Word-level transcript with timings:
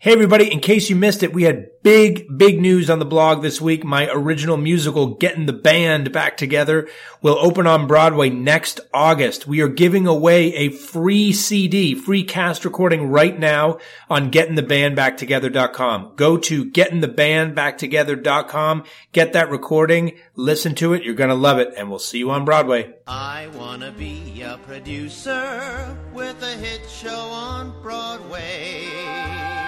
Hey 0.00 0.12
everybody, 0.12 0.52
in 0.52 0.60
case 0.60 0.88
you 0.88 0.94
missed 0.94 1.24
it, 1.24 1.32
we 1.32 1.42
had 1.42 1.70
big, 1.82 2.38
big 2.38 2.60
news 2.60 2.88
on 2.88 3.00
the 3.00 3.04
blog 3.04 3.42
this 3.42 3.60
week. 3.60 3.82
My 3.82 4.08
original 4.08 4.56
musical, 4.56 5.16
Getting 5.16 5.46
the 5.46 5.52
Band 5.52 6.12
Back 6.12 6.36
Together, 6.36 6.88
will 7.20 7.36
open 7.40 7.66
on 7.66 7.88
Broadway 7.88 8.30
next 8.30 8.78
August. 8.94 9.48
We 9.48 9.60
are 9.60 9.66
giving 9.66 10.06
away 10.06 10.54
a 10.54 10.68
free 10.68 11.32
CD, 11.32 11.96
free 11.96 12.22
cast 12.22 12.64
recording 12.64 13.10
right 13.10 13.36
now 13.36 13.78
on 14.08 14.30
gettingthebandbacktogether.com. 14.30 16.12
Go 16.14 16.38
to 16.38 16.66
gettingthebandbacktogether.com, 16.66 18.84
get 19.10 19.32
that 19.32 19.50
recording, 19.50 20.16
listen 20.36 20.76
to 20.76 20.92
it. 20.92 21.02
You're 21.02 21.16
to 21.16 21.34
love 21.34 21.58
it 21.58 21.74
and 21.76 21.90
we'll 21.90 21.98
see 21.98 22.18
you 22.18 22.30
on 22.30 22.44
Broadway. 22.44 22.94
I 23.08 23.48
wanna 23.48 23.90
be 23.90 24.42
a 24.42 24.58
producer 24.58 25.98
with 26.12 26.40
a 26.40 26.52
hit 26.52 26.88
show 26.88 27.10
on 27.10 27.82
Broadway. 27.82 29.67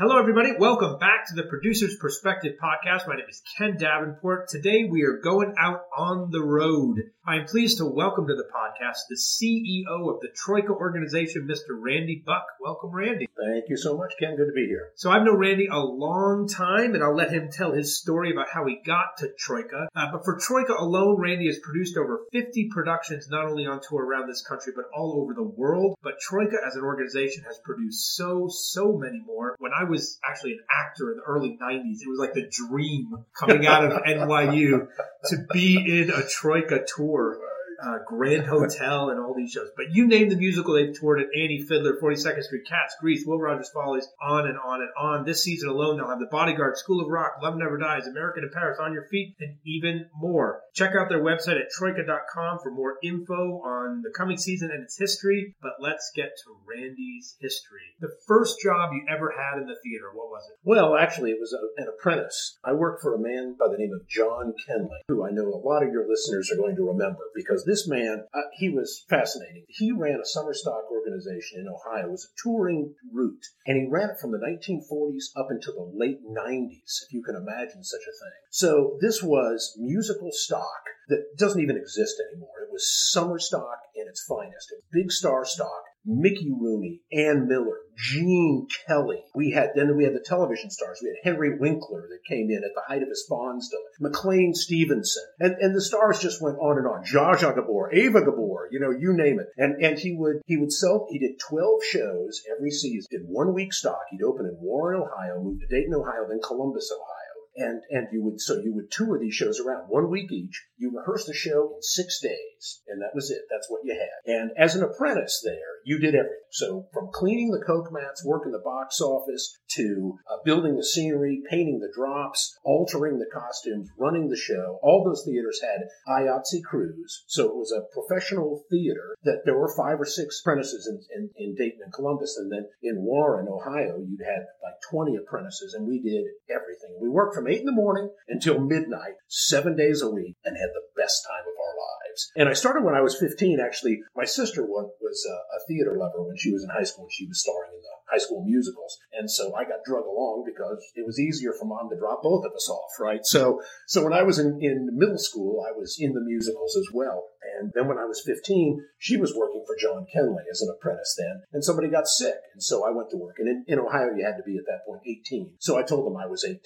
Hello, 0.00 0.16
everybody. 0.16 0.50
Welcome 0.56 1.00
back 1.00 1.26
to 1.26 1.34
the 1.34 1.48
Producer's 1.48 1.96
Perspective 1.96 2.54
podcast. 2.62 3.08
My 3.08 3.16
name 3.16 3.26
is 3.28 3.42
Ken 3.56 3.76
Davenport. 3.76 4.46
Today 4.46 4.84
we 4.84 5.02
are 5.02 5.18
going 5.20 5.56
out 5.58 5.86
on 5.96 6.30
the 6.30 6.40
road. 6.40 7.10
I 7.26 7.34
am 7.34 7.46
pleased 7.46 7.78
to 7.78 7.84
welcome 7.84 8.28
to 8.28 8.34
the 8.36 8.46
podcast 8.54 9.08
the 9.10 9.16
CEO 9.16 10.14
of 10.14 10.20
the 10.20 10.28
Troika 10.34 10.70
organization, 10.70 11.48
Mr. 11.50 11.76
Randy 11.76 12.22
Buck. 12.24 12.46
Welcome, 12.60 12.92
Randy. 12.92 13.28
Thank 13.36 13.64
you 13.68 13.76
so 13.76 13.96
much, 13.98 14.12
Ken. 14.20 14.36
Good 14.36 14.46
to 14.46 14.52
be 14.52 14.66
here. 14.66 14.90
So 14.94 15.10
I've 15.10 15.24
known 15.24 15.36
Randy 15.36 15.66
a 15.66 15.80
long 15.80 16.46
time, 16.48 16.94
and 16.94 17.02
I'll 17.02 17.16
let 17.16 17.32
him 17.32 17.50
tell 17.50 17.72
his 17.72 17.98
story 17.98 18.30
about 18.30 18.48
how 18.48 18.66
he 18.66 18.80
got 18.86 19.16
to 19.18 19.28
Troika. 19.36 19.88
Uh, 19.96 20.12
but 20.12 20.24
for 20.24 20.38
Troika 20.38 20.74
alone, 20.78 21.20
Randy 21.20 21.48
has 21.48 21.58
produced 21.58 21.96
over 21.96 22.20
50 22.32 22.70
productions, 22.72 23.28
not 23.28 23.46
only 23.46 23.66
on 23.66 23.80
tour 23.80 24.06
around 24.06 24.28
this 24.28 24.46
country, 24.46 24.72
but 24.74 24.84
all 24.96 25.20
over 25.20 25.34
the 25.34 25.42
world. 25.42 25.96
But 26.02 26.20
Troika 26.20 26.56
as 26.64 26.76
an 26.76 26.84
organization 26.84 27.42
has 27.48 27.58
produced 27.64 28.14
so, 28.14 28.48
so 28.48 28.96
many 28.96 29.20
more. 29.26 29.56
When 29.58 29.72
I 29.78 29.87
was 29.88 30.18
actually 30.24 30.52
an 30.52 30.60
actor 30.70 31.10
in 31.10 31.18
the 31.18 31.22
early 31.24 31.58
90s, 31.60 32.02
it 32.02 32.08
was 32.08 32.18
like 32.18 32.34
the 32.34 32.48
dream 32.48 33.24
coming 33.38 33.66
out 33.66 33.84
of 33.84 34.02
NYU 34.06 34.88
to 35.26 35.36
be 35.52 35.76
in 35.76 36.10
a 36.10 36.26
Troika 36.26 36.84
tour. 36.86 37.38
Uh, 37.80 37.98
Grand 38.06 38.44
Hotel 38.46 39.10
and 39.10 39.20
all 39.20 39.34
these 39.34 39.52
shows. 39.52 39.70
But 39.76 39.86
you 39.92 40.06
name 40.06 40.28
the 40.28 40.36
musical 40.36 40.74
they've 40.74 40.98
toured 40.98 41.20
at 41.20 41.28
Annie 41.34 41.64
Fiddler, 41.68 41.96
42nd 42.02 42.42
Street, 42.42 42.66
Cats, 42.68 42.96
Grease, 43.00 43.24
Will 43.24 43.38
Rogers 43.38 43.70
Follies, 43.72 44.08
on 44.20 44.46
and 44.48 44.58
on 44.58 44.80
and 44.80 44.90
on. 44.98 45.24
This 45.24 45.44
season 45.44 45.68
alone, 45.68 45.96
they'll 45.96 46.08
have 46.08 46.18
The 46.18 46.26
Bodyguard, 46.26 46.76
School 46.76 47.00
of 47.00 47.08
Rock, 47.08 47.34
Love 47.40 47.56
Never 47.56 47.78
Dies, 47.78 48.06
American 48.06 48.42
in 48.44 48.50
Paris, 48.52 48.78
On 48.80 48.92
Your 48.92 49.04
Feet, 49.04 49.36
and 49.40 49.58
even 49.64 50.06
more. 50.12 50.62
Check 50.74 50.94
out 50.98 51.08
their 51.08 51.22
website 51.22 51.60
at 51.60 51.70
troika.com 51.70 52.58
for 52.62 52.72
more 52.72 52.96
info 53.02 53.62
on 53.62 54.02
the 54.02 54.12
coming 54.16 54.38
season 54.38 54.70
and 54.72 54.82
its 54.82 54.98
history. 54.98 55.54
But 55.62 55.74
let's 55.80 56.10
get 56.14 56.30
to 56.44 56.56
Randy's 56.66 57.36
history. 57.40 57.94
The 58.00 58.10
first 58.26 58.60
job 58.60 58.90
you 58.92 59.04
ever 59.08 59.32
had 59.36 59.60
in 59.60 59.68
the 59.68 59.76
theater, 59.84 60.10
what 60.12 60.30
was 60.30 60.42
it? 60.50 60.58
Well, 60.64 60.96
actually, 60.96 61.30
it 61.30 61.38
was 61.40 61.52
a, 61.52 61.82
an 61.82 61.88
apprentice. 61.88 62.58
I 62.64 62.72
worked 62.72 63.02
for 63.02 63.14
a 63.14 63.18
man 63.18 63.56
by 63.58 63.66
the 63.70 63.78
name 63.78 63.92
of 63.92 64.08
John 64.08 64.54
Kenley, 64.68 65.02
who 65.08 65.24
I 65.24 65.30
know 65.30 65.46
a 65.46 65.62
lot 65.62 65.82
of 65.82 65.92
your 65.92 66.08
listeners 66.08 66.50
are 66.52 66.56
going 66.56 66.76
to 66.76 66.88
remember 66.88 67.22
because 67.34 67.64
this 67.68 67.86
man, 67.86 68.24
uh, 68.32 68.48
he 68.54 68.70
was 68.70 69.04
fascinating. 69.10 69.66
He 69.68 69.92
ran 69.92 70.20
a 70.20 70.24
summer 70.24 70.54
stock 70.54 70.90
organization 70.90 71.60
in 71.60 71.68
Ohio. 71.68 72.06
It 72.06 72.10
was 72.10 72.24
a 72.24 72.42
touring 72.42 72.94
route, 73.12 73.44
and 73.66 73.76
he 73.76 73.86
ran 73.90 74.08
it 74.08 74.18
from 74.18 74.32
the 74.32 74.38
1940s 74.38 75.36
up 75.36 75.48
until 75.50 75.74
the 75.74 75.92
late 75.92 76.24
90s, 76.24 77.04
if 77.04 77.12
you 77.12 77.22
can 77.22 77.36
imagine 77.36 77.84
such 77.84 78.00
a 78.00 78.16
thing. 78.24 78.40
So 78.50 78.96
this 79.02 79.22
was 79.22 79.76
musical 79.78 80.30
stock 80.32 80.80
that 81.08 81.36
doesn't 81.36 81.60
even 81.60 81.76
exist 81.76 82.22
anymore. 82.32 82.64
It 82.66 82.72
was 82.72 83.12
summer 83.12 83.38
stock 83.38 83.78
in 83.94 84.08
its 84.08 84.24
finest. 84.24 84.72
Big 84.90 85.12
star 85.12 85.44
stock. 85.44 85.84
Mickey 86.08 86.50
Rooney, 86.50 87.02
Ann 87.12 87.48
Miller, 87.48 87.76
Gene 87.94 88.66
Kelly. 88.86 89.22
We 89.34 89.50
had 89.50 89.72
then 89.74 89.94
we 89.96 90.04
had 90.04 90.14
the 90.14 90.24
television 90.24 90.70
stars. 90.70 91.00
We 91.02 91.08
had 91.08 91.32
Henry 91.32 91.58
Winkler 91.58 92.08
that 92.08 92.24
came 92.26 92.50
in 92.50 92.64
at 92.64 92.70
the 92.74 92.82
height 92.86 93.02
of 93.02 93.08
his 93.08 93.26
Fonzdom, 93.30 93.82
McLean 94.00 94.54
Stevenson, 94.54 95.24
and 95.38 95.56
and 95.60 95.76
the 95.76 95.82
stars 95.82 96.18
just 96.18 96.40
went 96.40 96.56
on 96.58 96.78
and 96.78 96.86
on. 96.86 97.04
Zsa 97.04 97.54
Gabor, 97.54 97.92
Eva 97.92 98.24
Gabor, 98.24 98.68
you 98.70 98.80
know, 98.80 98.90
you 98.90 99.12
name 99.12 99.38
it. 99.38 99.48
And 99.58 99.82
and 99.84 99.98
he 99.98 100.14
would 100.16 100.40
he 100.46 100.56
would 100.56 100.72
sell. 100.72 101.06
He 101.10 101.18
did 101.18 101.38
twelve 101.38 101.84
shows 101.84 102.42
every 102.56 102.70
season. 102.70 103.08
Did 103.10 103.28
one 103.28 103.52
week 103.52 103.74
stock. 103.74 104.00
He'd 104.10 104.22
open 104.22 104.46
in 104.46 104.56
Warren, 104.60 105.02
Ohio, 105.02 105.42
moved 105.42 105.60
to 105.60 105.66
Dayton, 105.66 105.94
Ohio, 105.94 106.26
then 106.28 106.40
Columbus, 106.40 106.90
Ohio 106.90 107.17
and 107.58 107.82
and 107.90 108.08
you 108.12 108.22
would 108.22 108.40
so 108.40 108.58
you 108.58 108.74
would 108.74 108.90
tour 108.90 109.18
these 109.18 109.34
shows 109.34 109.60
around 109.60 109.88
one 109.88 110.10
week 110.10 110.30
each. 110.32 110.64
You 110.76 110.96
rehearsed 110.96 111.26
the 111.26 111.34
show 111.34 111.74
in 111.74 111.82
six 111.82 112.20
days, 112.20 112.80
and 112.88 113.02
that 113.02 113.14
was 113.14 113.30
it. 113.30 113.42
That's 113.50 113.68
what 113.68 113.84
you 113.84 113.94
had. 113.94 114.32
And 114.32 114.50
as 114.56 114.74
an 114.74 114.82
apprentice 114.82 115.42
there, 115.44 115.78
you 115.84 115.98
did 115.98 116.14
everything. 116.14 116.38
So 116.50 116.86
from 116.92 117.10
cleaning 117.12 117.50
the 117.50 117.64
coke 117.64 117.92
mats, 117.92 118.24
working 118.24 118.52
the 118.52 118.62
box 118.64 119.00
office, 119.00 119.58
to 119.72 120.18
uh, 120.30 120.36
building 120.44 120.76
the 120.76 120.84
scenery, 120.84 121.42
painting 121.50 121.80
the 121.80 121.92
drops, 121.94 122.58
altering 122.64 123.18
the 123.18 123.30
costumes, 123.32 123.88
running 123.98 124.28
the 124.28 124.36
show. 124.36 124.78
All 124.82 125.04
those 125.04 125.24
theaters 125.24 125.60
had 125.60 125.88
IATSE 126.08 126.62
crews, 126.64 127.24
so 127.26 127.46
it 127.46 127.56
was 127.56 127.72
a 127.72 127.86
professional 127.92 128.62
theater. 128.70 129.16
That 129.24 129.42
there 129.44 129.58
were 129.58 129.74
five 129.76 130.00
or 130.00 130.06
six 130.06 130.40
apprentices 130.40 130.86
in, 130.86 131.00
in, 131.16 131.30
in 131.36 131.54
Dayton 131.54 131.80
and 131.84 131.92
Columbus, 131.92 132.36
and 132.38 132.50
then 132.50 132.66
in 132.82 133.02
Warren, 133.02 133.48
Ohio, 133.48 133.98
you'd 133.98 134.24
had 134.24 134.46
like 134.62 134.80
20 134.90 135.16
apprentices, 135.16 135.74
and 135.74 135.86
we 135.86 136.00
did 136.00 136.24
everything. 136.48 136.98
We 137.00 137.08
worked 137.08 137.34
from 137.34 137.47
eight 137.48 137.60
in 137.60 137.66
the 137.66 137.72
morning 137.72 138.10
until 138.28 138.60
midnight, 138.60 139.14
seven 139.28 139.76
days 139.76 140.02
a 140.02 140.10
week, 140.10 140.36
and 140.44 140.56
had 140.56 140.70
the 140.74 140.86
best 140.96 141.24
time 141.26 141.46
of 141.46 141.56
our 141.56 141.76
lives. 141.76 142.30
And 142.36 142.48
I 142.48 142.52
started 142.52 142.84
when 142.84 142.94
I 142.94 143.00
was 143.00 143.18
15. 143.18 143.60
Actually, 143.60 144.00
my 144.16 144.24
sister 144.24 144.64
was, 144.64 144.90
a 145.28 145.60
theater 145.66 145.96
lover 145.98 146.22
when 146.22 146.36
she 146.36 146.52
was 146.52 146.62
in 146.62 146.70
high 146.70 146.84
school 146.84 147.04
and 147.04 147.12
she 147.12 147.26
was 147.26 147.40
starring 147.40 147.72
in 147.74 147.80
the 147.80 147.98
high 148.10 148.18
school 148.18 148.44
musicals. 148.44 148.96
And 149.12 149.30
so 149.30 149.54
I 149.54 149.64
got 149.64 149.84
drug 149.84 150.04
along 150.04 150.44
because 150.46 150.78
it 150.94 151.04
was 151.06 151.18
easier 151.18 151.52
for 151.52 151.66
mom 151.66 151.90
to 151.90 151.98
drop 151.98 152.22
both 152.22 152.44
of 152.44 152.52
us 152.52 152.68
off, 152.68 152.90
right? 153.00 153.20
So, 153.24 153.60
so 153.86 154.04
when 154.04 154.12
I 154.12 154.22
was 154.22 154.38
in, 154.38 154.58
in 154.62 154.90
middle 154.92 155.18
school, 155.18 155.64
I 155.68 155.76
was 155.76 155.96
in 155.98 156.12
the 156.12 156.20
musicals 156.20 156.76
as 156.76 156.88
well. 156.92 157.24
And 157.58 157.72
then 157.74 157.88
when 157.88 157.98
I 157.98 158.04
was 158.04 158.22
15, 158.24 158.84
she 158.98 159.16
was 159.16 159.34
working 159.34 159.64
for 159.66 159.76
John 159.76 160.06
Kenley 160.14 160.44
as 160.50 160.60
an 160.62 160.74
apprentice 160.74 161.14
then, 161.18 161.42
and 161.52 161.64
somebody 161.64 161.88
got 161.88 162.06
sick. 162.06 162.36
And 162.52 162.62
so 162.62 162.86
I 162.86 162.90
went 162.90 163.10
to 163.10 163.16
work. 163.16 163.36
And 163.38 163.48
in, 163.48 163.64
in 163.66 163.78
Ohio, 163.78 164.14
you 164.16 164.24
had 164.24 164.36
to 164.36 164.42
be 164.42 164.56
at 164.56 164.66
that 164.66 164.84
point 164.86 165.02
18. 165.06 165.54
So 165.58 165.78
I 165.78 165.82
told 165.82 166.06
them 166.06 166.16
I 166.16 166.26
was 166.26 166.44
18. 166.44 166.58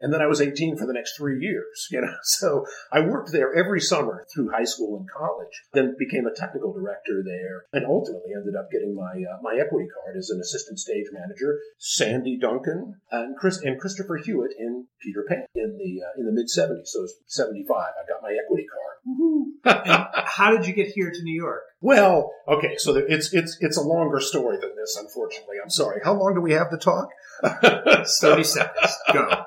And 0.00 0.12
then 0.12 0.20
I 0.20 0.26
was 0.26 0.40
18 0.40 0.76
for 0.76 0.86
the 0.86 0.92
next 0.92 1.16
three 1.16 1.40
years, 1.40 1.88
you 1.90 2.00
know. 2.00 2.14
So 2.22 2.66
I 2.92 3.00
worked 3.00 3.32
there 3.32 3.54
every 3.54 3.80
summer 3.80 4.26
through 4.34 4.50
high 4.50 4.64
school 4.64 4.98
and 4.98 5.08
college, 5.10 5.62
then 5.72 5.96
became 5.98 6.26
a 6.26 6.34
technical 6.34 6.72
director 6.72 7.22
there, 7.24 7.64
and 7.72 7.86
ultimately 7.86 8.32
ended 8.34 8.54
up 8.56 8.70
getting 8.70 8.94
my, 8.94 9.22
uh, 9.22 9.38
my 9.42 9.56
equity 9.58 9.88
card 9.88 10.16
as 10.16 10.30
an 10.30 10.40
assistant 10.40 10.78
stage 10.78 11.06
manager. 11.12 11.60
Sandy 11.78 12.38
Duncan 12.38 13.00
and 13.10 13.36
Chris 13.36 13.58
and 13.62 13.80
Christopher 13.80 14.16
Hewitt 14.16 14.52
in 14.58 14.86
Peter 15.00 15.24
Pan 15.28 15.46
in 15.54 15.78
the 15.78 16.02
uh, 16.02 16.18
in 16.18 16.26
the 16.26 16.32
mid 16.32 16.46
70s. 16.46 16.88
So 16.88 17.00
it 17.00 17.02
was 17.02 17.14
75. 17.26 17.76
I 17.76 18.06
got 18.08 18.22
my 18.22 18.32
equity 18.32 18.66
card. 18.66 18.95
And 19.06 20.06
how 20.14 20.56
did 20.56 20.66
you 20.66 20.74
get 20.74 20.88
here 20.88 21.10
to 21.10 21.22
New 21.22 21.34
York? 21.34 21.62
Well, 21.80 22.32
okay, 22.48 22.76
so 22.78 22.96
it's 22.96 23.32
it's 23.32 23.56
it's 23.60 23.76
a 23.76 23.82
longer 23.82 24.20
story 24.20 24.58
than 24.60 24.74
this. 24.76 24.96
Unfortunately, 25.00 25.56
I'm 25.62 25.70
sorry. 25.70 26.00
How 26.04 26.14
long 26.14 26.34
do 26.34 26.40
we 26.40 26.52
have 26.52 26.70
to 26.70 26.78
talk? 26.78 27.08
Thirty 28.20 28.44
seconds. 28.44 28.94
Go. 29.12 29.44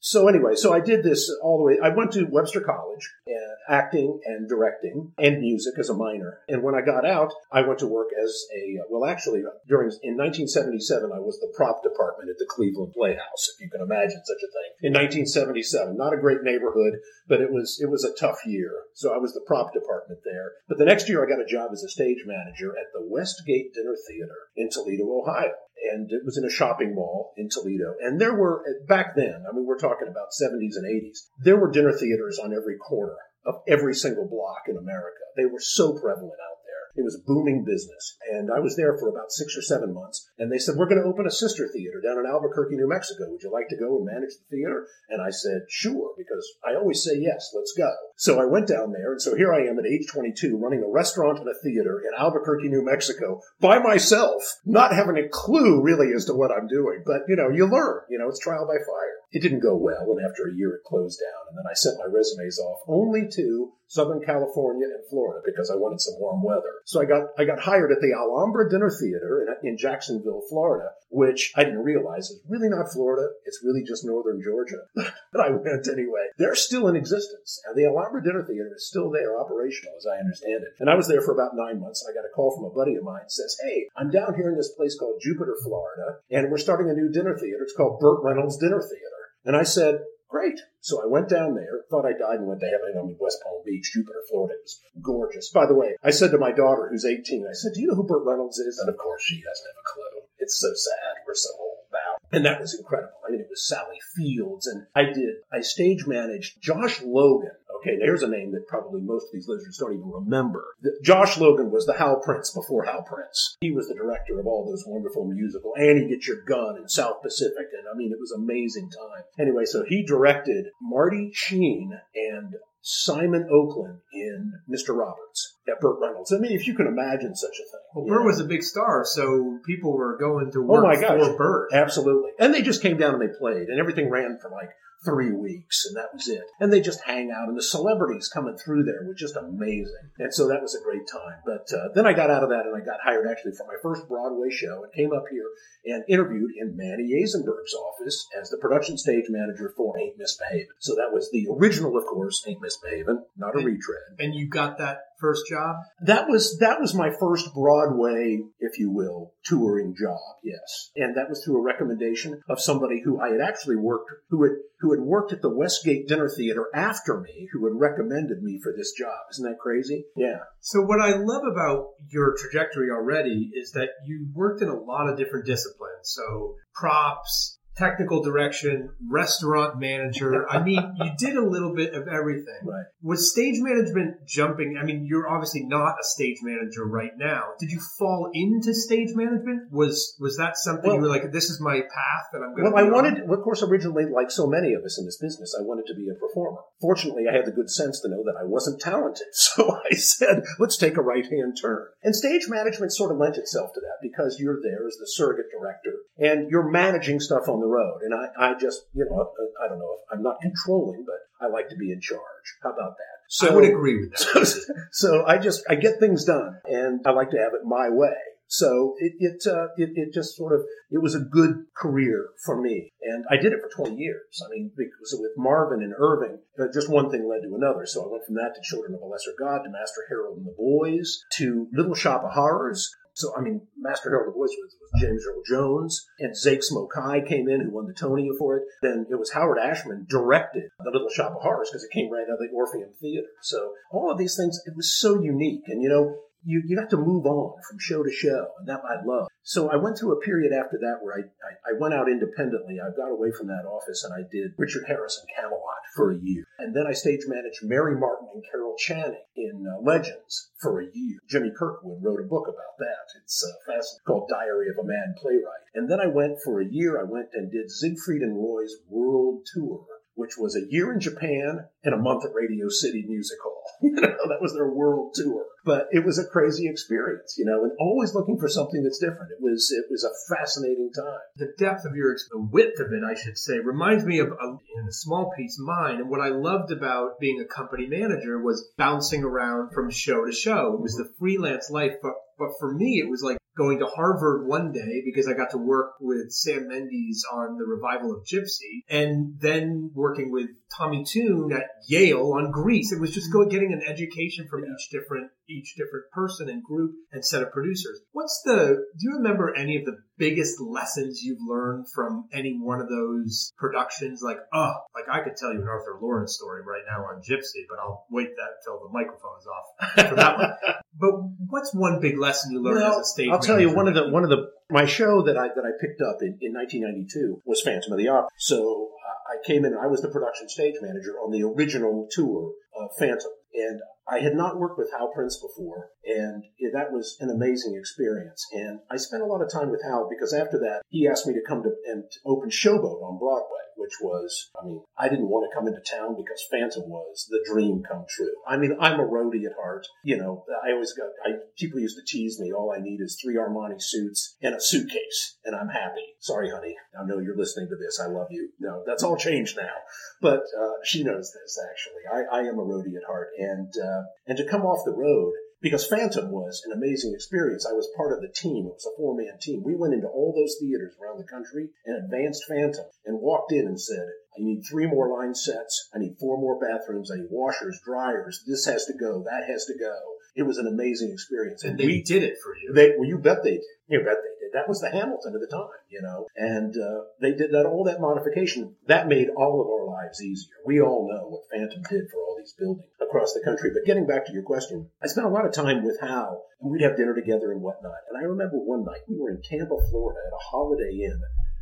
So 0.00 0.28
anyway, 0.28 0.56
so 0.56 0.72
I 0.72 0.80
did 0.80 1.04
this 1.04 1.30
all 1.42 1.58
the 1.58 1.64
way. 1.64 1.78
I 1.82 1.94
went 1.94 2.12
to 2.12 2.24
Webster 2.24 2.62
College, 2.62 3.04
uh, 3.28 3.72
acting 3.72 4.18
and 4.24 4.48
directing 4.48 5.12
and 5.18 5.40
music 5.40 5.74
as 5.78 5.90
a 5.90 5.94
minor. 5.94 6.40
And 6.48 6.62
when 6.62 6.74
I 6.74 6.80
got 6.80 7.04
out, 7.04 7.32
I 7.52 7.60
went 7.60 7.78
to 7.80 7.86
work 7.86 8.08
as 8.16 8.46
a 8.56 8.80
well, 8.88 9.04
actually, 9.04 9.42
during 9.68 9.92
in 10.02 10.16
1977, 10.16 11.12
I 11.12 11.20
was 11.20 11.38
the 11.38 11.52
prop 11.54 11.82
department 11.82 12.30
at 12.30 12.38
the 12.38 12.48
Cleveland 12.48 12.94
Playhouse, 12.96 13.52
if 13.54 13.60
you 13.60 13.68
can 13.70 13.82
imagine 13.82 14.20
such 14.24 14.40
a 14.40 14.50
thing. 14.50 14.88
In 14.88 14.92
1977, 14.96 15.96
not 15.96 16.14
a 16.14 16.20
great 16.20 16.42
neighborhood, 16.42 16.96
but 17.28 17.42
it 17.42 17.52
was 17.52 17.78
it 17.82 17.90
was 17.90 18.04
a 18.04 18.16
tough 18.18 18.40
year. 18.46 18.72
So 18.94 19.12
I 19.12 19.18
was 19.18 19.34
the 19.34 19.44
prop 19.46 19.74
department 19.74 20.20
there. 20.24 20.52
But 20.66 20.78
the 20.78 20.88
next 20.88 21.08
year, 21.08 21.22
I 21.22 21.28
got 21.28 21.44
a 21.44 21.46
job 21.46 21.70
as 21.72 21.84
a 21.84 21.92
stage 21.92 22.24
manager 22.24 22.72
at 22.72 22.88
the 22.96 23.04
Westgate 23.04 23.74
Dinner 23.74 23.96
Theater 24.08 24.48
in 24.56 24.70
Toledo, 24.70 25.04
Ohio 25.04 25.52
and 25.92 26.10
it 26.10 26.22
was 26.24 26.36
in 26.36 26.44
a 26.44 26.50
shopping 26.50 26.94
mall 26.94 27.32
in 27.36 27.48
Toledo. 27.48 27.94
And 28.00 28.20
there 28.20 28.34
were, 28.34 28.64
back 28.86 29.16
then, 29.16 29.44
I 29.48 29.54
mean, 29.54 29.66
we're 29.66 29.78
talking 29.78 30.08
about 30.08 30.30
70s 30.30 30.76
and 30.76 30.86
80s, 30.86 31.28
there 31.42 31.56
were 31.56 31.70
dinner 31.70 31.92
theaters 31.92 32.38
on 32.38 32.54
every 32.54 32.76
corner 32.76 33.16
of 33.44 33.62
every 33.66 33.94
single 33.94 34.28
block 34.28 34.62
in 34.68 34.76
America. 34.76 35.24
They 35.36 35.46
were 35.46 35.60
so 35.60 35.98
prevalent 35.98 36.38
out. 36.40 36.59
It 36.96 37.04
was 37.04 37.14
a 37.14 37.26
booming 37.26 37.64
business. 37.64 38.16
And 38.30 38.50
I 38.50 38.60
was 38.60 38.76
there 38.76 38.96
for 38.98 39.08
about 39.08 39.32
six 39.32 39.56
or 39.56 39.62
seven 39.62 39.94
months. 39.94 40.28
And 40.38 40.50
they 40.50 40.58
said, 40.58 40.76
We're 40.76 40.88
going 40.88 41.02
to 41.02 41.08
open 41.08 41.26
a 41.26 41.30
sister 41.30 41.68
theater 41.68 42.00
down 42.00 42.18
in 42.18 42.26
Albuquerque, 42.26 42.76
New 42.76 42.88
Mexico. 42.88 43.30
Would 43.30 43.42
you 43.42 43.52
like 43.52 43.68
to 43.68 43.76
go 43.76 43.96
and 43.96 44.06
manage 44.06 44.34
the 44.36 44.56
theater? 44.56 44.86
And 45.08 45.22
I 45.22 45.30
said, 45.30 45.62
Sure, 45.68 46.12
because 46.18 46.46
I 46.66 46.74
always 46.74 47.02
say 47.02 47.18
yes, 47.18 47.52
let's 47.54 47.74
go. 47.76 47.90
So 48.16 48.40
I 48.40 48.44
went 48.44 48.68
down 48.68 48.92
there. 48.92 49.12
And 49.12 49.22
so 49.22 49.36
here 49.36 49.52
I 49.52 49.66
am 49.66 49.78
at 49.78 49.86
age 49.86 50.06
22 50.10 50.58
running 50.58 50.82
a 50.82 50.90
restaurant 50.90 51.38
and 51.38 51.48
a 51.48 51.58
theater 51.62 52.00
in 52.00 52.18
Albuquerque, 52.18 52.68
New 52.68 52.84
Mexico 52.84 53.40
by 53.60 53.78
myself, 53.78 54.42
not 54.64 54.94
having 54.94 55.16
a 55.16 55.28
clue 55.28 55.82
really 55.82 56.12
as 56.14 56.26
to 56.26 56.34
what 56.34 56.50
I'm 56.50 56.66
doing. 56.66 57.02
But, 57.06 57.22
you 57.28 57.36
know, 57.36 57.48
you 57.48 57.66
learn, 57.66 58.02
you 58.08 58.18
know, 58.18 58.28
it's 58.28 58.40
trial 58.40 58.66
by 58.66 58.76
fire. 58.76 59.19
It 59.32 59.42
didn't 59.42 59.60
go 59.60 59.76
well, 59.76 60.10
and 60.10 60.24
after 60.24 60.48
a 60.48 60.54
year 60.54 60.74
it 60.74 60.84
closed 60.84 61.20
down. 61.20 61.48
And 61.48 61.58
then 61.58 61.70
I 61.70 61.74
sent 61.74 61.98
my 61.98 62.06
resumes 62.06 62.58
off 62.58 62.80
only 62.88 63.28
to 63.36 63.72
Southern 63.90 64.22
California 64.22 64.86
and 64.86 65.02
Florida 65.10 65.42
because 65.44 65.68
I 65.70 65.74
wanted 65.74 66.00
some 66.00 66.14
warm 66.18 66.42
weather. 66.42 66.78
So 66.84 67.02
I 67.02 67.04
got 67.04 67.34
I 67.36 67.44
got 67.44 67.58
hired 67.58 67.90
at 67.90 68.00
the 68.00 68.14
Alhambra 68.14 68.70
Dinner 68.70 68.90
Theater 68.90 69.46
in, 69.62 69.70
in 69.70 69.76
Jacksonville, 69.76 70.42
Florida, 70.48 70.90
which 71.10 71.52
I 71.56 71.64
didn't 71.64 71.82
realize 71.82 72.30
is 72.30 72.40
really 72.48 72.68
not 72.68 72.92
Florida. 72.92 73.26
It's 73.44 73.62
really 73.64 73.82
just 73.82 74.04
northern 74.04 74.40
Georgia. 74.42 74.82
but 74.94 75.42
I 75.42 75.50
went 75.50 75.90
anyway. 75.90 76.30
They're 76.38 76.54
still 76.54 76.86
in 76.86 76.94
existence, 76.94 77.60
and 77.66 77.74
the 77.76 77.86
Alhambra 77.86 78.22
Dinner 78.22 78.46
Theater 78.46 78.74
is 78.74 78.86
still 78.86 79.10
there, 79.10 79.38
operational 79.38 79.94
as 79.98 80.06
I 80.06 80.22
understand 80.22 80.62
it. 80.62 80.74
And 80.78 80.88
I 80.88 80.94
was 80.94 81.08
there 81.08 81.20
for 81.20 81.34
about 81.34 81.58
nine 81.58 81.80
months. 81.80 82.06
And 82.06 82.10
I 82.10 82.14
got 82.14 82.30
a 82.30 82.34
call 82.34 82.54
from 82.54 82.70
a 82.70 82.74
buddy 82.74 82.94
of 82.94 83.02
mine 83.02 83.26
says, 83.26 83.58
"Hey, 83.62 83.88
I'm 83.96 84.10
down 84.10 84.34
here 84.34 84.50
in 84.50 84.56
this 84.56 84.74
place 84.74 84.96
called 84.98 85.20
Jupiter, 85.22 85.54
Florida, 85.62 86.18
and 86.30 86.50
we're 86.50 86.62
starting 86.62 86.90
a 86.90 86.94
new 86.94 87.10
dinner 87.10 87.36
theater. 87.36 87.62
It's 87.62 87.74
called 87.74 87.98
Burt 87.98 88.22
Reynolds 88.22 88.58
Dinner 88.58 88.80
Theater." 88.80 89.19
And 89.44 89.56
I 89.56 89.62
said, 89.62 90.00
Great. 90.30 90.60
So 90.80 91.02
I 91.02 91.06
went 91.06 91.28
down 91.28 91.56
there, 91.56 91.82
thought 91.90 92.06
I 92.06 92.12
died 92.12 92.38
and 92.38 92.46
went 92.46 92.60
to 92.60 92.66
heaven. 92.66 92.94
I'm 92.96 93.10
in 93.10 93.16
West 93.18 93.42
Palm 93.42 93.62
Beach, 93.66 93.90
Jupiter, 93.92 94.22
Florida. 94.30 94.54
It 94.54 94.62
was 94.62 94.80
gorgeous. 95.02 95.50
By 95.50 95.66
the 95.66 95.74
way, 95.74 95.96
I 96.04 96.10
said 96.10 96.30
to 96.30 96.38
my 96.38 96.52
daughter, 96.52 96.88
who's 96.88 97.04
18, 97.04 97.46
I 97.46 97.52
said, 97.52 97.72
Do 97.74 97.80
you 97.80 97.88
know 97.88 97.96
who 97.96 98.06
Burt 98.06 98.24
Reynolds 98.24 98.58
is? 98.58 98.78
And 98.78 98.88
of 98.88 98.96
course, 98.96 99.22
she 99.22 99.42
doesn't 99.42 99.66
have 99.66 99.82
a 99.82 99.90
clue. 99.90 100.29
It's 100.40 100.58
so 100.58 100.68
sad. 100.74 101.22
We're 101.26 101.34
so 101.34 101.50
old 101.58 101.84
now. 101.92 102.36
And 102.36 102.44
that 102.44 102.60
was 102.60 102.74
incredible. 102.74 103.18
I 103.26 103.30
mean, 103.30 103.40
it 103.40 103.48
was 103.50 103.66
Sally 103.66 103.98
Fields. 104.16 104.66
And 104.66 104.86
I 104.94 105.04
did, 105.04 105.36
I 105.52 105.60
stage 105.60 106.06
managed 106.06 106.60
Josh 106.60 107.02
Logan. 107.02 107.52
Okay, 107.80 107.96
there's 107.98 108.22
a 108.22 108.28
name 108.28 108.52
that 108.52 108.66
probably 108.68 109.00
most 109.00 109.24
of 109.24 109.32
these 109.32 109.48
lizards 109.48 109.78
don't 109.78 109.94
even 109.94 110.10
remember. 110.10 110.62
Josh 111.02 111.38
Logan 111.38 111.70
was 111.70 111.86
the 111.86 111.96
Hal 111.96 112.20
Prince 112.20 112.50
before 112.50 112.84
Hal 112.84 113.02
Prince. 113.02 113.56
He 113.60 113.70
was 113.70 113.88
the 113.88 113.94
director 113.94 114.38
of 114.38 114.46
all 114.46 114.66
those 114.66 114.84
wonderful 114.86 115.24
musical 115.24 115.72
Annie 115.78 116.08
Get 116.08 116.26
Your 116.26 116.42
Gun 116.44 116.76
and 116.76 116.90
South 116.90 117.22
Pacific. 117.22 117.68
And 117.72 117.88
I 117.90 117.96
mean, 117.96 118.12
it 118.12 118.20
was 118.20 118.32
amazing 118.32 118.90
time. 118.90 119.24
Anyway, 119.38 119.64
so 119.64 119.84
he 119.88 120.04
directed 120.04 120.66
Marty 120.82 121.30
Sheen 121.32 121.98
and 122.14 122.54
Simon 122.82 123.48
Oakland 123.52 123.98
in 124.12 124.52
Mr. 124.68 124.96
Roberts 124.96 125.58
at 125.68 125.80
Burt 125.80 125.98
Reynolds. 126.00 126.32
I 126.32 126.38
mean, 126.38 126.52
if 126.52 126.66
you 126.66 126.74
can 126.74 126.86
imagine 126.86 127.34
such 127.34 127.54
a 127.60 127.64
thing. 127.70 127.80
Well, 127.94 128.06
Burt 128.06 128.20
know. 128.22 128.26
was 128.26 128.40
a 128.40 128.44
big 128.44 128.62
star, 128.62 129.04
so 129.04 129.58
people 129.66 129.92
were 129.92 130.16
going 130.18 130.50
to 130.52 130.60
Oh 130.60 130.66
work 130.66 130.84
my 130.84 130.94
gosh. 131.00 131.20
for 131.20 131.36
Burt. 131.36 131.68
Absolutely. 131.74 132.30
And 132.38 132.54
they 132.54 132.62
just 132.62 132.82
came 132.82 132.96
down 132.96 133.14
and 133.14 133.22
they 133.22 133.34
played, 133.38 133.68
and 133.68 133.78
everything 133.78 134.08
ran 134.10 134.38
for 134.40 134.50
like 134.50 134.70
three 135.04 135.32
weeks, 135.32 135.86
and 135.86 135.96
that 135.96 136.12
was 136.12 136.28
it. 136.28 136.44
And 136.60 136.72
they 136.72 136.80
just 136.80 137.00
hang 137.02 137.30
out, 137.30 137.48
and 137.48 137.56
the 137.56 137.62
celebrities 137.62 138.28
coming 138.28 138.56
through 138.56 138.84
there 138.84 139.04
were 139.06 139.14
just 139.14 139.36
amazing. 139.36 140.10
And 140.18 140.32
so 140.32 140.48
that 140.48 140.62
was 140.62 140.74
a 140.74 140.84
great 140.84 141.06
time. 141.08 141.38
But 141.44 141.72
uh, 141.72 141.88
then 141.94 142.06
I 142.06 142.12
got 142.12 142.30
out 142.30 142.42
of 142.42 142.50
that, 142.50 142.66
and 142.66 142.76
I 142.76 142.84
got 142.84 143.00
hired 143.02 143.26
actually 143.30 143.52
for 143.52 143.66
my 143.66 143.76
first 143.82 144.08
Broadway 144.08 144.50
show, 144.50 144.84
and 144.84 144.92
came 144.92 145.12
up 145.12 145.24
here 145.30 145.48
and 145.86 146.04
interviewed 146.08 146.50
in 146.58 146.76
Manny 146.76 147.14
Azenberg's 147.22 147.74
office 147.74 148.26
as 148.38 148.50
the 148.50 148.58
production 148.58 148.98
stage 148.98 149.24
manager 149.28 149.72
for 149.76 149.98
Ain't 149.98 150.18
Misbehavin'. 150.18 150.66
So 150.78 150.94
that 150.96 151.12
was 151.12 151.30
the 151.30 151.46
original, 151.50 151.96
of 151.96 152.04
course, 152.04 152.44
Ain't 152.46 152.60
Misbehavin', 152.60 153.22
not 153.36 153.56
a 153.56 153.64
retread. 153.64 154.18
And 154.18 154.34
you 154.34 154.48
got 154.48 154.78
that 154.78 154.98
first 155.20 155.42
job? 155.48 155.76
That 156.06 156.28
was 156.28 156.58
that 156.60 156.80
was 156.80 156.94
my 156.94 157.10
first 157.18 157.52
Broadway, 157.54 158.40
if 158.58 158.78
you 158.78 158.90
will, 158.90 159.34
touring 159.44 159.94
job. 159.98 160.18
Yes, 160.42 160.90
and 160.96 161.16
that 161.16 161.28
was 161.28 161.44
through 161.44 161.58
a 161.58 161.64
recommendation 161.64 162.40
of 162.48 162.60
somebody 162.60 163.02
who 163.04 163.20
I 163.20 163.30
had 163.30 163.40
actually 163.40 163.76
worked, 163.76 164.10
who 164.30 164.42
had 164.44 164.52
who 164.80 164.92
had 164.92 165.00
worked 165.00 165.32
at 165.32 165.42
the 165.42 165.54
Westgate 165.54 166.08
Dinner 166.08 166.28
Theater 166.28 166.66
after 166.74 167.20
me, 167.20 167.48
who 167.52 167.66
had 167.66 167.78
recommended 167.78 168.42
me 168.42 168.58
for 168.62 168.72
this 168.76 168.92
job. 168.92 169.18
Isn't 169.32 169.44
that 169.44 169.58
crazy? 169.58 170.06
Yeah. 170.16 170.38
So 170.60 170.80
what 170.80 171.00
I 171.00 171.16
love 171.16 171.42
about 171.50 171.88
your 172.08 172.34
trajectory 172.36 172.90
already 172.90 173.50
is 173.54 173.72
that 173.72 173.90
you 174.06 174.28
worked 174.32 174.62
in 174.62 174.68
a 174.68 174.80
lot 174.80 175.08
of 175.08 175.18
different 175.18 175.46
disciplines. 175.46 176.04
So 176.04 176.54
props, 176.74 177.58
technical 177.80 178.22
direction, 178.22 178.90
restaurant 179.08 179.80
manager. 179.80 180.48
I 180.48 180.62
mean, 180.62 180.94
you 181.02 181.10
did 181.16 181.36
a 181.36 181.44
little 181.44 181.74
bit 181.74 181.94
of 181.94 182.06
everything. 182.08 182.60
Right. 182.64 182.84
Was 183.02 183.32
stage 183.32 183.56
management 183.58 184.26
jumping? 184.26 184.76
I 184.80 184.84
mean, 184.84 185.06
you're 185.06 185.28
obviously 185.28 185.64
not 185.64 185.94
a 185.98 186.04
stage 186.04 186.38
manager 186.42 186.84
right 186.84 187.16
now. 187.16 187.44
Did 187.58 187.70
you 187.70 187.80
fall 187.98 188.30
into 188.34 188.74
stage 188.74 189.10
management? 189.14 189.72
Was 189.72 190.16
was 190.20 190.36
that 190.36 190.56
something 190.56 190.92
you 190.92 191.00
were 191.00 191.08
like, 191.08 191.32
this 191.32 191.48
is 191.48 191.60
my 191.60 191.80
path 191.80 192.24
that 192.32 192.42
I'm 192.42 192.54
going 192.54 192.64
to 192.64 192.70
Well, 192.70 192.84
I 192.84 192.90
wanted, 192.90 193.20
of 193.20 193.42
course, 193.42 193.62
originally, 193.62 194.04
like 194.04 194.30
so 194.30 194.46
many 194.46 194.74
of 194.74 194.84
us 194.84 194.98
in 194.98 195.06
this 195.06 195.18
business, 195.18 195.56
I 195.58 195.62
wanted 195.62 195.86
to 195.86 195.94
be 195.94 196.08
a 196.10 196.14
performer. 196.14 196.60
Fortunately, 196.80 197.24
I 197.30 197.34
had 197.34 197.46
the 197.46 197.52
good 197.52 197.70
sense 197.70 198.00
to 198.00 198.08
know 198.08 198.22
that 198.24 198.36
I 198.38 198.44
wasn't 198.44 198.80
talented. 198.80 199.26
So 199.50 199.76
I 199.90 199.94
said, 199.96 200.44
let's 200.58 200.76
take 200.76 200.96
a 200.96 201.02
right 201.02 201.24
hand 201.24 201.58
turn. 201.60 201.86
And 202.04 202.14
stage 202.14 202.46
management 202.48 202.92
sort 202.92 203.10
of 203.10 203.18
lent 203.18 203.36
itself 203.36 203.72
to 203.74 203.80
that 203.80 203.98
because 204.00 204.38
you're 204.38 204.60
there 204.62 204.86
as 204.86 204.96
the 204.96 205.06
surrogate 205.06 205.50
director 205.50 205.94
and 206.20 206.50
you're 206.50 206.70
managing 206.70 207.18
stuff 207.18 207.48
on 207.48 207.60
the 207.60 207.66
road. 207.70 208.00
And 208.02 208.14
I, 208.14 208.50
I 208.50 208.54
just, 208.58 208.82
you 208.92 209.06
know, 209.08 209.32
I 209.64 209.68
don't 209.68 209.78
know, 209.78 209.96
I'm 210.12 210.22
not 210.22 210.40
controlling, 210.42 211.04
but 211.06 211.44
I 211.44 211.48
like 211.50 211.68
to 211.70 211.76
be 211.76 211.92
in 211.92 212.00
charge. 212.00 212.20
How 212.62 212.70
about 212.70 212.96
that? 212.98 213.20
So, 213.28 213.48
I 213.48 213.54
would 213.54 213.64
agree 213.64 214.00
with 214.00 214.10
that. 214.10 214.46
So, 214.46 214.74
so 214.92 215.24
I 215.26 215.38
just 215.38 215.62
I 215.70 215.76
get 215.76 216.00
things 216.00 216.24
done, 216.24 216.58
and 216.64 217.00
I 217.06 217.10
like 217.10 217.30
to 217.30 217.38
have 217.38 217.54
it 217.54 217.60
my 217.64 217.88
way. 217.88 218.16
So 218.48 218.96
it 218.98 219.12
it, 219.20 219.46
uh, 219.46 219.68
it 219.76 219.90
it 219.94 220.12
just 220.12 220.36
sort 220.36 220.52
of 220.52 220.66
it 220.90 221.00
was 221.00 221.14
a 221.14 221.20
good 221.20 221.66
career 221.76 222.30
for 222.44 222.60
me, 222.60 222.90
and 223.00 223.24
I 223.30 223.36
did 223.36 223.52
it 223.52 223.60
for 223.62 223.84
20 223.84 223.96
years. 223.96 224.42
I 224.44 224.50
mean, 224.50 224.72
because 224.76 225.16
with 225.16 225.30
Marvin 225.36 225.84
and 225.84 225.94
Irving, 225.96 226.40
uh, 226.58 226.64
just 226.74 226.90
one 226.90 227.10
thing 227.10 227.28
led 227.28 227.46
to 227.46 227.54
another. 227.54 227.86
So 227.86 228.04
I 228.04 228.10
went 228.10 228.26
from 228.26 228.34
that 228.34 228.56
to 228.56 228.60
Children 228.68 228.96
of 228.96 229.02
a 229.02 229.06
Lesser 229.06 229.30
God, 229.38 229.62
to 229.62 229.70
Master 229.70 230.02
Harold 230.08 230.38
and 230.38 230.46
the 230.46 230.54
Boys, 230.58 231.22
to 231.36 231.68
Little 231.72 231.94
Shop 231.94 232.24
of 232.24 232.32
Horrors, 232.32 232.90
So, 233.14 233.34
I 233.36 233.40
mean, 233.40 233.66
Master 233.76 234.10
Harold 234.10 234.28
the 234.28 234.38
Boys 234.38 234.50
was, 234.50 234.76
was 234.80 235.00
James 235.00 235.24
Earl 235.26 235.42
Jones, 235.46 236.06
and 236.18 236.34
Zakes 236.34 236.72
Mokae 236.72 237.26
came 237.26 237.48
in, 237.48 237.60
who 237.60 237.70
won 237.70 237.86
the 237.86 237.94
Tony 237.94 238.28
for 238.38 238.58
it. 238.58 238.64
Then 238.82 239.06
it 239.10 239.16
was 239.16 239.32
Howard 239.32 239.58
Ashman 239.58 240.06
directed 240.08 240.64
The 240.78 240.90
Little 240.90 241.08
Shop 241.08 241.32
of 241.34 241.42
Horrors 241.42 241.70
because 241.70 241.84
it 241.84 241.92
came 241.92 242.10
right 242.10 242.26
out 242.28 242.34
of 242.34 242.38
the 242.38 242.54
Orpheum 242.54 242.90
Theater. 243.00 243.26
So 243.42 243.72
all 243.90 244.10
of 244.10 244.18
these 244.18 244.36
things, 244.36 244.60
it 244.66 244.76
was 244.76 244.94
so 244.98 245.20
unique. 245.20 245.64
And, 245.66 245.82
you 245.82 245.88
know, 245.88 246.16
you, 246.44 246.62
you 246.66 246.76
got 246.76 246.90
to 246.90 246.96
move 246.96 247.26
on 247.26 247.60
from 247.68 247.78
show 247.78 248.02
to 248.02 248.10
show, 248.10 248.48
and 248.58 248.68
that 248.68 248.80
I 248.84 249.04
love. 249.04 249.28
So 249.42 249.70
I 249.70 249.76
went 249.76 249.98
through 249.98 250.12
a 250.12 250.20
period 250.20 250.52
after 250.52 250.76
that 250.78 251.00
where 251.00 251.16
I, 251.16 251.22
I, 251.24 251.72
I, 251.72 251.80
went 251.80 251.94
out 251.94 252.08
independently. 252.10 252.78
I 252.78 252.94
got 252.94 253.10
away 253.10 253.32
from 253.32 253.48
that 253.48 253.64
office 253.64 254.04
and 254.04 254.12
I 254.12 254.28
did 254.30 254.52
Richard 254.58 254.84
Harris 254.86 255.18
and 255.18 255.28
Camelot 255.34 255.82
for 255.96 256.12
a 256.12 256.18
year. 256.20 256.44
And 256.58 256.76
then 256.76 256.86
I 256.86 256.92
stage 256.92 257.24
managed 257.26 257.64
Mary 257.64 257.98
Martin 257.98 258.28
and 258.34 258.44
Carol 258.50 258.76
Channing 258.78 259.24
in 259.34 259.66
uh, 259.66 259.80
Legends 259.80 260.50
for 260.60 260.80
a 260.80 260.86
year. 260.92 261.18
Jimmy 261.28 261.50
Kirkwood 261.58 262.02
wrote 262.02 262.20
a 262.20 262.28
book 262.28 262.48
about 262.48 262.76
that. 262.78 263.18
It's 263.22 263.42
uh, 263.42 263.50
fascinating, 263.66 264.04
called 264.06 264.28
Diary 264.28 264.68
of 264.68 264.78
a 264.78 264.86
Mad 264.86 265.16
Playwright. 265.16 265.66
And 265.74 265.90
then 265.90 266.00
I 266.00 266.06
went 266.06 266.38
for 266.44 266.60
a 266.60 266.68
year, 266.70 267.00
I 267.00 267.04
went 267.04 267.30
and 267.32 267.50
did 267.50 267.70
Siegfried 267.70 268.22
and 268.22 268.36
Roy's 268.36 268.76
World 268.88 269.46
Tour 269.54 269.86
which 270.20 270.36
was 270.36 270.54
a 270.54 270.68
year 270.68 270.92
in 270.92 271.00
Japan 271.00 271.64
and 271.82 271.94
a 271.94 271.98
month 271.98 272.24
at 272.24 272.34
Radio 272.34 272.68
City 272.68 273.04
Music 273.06 273.38
Hall. 273.42 273.56
You 273.82 273.92
know, 273.92 274.28
that 274.28 274.42
was 274.42 274.52
their 274.52 274.68
world 274.68 275.14
tour. 275.14 275.46
But 275.64 275.88
it 275.90 276.04
was 276.04 276.18
a 276.18 276.26
crazy 276.26 276.68
experience, 276.68 277.36
you 277.38 277.46
know, 277.46 277.62
and 277.62 277.72
always 277.78 278.14
looking 278.14 278.38
for 278.38 278.48
something 278.48 278.82
that's 278.82 278.98
different. 278.98 279.32
It 279.32 279.40
was 279.40 279.70
it 279.70 279.86
was 279.90 280.04
a 280.04 280.34
fascinating 280.34 280.90
time. 280.94 281.20
The 281.36 281.54
depth 281.58 281.86
of 281.86 281.96
your 281.96 282.14
the 282.30 282.40
width 282.40 282.78
of 282.78 282.92
it, 282.92 283.02
I 283.04 283.14
should 283.14 283.38
say, 283.38 283.58
reminds 283.58 284.04
me 284.04 284.18
of 284.18 284.28
a, 284.28 284.48
in 284.78 284.86
a 284.86 284.92
small 284.92 285.32
piece 285.36 285.58
mine. 285.58 285.96
And 285.96 286.10
what 286.10 286.20
I 286.20 286.28
loved 286.28 286.72
about 286.72 287.20
being 287.20 287.40
a 287.40 287.46
company 287.46 287.86
manager 287.86 288.42
was 288.42 288.68
bouncing 288.76 289.24
around 289.24 289.72
from 289.72 289.90
show 289.90 290.26
to 290.26 290.32
show. 290.32 290.74
It 290.74 290.82
was 290.82 290.96
the 290.96 291.04
mm-hmm. 291.04 291.18
freelance 291.18 291.70
life, 291.70 291.94
but 292.02 292.12
but 292.38 292.50
for 292.58 292.72
me, 292.74 293.00
it 293.04 293.08
was 293.08 293.22
like 293.22 293.38
going 293.56 293.78
to 293.80 293.86
Harvard 293.86 294.46
one 294.46 294.72
day 294.72 295.02
because 295.04 295.28
I 295.28 295.34
got 295.34 295.50
to 295.50 295.58
work 295.58 295.94
with 296.00 296.32
Sam 296.32 296.68
Mendes 296.68 297.24
on 297.30 297.58
the 297.58 297.66
revival 297.66 298.12
of 298.12 298.24
Gypsy, 298.24 298.84
and 298.88 299.38
then 299.38 299.90
working 299.94 300.32
with 300.32 300.48
Tommy 300.76 301.04
Tune 301.04 301.52
at 301.52 301.69
Yale 301.88 302.32
on 302.36 302.50
Grease. 302.50 302.92
It 302.92 303.00
was 303.00 303.12
just 303.12 303.32
going 303.32 303.48
mm-hmm. 303.48 303.54
getting 303.54 303.72
an 303.72 303.82
education 303.86 304.46
from 304.48 304.64
yeah. 304.64 304.70
each 304.74 304.90
different 304.90 305.30
each 305.48 305.74
different 305.76 306.10
person 306.12 306.48
and 306.48 306.62
group 306.62 306.92
and 307.12 307.24
set 307.24 307.42
of 307.42 307.52
producers. 307.52 308.00
What's 308.12 308.42
the? 308.44 308.84
Do 308.98 309.00
you 309.00 309.16
remember 309.16 309.54
any 309.56 309.76
of 309.76 309.84
the 309.84 309.98
biggest 310.18 310.60
lessons 310.60 311.22
you've 311.22 311.42
learned 311.46 311.86
from 311.94 312.28
any 312.32 312.56
one 312.60 312.80
of 312.80 312.88
those 312.88 313.52
productions? 313.58 314.22
Like, 314.22 314.38
oh, 314.52 314.74
like 314.94 315.04
I 315.10 315.22
could 315.24 315.36
tell 315.36 315.52
you 315.52 315.60
an 315.60 315.68
Arthur 315.68 315.98
Laurents 316.00 316.36
story 316.36 316.62
right 316.62 316.82
now 316.88 317.04
on 317.04 317.22
Gypsy, 317.22 317.66
but 317.68 317.78
I'll 317.78 318.06
wait 318.10 318.28
that 318.36 318.62
till 318.64 318.78
the 318.78 318.92
microphone 318.92 319.38
is 319.38 319.46
off 319.46 320.08
for 320.10 320.16
that 320.16 320.38
one. 320.38 320.52
But 321.00 321.12
what's 321.48 321.72
one 321.72 322.00
big 322.00 322.18
lesson 322.18 322.52
you 322.52 322.62
learned 322.62 322.80
well, 322.80 323.00
as 323.00 323.06
a 323.06 323.10
stage? 323.10 323.30
I'll 323.30 323.38
tell 323.38 323.58
you 323.58 323.74
one 323.74 323.88
of 323.88 323.94
the 323.94 324.10
one 324.10 324.22
of 324.22 324.28
the 324.28 324.50
my 324.70 324.84
show 324.84 325.22
that 325.22 325.36
I 325.36 325.48
that 325.48 325.64
I 325.64 325.72
picked 325.80 326.00
up 326.00 326.22
in, 326.22 326.38
in 326.40 326.54
1992 326.54 327.42
was 327.44 327.62
Phantom 327.62 327.92
of 327.92 327.98
the 327.98 328.08
Opera. 328.08 328.28
So 328.36 328.90
uh, 328.94 329.34
I 329.34 329.46
came 329.46 329.64
in. 329.64 329.74
I 329.74 329.86
was 329.86 330.02
the 330.02 330.08
production 330.08 330.48
stage 330.48 330.74
manager 330.80 331.14
on 331.22 331.30
the 331.30 331.42
original 331.42 332.08
tour 332.10 332.52
of 332.74 332.90
Phantom, 332.98 333.30
and 333.54 333.80
I 334.10 334.18
had 334.20 334.34
not 334.34 334.58
worked 334.58 334.78
with 334.78 334.90
Hal 334.90 335.12
Prince 335.14 335.36
before, 335.40 335.90
and 336.04 336.42
that 336.72 336.92
was 336.92 337.16
an 337.20 337.30
amazing 337.30 337.76
experience. 337.78 338.44
And 338.52 338.80
I 338.90 338.96
spent 338.96 339.22
a 339.22 339.26
lot 339.26 339.42
of 339.42 339.52
time 339.52 339.70
with 339.70 339.82
Hal 339.84 340.08
because 340.10 340.34
after 340.34 340.58
that, 340.58 340.82
he 340.88 341.06
asked 341.06 341.26
me 341.26 341.34
to 341.34 341.46
come 341.46 341.62
to 341.62 341.70
and 341.86 342.04
open 342.26 342.50
Showboat 342.50 343.02
on 343.02 343.18
Broadway, 343.18 343.64
which 343.76 343.94
was, 344.02 344.50
I 344.60 344.66
mean, 344.66 344.82
I 344.98 345.08
didn't 345.08 345.28
want 345.28 345.48
to 345.48 345.54
come 345.56 345.66
into 345.66 345.80
town 345.80 346.16
because 346.16 346.44
Phantom 346.50 346.88
was 346.88 347.26
the 347.30 347.44
dream 347.52 347.82
come 347.82 348.04
true. 348.08 348.34
I 348.46 348.56
mean, 348.56 348.76
I'm 348.80 349.00
a 349.00 349.04
roadie 349.04 349.46
at 349.46 349.56
heart. 349.56 349.86
You 350.04 350.18
know, 350.18 350.44
I 350.64 350.72
always 350.72 350.92
got, 350.92 351.08
I, 351.24 351.38
people 351.56 351.80
used 351.80 351.96
to 351.96 352.04
tease 352.04 352.38
me, 352.38 352.52
all 352.52 352.72
I 352.72 352.82
need 352.82 353.00
is 353.00 353.18
three 353.22 353.36
Armani 353.36 353.80
suits 353.80 354.36
and 354.42 354.54
a 354.54 354.60
suitcase, 354.60 355.38
and 355.44 355.54
I'm 355.56 355.68
happy. 355.68 356.04
Sorry, 356.20 356.50
honey. 356.50 356.76
I 356.98 357.06
know 357.06 357.18
you're 357.18 357.36
listening 357.36 357.68
to 357.68 357.76
this. 357.76 358.00
I 358.00 358.08
love 358.08 358.28
you. 358.30 358.50
No, 358.58 358.82
that's 358.86 359.02
all 359.02 359.16
changed 359.16 359.56
now. 359.56 359.74
But 360.20 360.42
uh, 360.58 360.74
she 360.84 361.02
knows 361.02 361.32
this, 361.32 361.58
actually. 361.70 362.02
I, 362.12 362.38
I 362.38 362.40
am 362.42 362.58
a 362.58 362.62
roadie 362.62 362.96
at 362.96 363.06
heart. 363.06 363.28
And, 363.38 363.72
uh, 363.82 363.99
uh, 364.00 364.04
and 364.26 364.38
to 364.38 364.48
come 364.48 364.62
off 364.62 364.84
the 364.84 364.96
road 364.96 365.32
because 365.60 365.86
Phantom 365.86 366.30
was 366.30 366.62
an 366.64 366.72
amazing 366.72 367.12
experience. 367.14 367.66
I 367.68 367.74
was 367.74 367.88
part 367.96 368.12
of 368.12 368.22
the 368.22 368.32
team. 368.32 368.66
It 368.66 368.72
was 368.72 368.86
a 368.86 368.96
four 368.96 369.14
man 369.14 369.38
team. 369.40 369.62
We 369.62 369.76
went 369.76 369.94
into 369.94 370.08
all 370.08 370.32
those 370.34 370.56
theaters 370.58 370.94
around 371.00 371.18
the 371.18 371.28
country 371.28 371.68
and 371.84 372.02
advanced 372.04 372.44
Phantom 372.48 372.84
and 373.04 373.20
walked 373.20 373.52
in 373.52 373.66
and 373.66 373.80
said, 373.80 374.06
I 374.38 374.42
need 374.42 374.62
three 374.62 374.86
more 374.86 375.08
line 375.08 375.34
sets. 375.34 375.88
I 375.94 375.98
need 375.98 376.16
four 376.18 376.38
more 376.38 376.58
bathrooms. 376.58 377.10
I 377.10 377.16
need 377.16 377.28
washers, 377.30 377.80
dryers. 377.84 378.42
This 378.46 378.64
has 378.66 378.86
to 378.86 378.94
go. 378.94 379.24
That 379.24 379.44
has 379.48 379.66
to 379.66 379.74
go. 379.78 379.94
It 380.36 380.44
was 380.44 380.58
an 380.58 380.66
amazing 380.66 381.10
experience. 381.12 381.64
And, 381.64 381.72
and 381.72 381.80
they 381.80 381.86
we, 381.86 382.02
did 382.02 382.22
it 382.22 382.36
for 382.42 382.56
you. 382.56 382.72
They, 382.72 382.92
well, 382.96 383.08
you 383.08 383.18
bet 383.18 383.42
they 383.42 383.58
did. 383.58 383.64
You 383.88 383.98
bet 383.98 384.16
they 384.22 384.46
did. 384.46 384.52
That 384.54 384.68
was 384.68 384.80
the 384.80 384.90
Hamilton 384.90 385.34
of 385.34 385.40
the 385.40 385.48
time, 385.48 385.68
you 385.90 386.00
know. 386.00 386.26
And 386.36 386.74
uh, 386.76 387.02
they 387.20 387.32
did 387.32 387.50
that 387.52 387.66
all 387.66 387.84
that 387.84 388.00
modification. 388.00 388.76
That 388.86 389.08
made 389.08 389.28
all 389.36 389.60
of 389.60 389.66
our 389.66 389.86
lives 389.86 390.22
easier. 390.22 390.54
We 390.64 390.80
all 390.80 391.08
know 391.10 391.28
what 391.28 391.50
Phantom 391.50 391.82
did 391.90 392.08
for 392.10 392.22
all 392.22 392.29
these 392.40 392.54
buildings 392.58 392.88
across 393.00 393.32
the 393.32 393.44
country. 393.44 393.70
But 393.72 393.86
getting 393.86 394.06
back 394.06 394.26
to 394.26 394.32
your 394.32 394.42
question, 394.42 394.88
I 395.02 395.06
spent 395.06 395.26
a 395.26 395.30
lot 395.30 395.46
of 395.46 395.52
time 395.52 395.84
with 395.84 396.00
Hal, 396.00 396.42
and 396.60 396.70
we'd 396.70 396.82
have 396.82 396.96
dinner 396.96 397.14
together 397.14 397.52
and 397.52 397.60
whatnot. 397.60 398.08
And 398.08 398.18
I 398.18 398.24
remember 398.24 398.56
one 398.56 398.84
night 398.84 399.04
we 399.08 399.20
were 399.20 399.30
in 399.30 399.42
Tampa, 399.42 399.76
Florida, 399.90 400.20
at 400.26 400.32
a 400.32 400.44
Holiday 400.50 401.04
Inn 401.04 401.20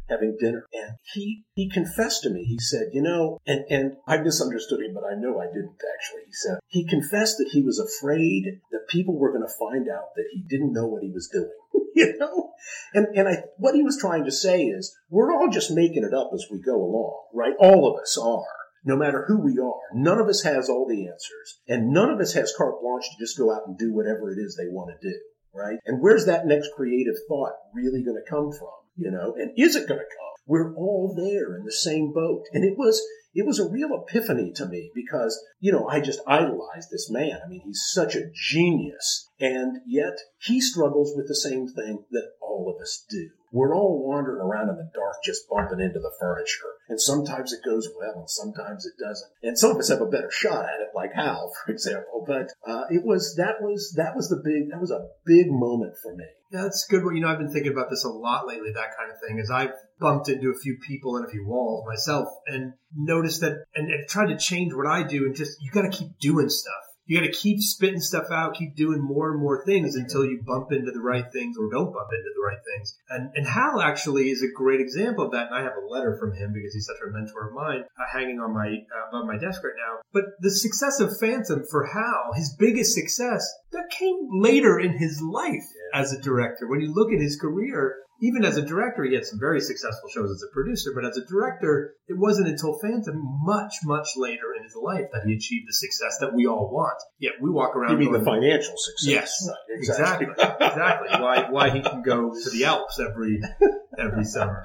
having 0.09 0.37
dinner. 0.41 0.65
And 0.73 0.97
he, 1.13 1.45
he 1.55 1.69
confessed 1.69 2.23
to 2.23 2.31
me, 2.31 2.45
he 2.45 2.59
said, 2.59 2.89
you 2.93 3.03
know, 3.03 3.39
and, 3.47 3.65
and 3.69 3.93
I 4.07 4.19
misunderstood 4.19 4.81
him, 4.81 4.95
but 4.95 5.05
I 5.05 5.15
know 5.15 5.39
I 5.39 5.47
didn't 5.47 5.77
actually. 5.95 6.23
He 6.27 6.33
said, 6.33 6.59
he 6.67 6.87
confessed 6.87 7.37
that 7.39 7.51
he 7.53 7.63
was 7.63 7.79
afraid 7.79 8.61
that 8.73 8.89
people 8.89 9.19
were 9.19 9.33
going 9.33 9.47
to 9.47 9.59
find 9.59 9.89
out 9.89 10.15
that 10.17 10.25
he 10.33 10.43
didn't 10.49 10.73
know 10.73 10.87
what 10.87 11.03
he 11.03 11.11
was 11.11 11.29
doing. 11.29 11.51
you 11.95 12.17
know? 12.19 12.53
And, 12.95 13.07
and 13.17 13.29
I, 13.29 13.43
what 13.57 13.75
he 13.75 13.83
was 13.83 13.99
trying 13.99 14.25
to 14.25 14.33
say 14.33 14.65
is, 14.65 14.97
we're 15.11 15.33
all 15.33 15.49
just 15.49 15.71
making 15.71 16.05
it 16.05 16.15
up 16.15 16.31
as 16.35 16.47
we 16.51 16.61
go 16.61 16.77
along, 16.77 17.25
right? 17.35 17.55
All 17.59 17.93
of 17.93 18.01
us 18.01 18.19
are. 18.19 18.58
No 18.85 18.97
matter 18.97 19.25
who 19.27 19.41
we 19.41 19.59
are, 19.59 19.81
none 19.95 20.19
of 20.19 20.29
us 20.29 20.43
has 20.43 20.69
all 20.69 20.87
the 20.89 21.07
answers, 21.07 21.61
and 21.67 21.93
none 21.93 22.11
of 22.11 22.21
us 22.21 22.33
has 22.35 22.55
carte 22.57 22.81
blanche 22.81 23.05
to 23.11 23.25
just 23.25 23.39
go 23.39 23.53
out 23.53 23.67
and 23.67 23.77
do 23.77 23.93
whatever 23.93 24.31
it 24.31 24.39
is 24.39 24.57
they 24.57 24.69
want 24.69 24.91
to 24.91 25.09
do, 25.09 25.19
right? 25.55 25.79
And 25.87 26.01
where's 26.01 26.27
that 26.27 26.47
next 26.47 26.71
creative 26.77 27.17
thought 27.29 27.53
really 27.75 28.03
going 28.03 28.23
to 28.23 28.31
come 28.31 28.51
from? 28.53 28.79
you 28.99 29.13
know, 29.13 29.35
and 29.39 29.53
is 29.57 29.77
it 29.77 29.89
going 29.89 30.01
to 30.01 30.05
come? 30.05 30.35
We're 30.45 30.75
all 30.75 31.15
there 31.17 31.57
in 31.57 31.65
the 31.65 31.73
same 31.73 32.13
boat. 32.13 32.45
And 32.53 32.65
it 32.65 32.77
was, 32.77 33.01
it 33.33 33.47
was 33.47 33.59
a 33.59 33.69
real 33.69 33.91
epiphany 33.95 34.53
to 34.57 34.67
me 34.67 34.91
because, 34.95 35.41
you 35.61 35.71
know, 35.71 35.87
I 35.89 36.01
just 36.01 36.21
idolized 36.27 36.91
this 36.91 37.09
man. 37.11 37.39
I 37.45 37.49
mean, 37.49 37.63
he's 37.65 37.87
such 37.93 38.17
a 38.17 38.31
genius. 38.35 39.29
And 39.39 39.79
yet 39.87 40.19
he 40.39 40.61
struggles 40.61 41.13
with 41.15 41.29
the 41.29 41.37
same 41.37 41.69
thing 41.69 42.05
that 42.11 42.31
all 42.43 42.75
of 42.75 42.83
us 42.83 43.05
do. 43.09 43.31
We're 43.53 43.75
all 43.75 44.07
wandering 44.07 44.41
around 44.41 44.69
in 44.69 44.77
the 44.77 44.91
dark, 44.95 45.17
just 45.25 45.49
bumping 45.49 45.81
into 45.81 46.01
the 46.01 46.13
furniture. 46.21 46.77
And 46.89 47.01
sometimes 47.01 47.53
it 47.53 47.65
goes 47.65 47.89
well, 47.99 48.21
and 48.21 48.31
sometimes 48.31 48.87
it 48.87 48.95
doesn't. 49.03 49.31
And 49.43 49.59
some 49.59 49.73
of 49.73 49.79
us 49.79 49.89
have 49.89 50.01
a 50.01 50.07
better 50.07 50.31
shot 50.31 50.65
at 50.65 50.81
it, 50.81 50.95
like 50.95 51.13
Hal, 51.15 51.53
for 51.65 51.73
example. 51.73 52.25
But 52.27 52.53
uh, 52.67 52.85
it 52.91 53.05
was 53.05 53.35
that 53.37 53.61
was 53.61 53.95
that 53.97 54.17
was 54.17 54.29
the 54.29 54.43
big 54.45 54.71
that 54.71 54.81
was 54.81 54.91
a 54.91 55.07
big 55.25 55.51
moment 55.51 55.95
for 56.03 56.15
me. 56.15 56.25
Yeah, 56.51 56.63
that's 56.63 56.87
good. 56.89 57.03
You 57.03 57.21
know, 57.21 57.29
I've 57.29 57.39
been 57.39 57.53
thinking 57.53 57.73
about 57.73 57.91
this 57.91 58.05
a 58.05 58.09
lot 58.09 58.47
lately. 58.47 58.73
That 58.73 58.97
kind 58.97 59.13
of 59.13 59.19
thing, 59.21 59.39
as 59.39 59.51
I've 59.51 59.75
bumped 60.01 60.31
into 60.31 60.51
a 60.51 60.59
few 60.59 60.79
people 60.79 61.17
and 61.17 61.27
a 61.27 61.31
few 61.31 61.47
walls 61.47 61.85
myself, 61.87 62.29
and 62.47 62.73
noticed 62.95 63.43
that, 63.43 63.65
and, 63.75 63.91
and 63.91 64.09
tried 64.09 64.29
to 64.29 64.39
change 64.39 64.73
what 64.73 64.87
I 64.87 65.03
do, 65.03 65.27
and 65.27 65.37
just 65.37 65.61
you 65.61 65.71
got 65.71 65.83
to 65.83 65.91
keep 65.91 66.19
doing 66.19 66.49
stuff 66.49 66.88
you 67.09 67.19
got 67.19 67.27
to 67.27 67.33
keep 67.33 67.61
spitting 67.61 68.01
stuff 68.01 68.27
out, 68.31 68.55
keep 68.55 68.77
doing 68.77 69.01
more 69.01 69.31
and 69.33 69.41
more 69.41 69.65
things 69.65 69.97
until 69.97 70.27
you 70.27 70.43
bump 70.45 70.71
into 70.73 70.93
the 70.93 71.01
right 71.01 71.25
things 71.33 71.57
or 71.59 71.71
don't 71.71 71.93
bump 71.93 72.11
into 72.13 72.31
the 72.37 72.47
right 72.47 72.59
things. 72.75 72.99
And 73.09 73.31
and 73.35 73.47
Hal 73.47 73.81
actually 73.81 74.29
is 74.29 74.43
a 74.43 74.55
great 74.55 74.81
example 74.81 75.25
of 75.25 75.33
that. 75.33 75.47
And 75.47 75.55
I 75.55 75.63
have 75.63 75.73
a 75.83 75.89
letter 75.91 76.19
from 76.21 76.35
him 76.35 76.53
because 76.53 76.75
he's 76.75 76.87
such 76.87 77.01
a 77.03 77.11
mentor 77.11 77.49
of 77.49 77.55
mine, 77.55 77.85
uh, 77.99 78.05
hanging 78.13 78.39
on 78.41 78.53
my 78.53 78.69
uh, 78.69 79.09
above 79.09 79.27
my 79.27 79.39
desk 79.39 79.65
right 79.65 79.73
now. 79.77 80.01
But 80.13 80.25
the 80.41 80.51
success 80.51 81.01
of 81.01 81.19
Phantom 81.19 81.65
for 81.71 81.87
Hal, 81.87 82.35
his 82.35 82.55
biggest 82.59 82.95
success, 82.95 83.43
that 83.73 83.89
came 83.91 84.29
later 84.31 84.79
in 84.79 84.99
his 84.99 85.23
life 85.23 85.65
as 85.95 86.13
a 86.13 86.21
director. 86.21 86.69
When 86.69 86.81
you 86.81 86.93
look 86.93 87.11
at 87.11 87.23
his 87.23 87.41
career, 87.41 87.97
even 88.21 88.45
as 88.45 88.57
a 88.57 88.63
director, 88.63 89.05
he 89.05 89.15
had 89.15 89.25
some 89.25 89.39
very 89.39 89.61
successful 89.61 90.09
shows 90.09 90.31
as 90.31 90.43
a 90.43 90.53
producer, 90.53 90.91
but 90.95 91.05
as 91.05 91.17
a 91.17 91.25
director, 91.25 91.95
it 92.09 92.19
wasn't 92.19 92.49
until 92.49 92.79
Phantom 92.79 93.21
much, 93.45 93.75
much 93.85 94.09
later 94.17 94.55
in 94.57 94.65
his 94.65 94.75
life 94.75 95.07
that 95.13 95.23
he 95.25 95.35
achieved 95.35 95.69
the 95.69 95.73
success 95.73 96.19
that 96.21 96.35
we 96.35 96.47
all 96.47 96.71
want. 96.73 96.99
Yet 97.19 97.35
we 97.41 97.51
walk 97.51 97.77
around. 97.77 97.93
You 97.93 97.99
mean 97.99 98.11
going, 98.11 98.21
the 98.21 98.25
financial 98.25 98.75
success? 98.77 99.09
Yes, 99.09 99.49
right, 99.49 99.79
exactly, 99.79 100.27
exactly. 100.31 100.67
exactly. 100.67 101.09
Why, 101.21 101.51
why 101.51 101.71
he 101.71 101.81
can 101.81 102.03
go 102.03 102.33
to 102.33 102.51
the 102.51 102.65
Alps 102.65 102.99
every 103.01 103.41
every 103.99 104.25
summer. 104.25 104.65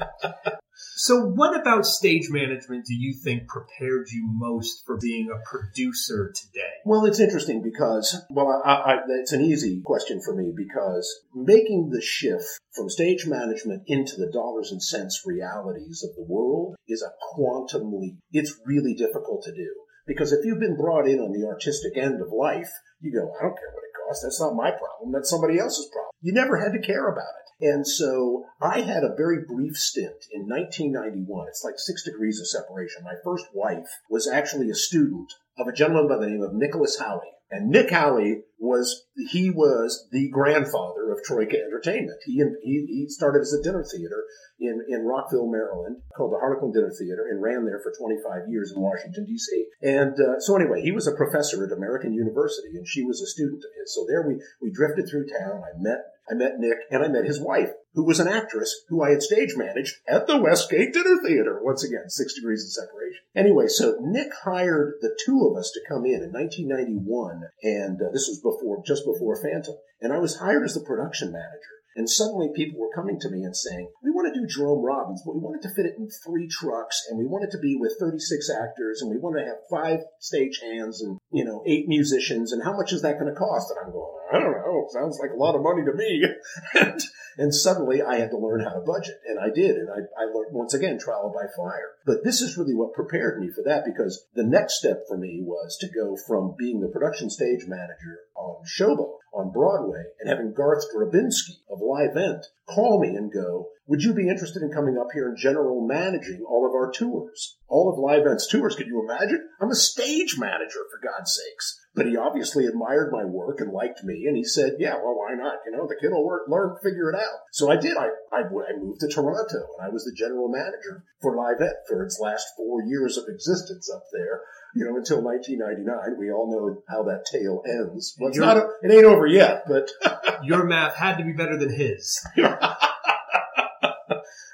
So, 0.95 1.25
what 1.25 1.59
about 1.59 1.85
stage 1.85 2.29
management 2.29 2.85
do 2.85 2.93
you 2.93 3.13
think 3.13 3.47
prepared 3.47 4.07
you 4.11 4.27
most 4.27 4.83
for 4.85 4.97
being 5.01 5.29
a 5.29 5.49
producer 5.49 6.33
today? 6.35 6.73
Well, 6.85 7.05
it's 7.05 7.19
interesting 7.19 7.61
because, 7.61 8.23
well, 8.29 8.61
I, 8.65 8.73
I, 8.73 8.95
it's 9.19 9.33
an 9.33 9.41
easy 9.41 9.81
question 9.83 10.19
for 10.23 10.35
me 10.35 10.51
because 10.55 11.07
making 11.33 11.89
the 11.89 12.01
shift 12.01 12.45
from 12.75 12.89
stage 12.89 13.25
management 13.27 13.83
into 13.87 14.17
the 14.17 14.31
dollars 14.31 14.71
and 14.71 14.81
cents 14.81 15.23
realities 15.25 16.03
of 16.03 16.15
the 16.15 16.31
world 16.31 16.75
is 16.87 17.03
a 17.03 17.13
quantum 17.33 17.91
leap. 17.93 18.17
It's 18.31 18.59
really 18.65 18.95
difficult 18.95 19.43
to 19.43 19.53
do 19.53 19.69
because 20.05 20.33
if 20.33 20.43
you've 20.43 20.59
been 20.59 20.77
brought 20.77 21.07
in 21.07 21.19
on 21.19 21.31
the 21.31 21.47
artistic 21.47 21.97
end 21.97 22.21
of 22.21 22.31
life, 22.31 22.71
you 22.99 23.11
go, 23.11 23.31
I 23.39 23.43
don't 23.43 23.57
care 23.57 23.71
what 23.73 23.83
it 23.83 23.92
That's 24.21 24.39
not 24.39 24.55
my 24.55 24.71
problem. 24.71 25.11
That's 25.11 25.29
somebody 25.29 25.59
else's 25.59 25.87
problem. 25.87 26.11
You 26.21 26.33
never 26.33 26.57
had 26.57 26.73
to 26.73 26.85
care 26.85 27.07
about 27.07 27.33
it. 27.39 27.43
And 27.65 27.87
so 27.87 28.45
I 28.61 28.81
had 28.81 29.03
a 29.03 29.15
very 29.15 29.45
brief 29.47 29.77
stint 29.77 30.27
in 30.31 30.47
1991. 30.47 31.47
It's 31.47 31.63
like 31.63 31.75
six 31.77 32.03
degrees 32.03 32.39
of 32.39 32.47
separation. 32.47 33.03
My 33.03 33.15
first 33.23 33.45
wife 33.53 33.87
was 34.09 34.27
actually 34.27 34.69
a 34.69 34.75
student 34.75 35.33
of 35.57 35.67
a 35.67 35.73
gentleman 35.73 36.07
by 36.07 36.17
the 36.17 36.29
name 36.29 36.41
of 36.41 36.53
Nicholas 36.53 36.99
Howley. 36.99 37.31
And 37.53 37.69
Nick 37.69 37.91
Howley 37.91 38.41
was 38.57 39.05
he 39.29 39.51
was 39.51 40.07
the 40.11 40.27
grandfather 40.29 41.11
of 41.11 41.21
Troika 41.23 41.55
Entertainment. 41.55 42.17
He 42.25 42.41
he, 42.63 42.85
he 42.89 43.05
started 43.09 43.41
as 43.41 43.53
a 43.53 43.61
dinner 43.61 43.85
theater 43.85 44.23
in, 44.59 44.81
in 44.89 45.05
Rockville, 45.05 45.51
Maryland, 45.51 45.97
called 46.17 46.33
the 46.33 46.39
Harlequin 46.39 46.71
Dinner 46.71 46.89
Theater, 46.97 47.27
and 47.29 47.43
ran 47.43 47.65
there 47.65 47.79
for 47.83 47.93
25 47.93 48.49
years 48.49 48.73
in 48.75 48.81
Washington 48.81 49.25
D.C. 49.25 49.65
And 49.83 50.17
uh, 50.17 50.39
so 50.39 50.55
anyway, 50.55 50.81
he 50.81 50.91
was 50.91 51.05
a 51.05 51.13
professor 51.13 51.63
at 51.63 51.77
American 51.77 52.13
University, 52.13 52.73
and 52.73 52.87
she 52.87 53.03
was 53.03 53.21
a 53.21 53.27
student 53.27 53.61
of 53.61 53.69
his. 53.77 53.93
So 53.93 54.07
there 54.09 54.25
we 54.27 54.41
we 54.59 54.71
drifted 54.73 55.05
through 55.07 55.27
town. 55.29 55.61
I 55.61 55.77
met 55.77 56.09
I 56.31 56.33
met 56.33 56.57
Nick, 56.57 56.89
and 56.89 57.03
I 57.03 57.07
met 57.07 57.25
his 57.25 57.39
wife, 57.39 57.69
who 57.93 58.03
was 58.03 58.19
an 58.19 58.27
actress 58.27 58.83
who 58.89 59.03
I 59.03 59.11
had 59.11 59.21
stage 59.21 59.55
managed 59.55 59.97
at 60.07 60.27
the 60.27 60.37
Westgate 60.37 60.93
Dinner 60.93 61.17
Theater. 61.23 61.59
Once 61.61 61.83
again, 61.83 62.09
six 62.09 62.33
degrees 62.33 62.63
of 62.63 62.71
separation. 62.71 63.21
Anyway, 63.35 63.67
so 63.67 63.97
Nick 64.01 64.31
hired 64.43 64.95
the 65.01 65.17
two 65.25 65.47
of 65.47 65.57
us 65.57 65.71
to 65.71 65.81
come 65.87 66.05
in 66.05 66.23
in 66.23 66.31
1991, 66.31 67.49
and 67.63 68.01
uh, 68.01 68.11
this 68.11 68.27
was 68.27 68.39
before, 68.39 68.83
just 68.85 69.05
before 69.05 69.35
Phantom, 69.35 69.75
and 70.01 70.13
I 70.13 70.17
was 70.17 70.37
hired 70.37 70.63
as 70.63 70.73
the 70.73 70.81
production 70.81 71.31
manager. 71.31 71.82
And 71.95 72.09
suddenly 72.09 72.49
people 72.55 72.79
were 72.79 72.93
coming 72.93 73.19
to 73.19 73.29
me 73.29 73.43
and 73.43 73.55
saying, 73.55 73.89
we 74.03 74.11
want 74.11 74.33
to 74.33 74.39
do 74.39 74.47
Jerome 74.47 74.83
Robbins, 74.83 75.21
but 75.25 75.35
we 75.35 75.41
wanted 75.41 75.61
to 75.63 75.73
fit 75.75 75.85
it 75.85 75.95
in 75.97 76.09
three 76.25 76.47
trucks 76.47 77.05
and 77.09 77.19
we 77.19 77.25
wanted 77.25 77.51
to 77.51 77.59
be 77.59 77.75
with 77.75 77.97
36 77.99 78.49
actors 78.49 79.01
and 79.01 79.11
we 79.11 79.17
want 79.17 79.37
to 79.37 79.45
have 79.45 79.61
five 79.69 79.99
stage 80.19 80.59
hands 80.61 81.01
and, 81.01 81.19
you 81.31 81.45
know, 81.45 81.63
eight 81.67 81.87
musicians. 81.87 82.51
And 82.51 82.63
how 82.63 82.75
much 82.75 82.93
is 82.93 83.01
that 83.03 83.19
going 83.19 83.31
to 83.31 83.39
cost? 83.39 83.71
And 83.71 83.79
I'm 83.85 83.91
going, 83.91 84.13
I 84.33 84.39
don't 84.39 84.51
know. 84.51 84.87
Sounds 84.89 85.19
like 85.19 85.31
a 85.31 85.39
lot 85.39 85.55
of 85.55 85.61
money 85.61 85.85
to 85.85 85.93
me. 85.93 86.25
and, 86.79 87.01
and 87.37 87.53
suddenly 87.53 88.01
I 88.01 88.17
had 88.17 88.31
to 88.31 88.37
learn 88.37 88.63
how 88.63 88.73
to 88.73 88.81
budget 88.81 89.21
and 89.27 89.39
I 89.39 89.53
did. 89.53 89.77
And 89.77 89.89
I, 89.89 90.01
I 90.17 90.25
learned 90.25 90.53
once 90.53 90.73
again, 90.73 90.97
trial 90.99 91.31
by 91.33 91.45
fire. 91.55 91.93
But 92.05 92.23
this 92.23 92.41
is 92.41 92.57
really 92.57 92.73
what 92.73 92.93
prepared 92.93 93.39
me 93.39 93.49
for 93.53 93.63
that 93.63 93.85
because 93.85 94.25
the 94.33 94.43
next 94.43 94.79
step 94.79 95.03
for 95.07 95.17
me 95.17 95.41
was 95.43 95.77
to 95.81 95.87
go 95.87 96.17
from 96.27 96.55
being 96.57 96.81
the 96.81 96.89
production 96.89 97.29
stage 97.29 97.65
manager 97.67 98.19
on 98.35 98.63
Showboat 98.65 99.17
on 99.33 99.51
Broadway 99.51 100.03
and 100.19 100.29
having 100.29 100.53
Garth 100.53 100.85
Drabinsky 100.93 101.57
of 101.69 101.79
Livent 101.79 102.43
call 102.67 102.99
me 102.99 103.09
and 103.09 103.31
go, 103.31 103.67
would 103.85 104.01
you 104.01 104.13
be 104.13 104.29
interested 104.29 104.63
in 104.63 104.71
coming 104.71 104.97
up 104.97 105.07
here 105.13 105.27
and 105.27 105.37
general 105.37 105.85
managing 105.85 106.43
all 106.47 106.65
of 106.65 106.73
our 106.73 106.91
tours? 106.91 107.57
All 107.67 107.91
of 107.91 107.99
Livent's 107.99 108.47
tours, 108.47 108.75
could 108.75 108.87
you 108.87 109.03
imagine? 109.03 109.47
I'm 109.61 109.71
a 109.71 109.75
stage 109.75 110.37
manager, 110.37 110.87
for 110.89 110.99
God's 111.03 111.35
sakes. 111.35 111.79
But 111.95 112.07
he 112.07 112.15
obviously 112.15 112.65
admired 112.65 113.11
my 113.11 113.25
work 113.25 113.59
and 113.59 113.71
liked 113.71 114.03
me, 114.03 114.25
and 114.25 114.37
he 114.37 114.43
said, 114.43 114.77
yeah, 114.79 114.95
well, 114.95 115.15
why 115.17 115.35
not? 115.35 115.59
You 115.65 115.75
know, 115.75 115.85
the 115.85 115.97
kid 115.99 116.11
will 116.11 116.25
work, 116.25 116.43
learn, 116.47 116.77
figure 116.81 117.11
it 117.11 117.15
out. 117.15 117.39
So 117.51 117.69
I 117.69 117.75
did. 117.75 117.97
I, 117.97 118.07
I, 118.31 118.41
I 118.47 118.79
moved 118.79 119.01
to 119.01 119.09
Toronto, 119.09 119.67
and 119.77 119.85
I 119.85 119.89
was 119.89 120.05
the 120.05 120.15
general 120.17 120.49
manager 120.49 121.03
for 121.21 121.35
Livent 121.35 121.75
for 121.87 122.03
its 122.03 122.19
last 122.21 122.47
four 122.57 122.83
years 122.83 123.17
of 123.17 123.25
existence 123.27 123.91
up 123.93 124.03
there 124.13 124.41
you 124.75 124.83
know, 124.85 124.97
until 124.97 125.21
1999. 125.21 126.17
We 126.17 126.31
all 126.31 126.49
know 126.49 126.81
how 126.89 127.03
that 127.03 127.25
tale 127.31 127.61
ends. 127.63 128.17
Well, 128.19 128.29
it's 128.29 128.39
not, 128.39 128.57
it 128.57 128.91
ain't 128.91 129.05
over 129.05 129.27
yet, 129.27 129.65
but. 129.67 129.91
your 130.43 130.65
math 130.65 130.95
had 130.95 131.17
to 131.17 131.23
be 131.23 131.33
better 131.33 131.57
than 131.57 131.71
his. 131.73 132.25